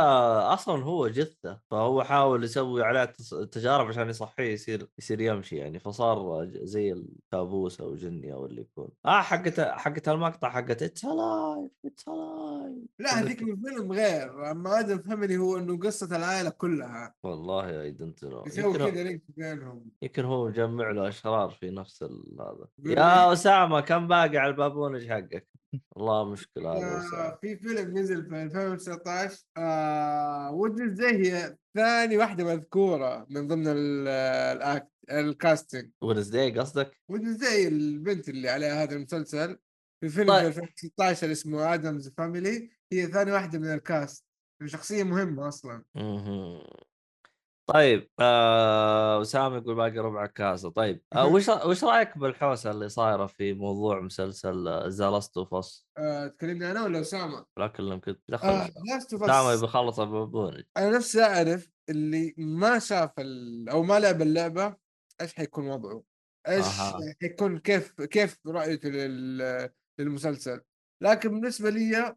[0.53, 1.59] أصلا هو جثة.
[1.71, 3.05] فهو حاول يسوي عليه
[3.51, 5.79] تجارب عشان يصحيه يصير يصير يمشي يعني.
[5.79, 8.89] فصار زي الكابوس أو جني أو اللي يكون.
[9.05, 14.51] آه حقت حقت المقطع حقت اتس الايف it's alive لا هذيك من فيلم غير.
[14.51, 17.15] اما Addams Family هو انه قصة العائلة كلها.
[17.23, 19.85] والله I don't know يسوي يمكن, كذا link بينهم.
[20.01, 22.67] يمكن هو مجمع له أشرار في نفس ال- هذا.
[22.93, 25.47] يا أسامة كم باقي على البابونج حقك؟
[25.91, 33.25] والله مشكلة هذا في فيلم نزل في 2019 آه وجه زي هي ثاني واحدة مذكورة
[33.29, 34.07] من ضمن ال-
[34.57, 35.89] ال act ال casting.
[36.01, 39.57] Wednesday قصدك؟ زي البنت اللي عليها هذا المسلسل.
[40.01, 40.51] في فيلم طيب.
[40.51, 44.24] في 2016 اسمه Addams Family هي ثاني واحدة من ال cast.
[44.65, 45.83] شخصية مهمة أصلا.
[47.67, 53.25] طيب آه، اسامه يقول باقي ربع كاسة طيب آه، وش وش رأيك بالحوسة اللي صايرة
[53.25, 58.31] في موضوع مسلسل The Last of آه تكلمني أنا ولا أسامة؟ لكن لم كنت آه
[58.31, 63.11] دخل اسامه اس بيخلص البابونج أنا نفسي أعرف اللي ما شاف.
[63.71, 64.75] أو ما لعب اللعبة
[65.21, 66.03] إيش حيكون وضعه؟
[66.47, 66.99] إيش أها.
[67.21, 69.69] حيكون كيف كيف رؤيته لل...
[69.99, 70.61] للمسلسل؟
[71.03, 72.15] لكن بالنسبة لي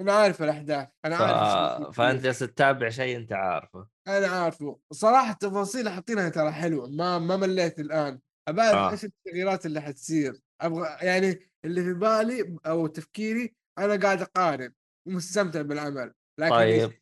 [0.00, 1.22] أنا عارف الأحداث أنا ف...
[1.22, 2.22] عارف فانت.
[2.22, 3.88] جالس تتابع شيء أنت عارفه.
[4.08, 4.78] أنا عارفه.
[4.92, 8.20] صراحة التفاصيل حاطينها ترى حلوة ما ما مليت الآن.
[8.48, 8.90] ابى آه.
[8.90, 14.72] إيش التغييرات اللي حتصير؟ أبغى يعني اللي في بالي أو تفكيري أنا قاعد أقارن
[15.08, 16.92] ومستمتع بالعمل لكن طيب،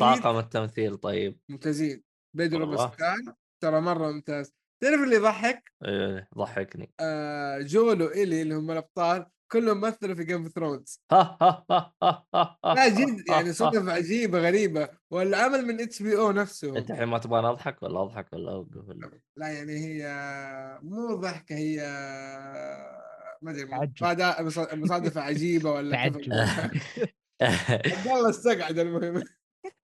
[0.00, 1.40] طاقم التمثيل طيب.
[1.48, 2.02] ممتازين.
[2.36, 2.66] بيدرو.
[2.66, 4.54] باسكال ترى مرة ممتاز.
[4.82, 6.92] تعرف اللي يضحك؟ إيه ضحكني.
[7.00, 11.02] آه جويل و إيلي اللي هم الأبطال كلهم مثلوا في Game of Thrones
[12.64, 14.88] لا جد يعني صدف عجيبه غريبة.
[15.10, 16.78] والعمل من HBO نفسه.
[16.78, 20.08] أنت الحين ما تبغى اضحك ولا أضحك ولا أوقف ولا؟ لا يعني هي
[20.82, 21.76] مو ضحكة هي
[23.42, 23.66] ما أدري
[24.76, 25.98] مصادفة عجيبة ولا.
[25.98, 26.16] عبد
[28.06, 29.22] الله استقعد المهم.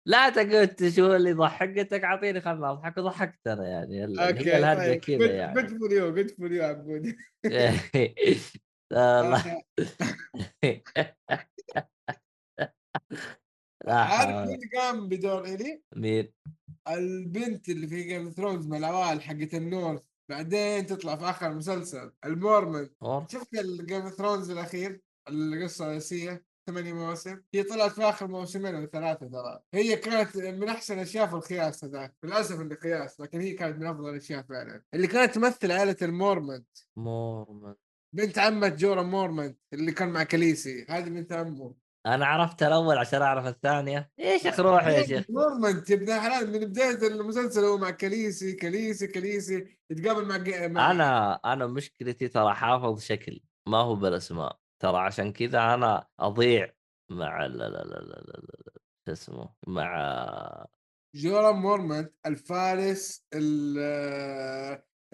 [0.06, 2.98] لا تقول شو اللي يضحكتك أعطيني خلنا أضحك.
[2.98, 5.54] وضحكت أنا يعني هي الهرجه كذا يعني.
[5.62, 7.14] good for you good for you عبود
[7.44, 7.80] والله
[13.86, 14.46] لا عارف حول.
[14.46, 16.32] مين قام بدور إلي؟ مين؟
[16.88, 20.02] البنت اللي في Game of Thrones من العوائل حقت ال North.
[20.30, 22.88] بعدين تطلع في آخر المسلسل المورمنت؟
[23.28, 27.40] شفت ال Game of Thrones الأخير؟ القصة الرئيسية ثمانية مواسم.
[27.54, 29.60] هي طلعت في آخر موسمين أو ثلاثة ترى.
[29.74, 32.14] هي كانت من أحسن الاشياء في ال chaos هذاك.
[32.24, 34.82] للأسف إنه chaos لكن هي كانت من أفضل الأشياء فعلا.
[34.94, 37.74] اللي كانت تمثل عائلة المورمنت مورمن.
[38.12, 41.74] بنت عمة جورا مورمنت اللي كان مع كليسي هذه بنت عمه.
[42.06, 44.12] أنا عرفت الأول عشان أعرف الثانية.
[44.18, 48.52] يا أخي روحي يا شيخ مورمنت يا ابن حلال من بداية المسلسل هو مع كليسي
[48.52, 50.38] كليسي كليسي يتقابل مع,
[50.68, 54.60] مع أنا أنا مشكلتي ترى حافظ شكل ما هو بالأسماء.
[54.78, 56.74] ترى عشان كذا أنا أضيع
[57.10, 58.72] مع لا لا لا لا لا لا
[59.06, 60.66] شو اسمه مع
[61.14, 63.78] جورا مورمنت الفارس ال-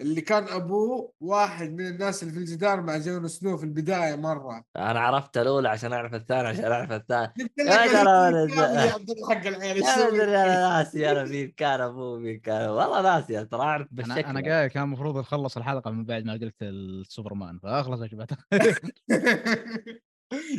[0.01, 4.63] اللي كان أبوه واحد من الناس اللي في الجدار مع جون سنو في البداية مرة.
[4.75, 9.47] أنا عرفت الأولى عشان أعرف الثاني عشان أعرف الثاني يا ترى يا عبد الله حق
[9.47, 14.25] العيال أنا ناسي أنا مين كان أبوه مين كان والله ناسي ترى أعرف أنا بالشكل
[14.29, 18.27] أنا قايل كان المفروض نخلص الحلقة من بعد ما قلت السوبرمان فأخلص يا جماعة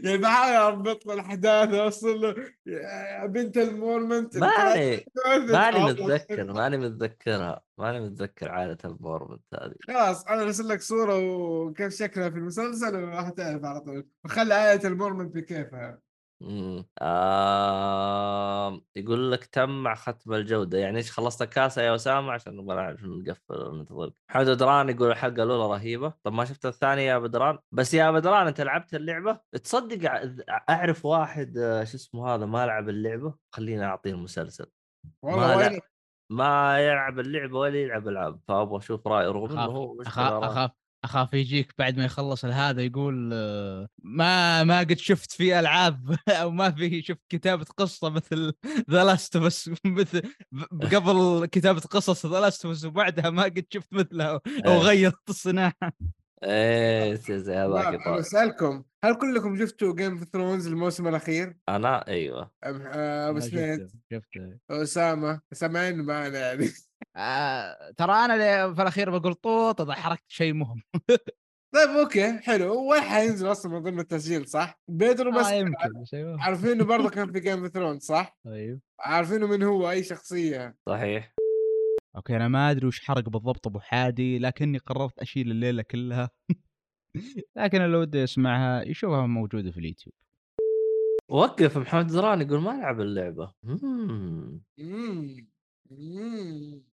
[0.04, 2.34] يعني بحاول اربط الأحداث اوصل
[3.24, 5.06] بنت المورمنت ماني
[5.52, 5.92] ماني.
[5.92, 9.74] متذكر ماني متذكرها ماني متذكر عائلة المورمنت هذه.
[9.86, 14.06] خلاص أنا أرسل لك صورة وكيف شكلها في المسلسل وراح تعرف على طول.
[14.24, 15.98] وخلي آية المورمنت بكيفها.
[16.40, 16.84] مم.
[16.98, 18.80] آه...
[18.96, 20.78] يقول لك تم مع ختم الجودة.
[20.78, 24.12] يعني إيش خلصت الكاسة يا أسامة؟ عشان نبغى نعرف نقفل وننتظر.
[24.30, 26.14] محمد بدران يقول الحلقة الأولى رهيبة.
[26.22, 30.10] طب ما شفت الثانية يا بدران بس يا بدران أنت لعبت اللعبة؟ تصدق
[30.70, 34.66] أعرف واحد آه، شو اسمه هذا ما لعب اللعبة؟ خليني أعطيه المسلسل.
[35.22, 35.80] والله ما لا
[36.30, 40.44] ما يلعب اللعبة ولا يلعب ألعاب فأبغى أشوف رايه رغم إنه هو أخاف.
[40.44, 40.70] أخاف.
[41.08, 43.14] أخاف يجيك بعد ما يخلص هذا يقول
[43.98, 48.52] ما ما قد شفت في ألعاب أو ما في شفت كتابة قصة مثل
[48.90, 50.22] The Last of Us مثل
[50.94, 54.70] قبل كتابة قصص The Last of Us وبعدها ما قد شفت مثلها إيه.
[54.70, 55.74] وغيرت الصناعة
[56.44, 58.16] إيه زي هذاك يطلع.
[58.16, 64.58] بسالكم هل كلكم شفتوا Game of Thrones الموسم الأخير؟ أنا أيوه آه، أبو سميت شفته
[64.70, 66.68] أسامة سامعين معنا يعني
[67.16, 70.82] آه ترى أنا اللي في الأخير بقول طوط اذا حركت شيء مهم
[71.74, 76.24] طيب okay حلو وين حينزل أصلا من ضمن التسجيل صح؟ بيدرو بس آه يمكن شيء
[76.24, 76.40] مهم.
[76.40, 80.76] عارفين إنه برضه كان في Game of Thrones صح؟ طيب عارفينه من هو أي شخصية
[80.88, 81.34] صحيح
[82.16, 86.30] okay أنا ما أدري وش حرق بالضبط أبو حادي لكني قررت أشيل الليلة كلها.
[87.56, 90.14] لكن اللي ودي يسمعها يشوفها موجودة في اليوتيوب.
[91.30, 93.52] وقف محمد بدران يقول ما لعب اللعبة.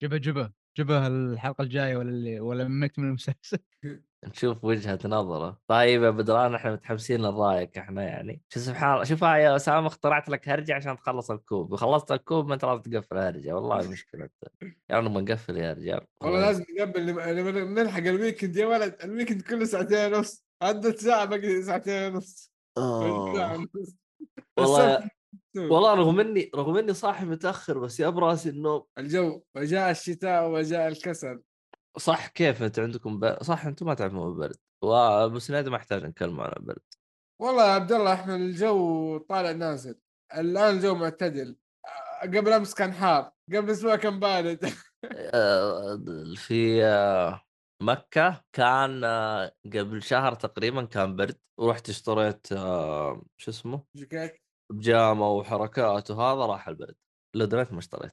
[0.03, 3.59] جبه جبه جبه الحلقة الجاية ولا اللي ولا ميت من المسلسل؟
[4.25, 5.61] نشوف وجهة نظره.
[5.67, 8.43] طيب يا بدران إحنا متحمسين لرايك إحنا يعني.
[8.49, 11.73] شو سبحان الله شوف يا أسامة اخترعت لك هرجة عشان تخلص الكوب.
[11.73, 14.29] وخلصت الكوب ما أنت لازم تقفل هرجة والله مشكلة.
[14.89, 16.01] يعني ما نقفل يا رجال.
[16.21, 18.97] والله لازم نقفل لما- لما نلحق ال weekend يا ولد.
[19.05, 20.47] ال weekend كله ساعتين ونص.
[20.63, 22.53] عدت ساعة باقي ساعتين ونص.
[22.79, 23.97] ونص.
[24.59, 25.11] والله
[25.57, 30.89] والله رغم إني رغم إني صاحي متأخر بس يا براسي النوم الجو وجاء الشتاء وجاء
[30.89, 31.43] الكسل.
[31.99, 33.43] صح كيف أنت عندكم ب...
[33.43, 36.83] صح أنتم ما تعرفون البرد وابو سنيد ما يحتاج نتكلم عن البرد
[37.43, 39.99] والله يا عبد الله إحنا الجو طالع نازل.
[40.39, 41.57] الآن الجو معتدل.
[42.23, 44.65] قبل أمس كان حار قبل أسبوع كان بارد.
[45.35, 46.03] آه،
[46.37, 47.43] في آه،
[47.83, 52.47] مكة كان آه، قبل شهر تقريبا كان برد ورحت اشتريت
[53.37, 54.42] شو اسمه؟ جاكيت.
[54.73, 56.95] بجامة وحركات وهذا راح البرد
[57.35, 58.13] لو دريت ما اشتريت.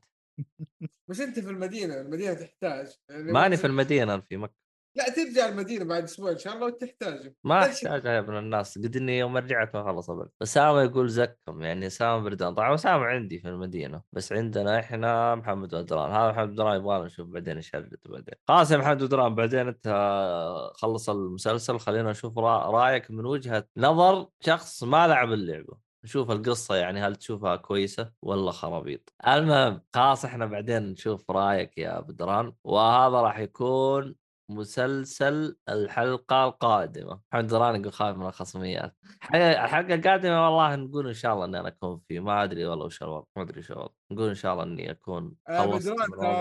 [1.10, 2.88] بس أنت في المدينة المدينة تحتاج.
[3.10, 4.60] يعني ماني في المدينة أنا في مكة.
[4.98, 7.66] لا ترجع المدينة بعد أسبوع إن شاء الله وتحتاج ما.
[7.66, 8.78] أحتاجها يا ابن الناس.
[8.78, 12.54] قد إني يوم رجعت ما خلص البرد اسامه يقول زكم يعني اسامه بردان.
[12.54, 14.02] طبعا اسامه عندي في المدينة.
[14.12, 16.12] بس عندنا إحنا محمد بدران.
[16.12, 17.72] هذا محمد بدران يبغى نشوف بعدين إيش
[18.06, 18.36] بعدين.
[18.48, 19.88] خلاص يا محمد بدران بعدين أنت
[20.76, 21.80] خلص المسلسل.
[21.80, 25.89] خلينا نشوف رأ- رأيك من وجهة نظر شخص ما لعب اللعبة.
[26.04, 29.14] نشوف القصة يعني هل تشوفها كويسة؟ ولا خرابيط.
[29.28, 34.16] المهم خلاص إحنا بعدين نشوف رأيك يا بدران وهذا راح يكون
[34.52, 37.20] مسلسل الحلقة القادمة.
[37.34, 38.96] محمد دران يقول خايف من الخصميات.
[39.36, 42.20] الحلقة القادمة والله نقول إن شاء الله إني أنا أكون فيه.
[42.20, 43.94] ما أدري والله وش الوضع ما أدري وش الوضع.
[44.12, 45.88] نقول إن شاء الله إني أكون آه، خلصت.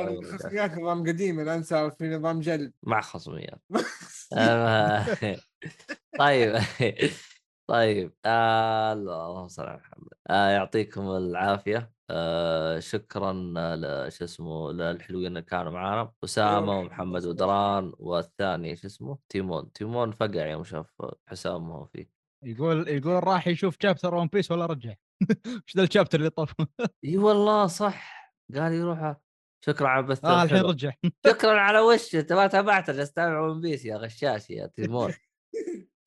[0.08, 2.72] الخصميات نظام قديم الان صار في نظام جلد.
[2.82, 3.60] مع خصميات.
[6.18, 6.54] طيب.
[7.70, 10.08] طيب آه اللهم صل على محمد.
[10.30, 11.92] آه يعطيكم العافية.
[12.10, 13.32] آه شكرا
[13.76, 16.12] ل- شو اسمه للحلوين اللي كانوا معانا.
[16.24, 16.78] أسامة أيوة.
[16.84, 19.72] ومحمد ودران والثاني شو اسمه تيمون.
[19.72, 22.10] تيمون فقع يوم شاف حسام ما هو فيه.
[22.44, 24.94] يقول يقول راح يشوف chapter One Piece ولا رجع.
[25.46, 26.54] إيش ذا ال chapter اللي طاف.
[27.04, 28.32] إي والله صح.
[28.54, 29.16] قال يروح.
[29.64, 30.62] شكرا على البث آه الحين.
[30.62, 30.92] رجع.
[31.26, 35.12] شكرا على وش انت ما تابعت جالس تتابع One Piece يا غشاش يا تيمون.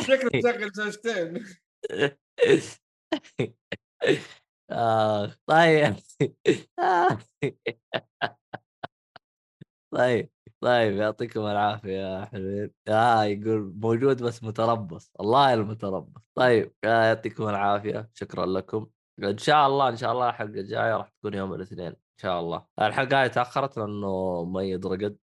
[0.00, 1.44] شكله شغل شاشتين
[4.70, 5.96] آه طيب.
[9.90, 10.30] طيب
[10.60, 15.12] طيب يعطيكم العافية يا حلوين آه يقول موجود بس متربص.
[15.20, 16.22] الله المتربص.
[16.34, 18.10] طيب آه يعطيكم العافية.
[18.14, 18.86] شكرا لكم.
[19.22, 22.66] إن شاء الله إن شاء الله الحلقة الجاية راح تكون يوم الاثنين إن شاء الله.
[22.80, 25.16] الحلقة هاي تأخرت لأنه ميد رقد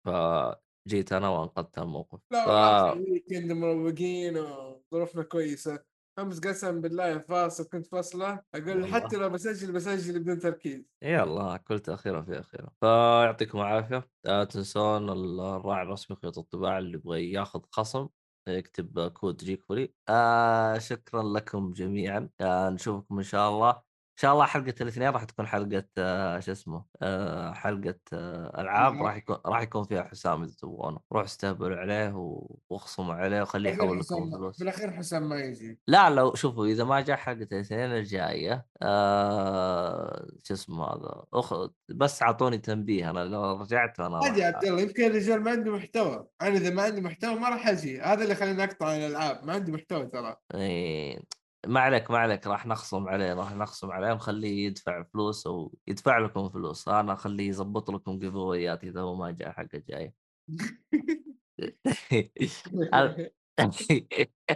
[0.90, 2.20] فجيت أنا وأنقذت الموقف.
[2.32, 2.98] لا ف...
[2.97, 5.80] weekend مروقين وظروفنا كويسة.
[6.20, 8.41] أمس قسم بالله فاصل كنت فاصلة.
[8.56, 8.86] أقول.
[8.86, 10.84] حتى لو بسجل بسجل بدون تركيز.
[11.03, 14.10] يلا كل تاخيره في اخيره فيعطيكم العافية.
[14.26, 18.07] لا تنسون الراعي الرسمي خيوط الطباعة اللي يبغى ياخذ خصم
[18.48, 22.30] يكتب كود جيك فولي آه شكرا لكم جميعا.
[22.41, 23.89] آه نشوفكم إن شاء الله.
[24.21, 29.01] شاء الله حلقة الاثنين راح تكون حلقة آه، شو اسمه آه، حلقة آه، ألعاب.
[29.01, 32.13] راح يكون راح يكون فيها حسام اذا تبغونه روح استهبلوا عليه
[32.69, 34.59] واخصموا عليه وخليه يحول لكم فلوس.
[34.59, 35.79] بالأخير حسام ما يجي.
[35.87, 38.65] لا لو شوفوا إذا ما جاء حلقة الاثنين الجاية
[40.43, 41.53] شو اسمه هذا أخ...
[41.89, 46.27] بس أعطوني تنبيه أنا لو رجعت أنا عادي عبد الله يمكن الرجال ما عنده محتوى.
[46.41, 48.01] أنا إذا ما عندي محتوى ما راح أجي.
[48.01, 50.35] هذا اللي خليني أقطع الألعاب ما عندي محتوى ترى.
[50.55, 51.19] إيه،
[51.68, 56.18] ما عليك ما عليك راح نخصم عليه راح نخصم عليه ونخليه يدفع فلوس أو يدفع
[56.18, 56.88] لكم فلوس.
[56.88, 60.14] أنا أخليه يظبط لكم جيفويات إذا هو ما جاء حق الجاي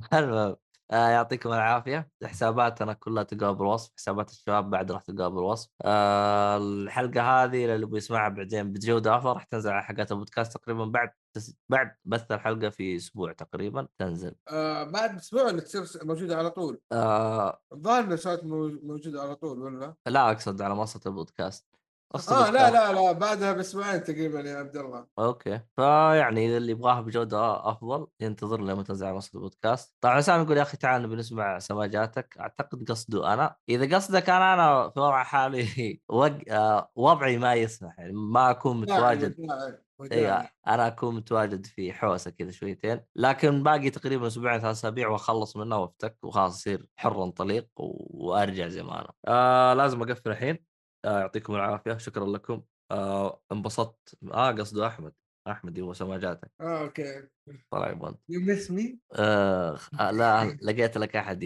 [0.12, 0.56] المهم
[0.90, 2.10] آه يعطيكم العافية.
[2.24, 7.96] حساباتنا كلها تلقاها بالوصف حسابات الشباب بعد راح تلقاها بالوصف آه الحلقة هذه اللي يبغى
[7.98, 11.56] يسمعها بعدين بجودة أفضل راح تنزل على حلقات البودكاست تقريبا بعد تس...
[11.68, 14.34] بعد بث الحلقة في أسبوع تقريبا تنزل.
[14.48, 16.80] آه بعد أسبوع ولا تصير موجودة على طول.
[16.92, 17.60] آه.
[17.72, 21.73] الظاهر انها صارت مو- موجودة على طول ولا؟ لا أقصد على منصه البودكاست.
[22.14, 22.70] منصة آه لا.
[22.70, 25.06] لا لا بعدها بأسبوعين تقريبا يا عبد الله.
[25.18, 25.60] أوكي.
[25.76, 29.94] فيعني اذا اللي يبغاها بجودة أفضل ينتظر لما تنزل على منصه البودكاست.
[30.00, 33.56] طبعا سامي يقول يا أخي تعال نبي نسمع سماجاتك أعتقد قصده أنا.
[33.68, 35.66] إذا قصدك أنا أنا في وضع حالي
[36.08, 36.32] وق...
[36.50, 37.98] آه وضعي ما يسمح.
[37.98, 39.34] يعني ما أكون متواجد.
[39.40, 40.48] وداعي، إي وداعي.
[40.68, 43.00] أنا أكون متواجد في حوسة كذا شويتين.
[43.16, 46.18] لكن باقي تقريبا أسبوعين ثلاث أسابيع وأخلص منها وأفتك.
[46.22, 49.12] وخلاص اصير حر طليق وأرجع زي ما أنا.
[49.28, 50.73] آه لازم أقفل الحين.
[51.04, 52.62] آه يعطيكم العافية شكرا لكم.
[52.90, 54.18] آه انبسطت.
[54.32, 55.12] آه قصده أحمد.
[55.48, 56.50] أحمد يبغى سماجاتك.
[56.60, 57.28] آه أوكي.
[57.70, 58.14] طلع يبغى.
[58.28, 59.78] you miss me آه
[60.10, 61.44] لا لقيت لك أحد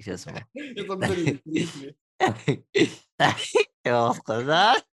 [0.00, 1.40] شو اسمه؟ يطبل لي
[3.86, 4.86] يا وفق ذاك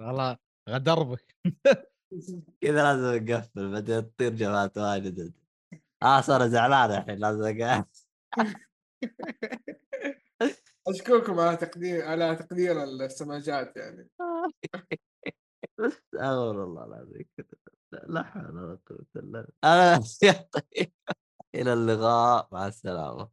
[0.00, 0.36] والله
[0.68, 1.36] غدربك.
[2.60, 5.32] كذا لازم نقفل بعدين تطير جماعة واجد
[6.02, 7.84] آه صار زعلان الحين لازم اقعد
[10.88, 14.08] أشكركم على تقدير على تقدير السماجات يعني.
[15.80, 17.26] استغفر الله العظيم
[18.08, 20.00] لا حول ولا قوة إلا بالله.
[21.54, 22.48] إلى اللقاء.
[22.52, 23.28] مع السلامة.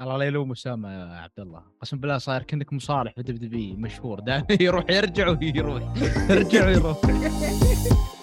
[0.00, 3.76] الله لا يلوم أسامة يا عبد الله قسم بالله صاير كأنك مصارح في دب دبي
[3.76, 4.20] مشهور.
[4.20, 5.82] دائما يروح يرجع ويروح.
[6.30, 7.00] يرجع ويروح.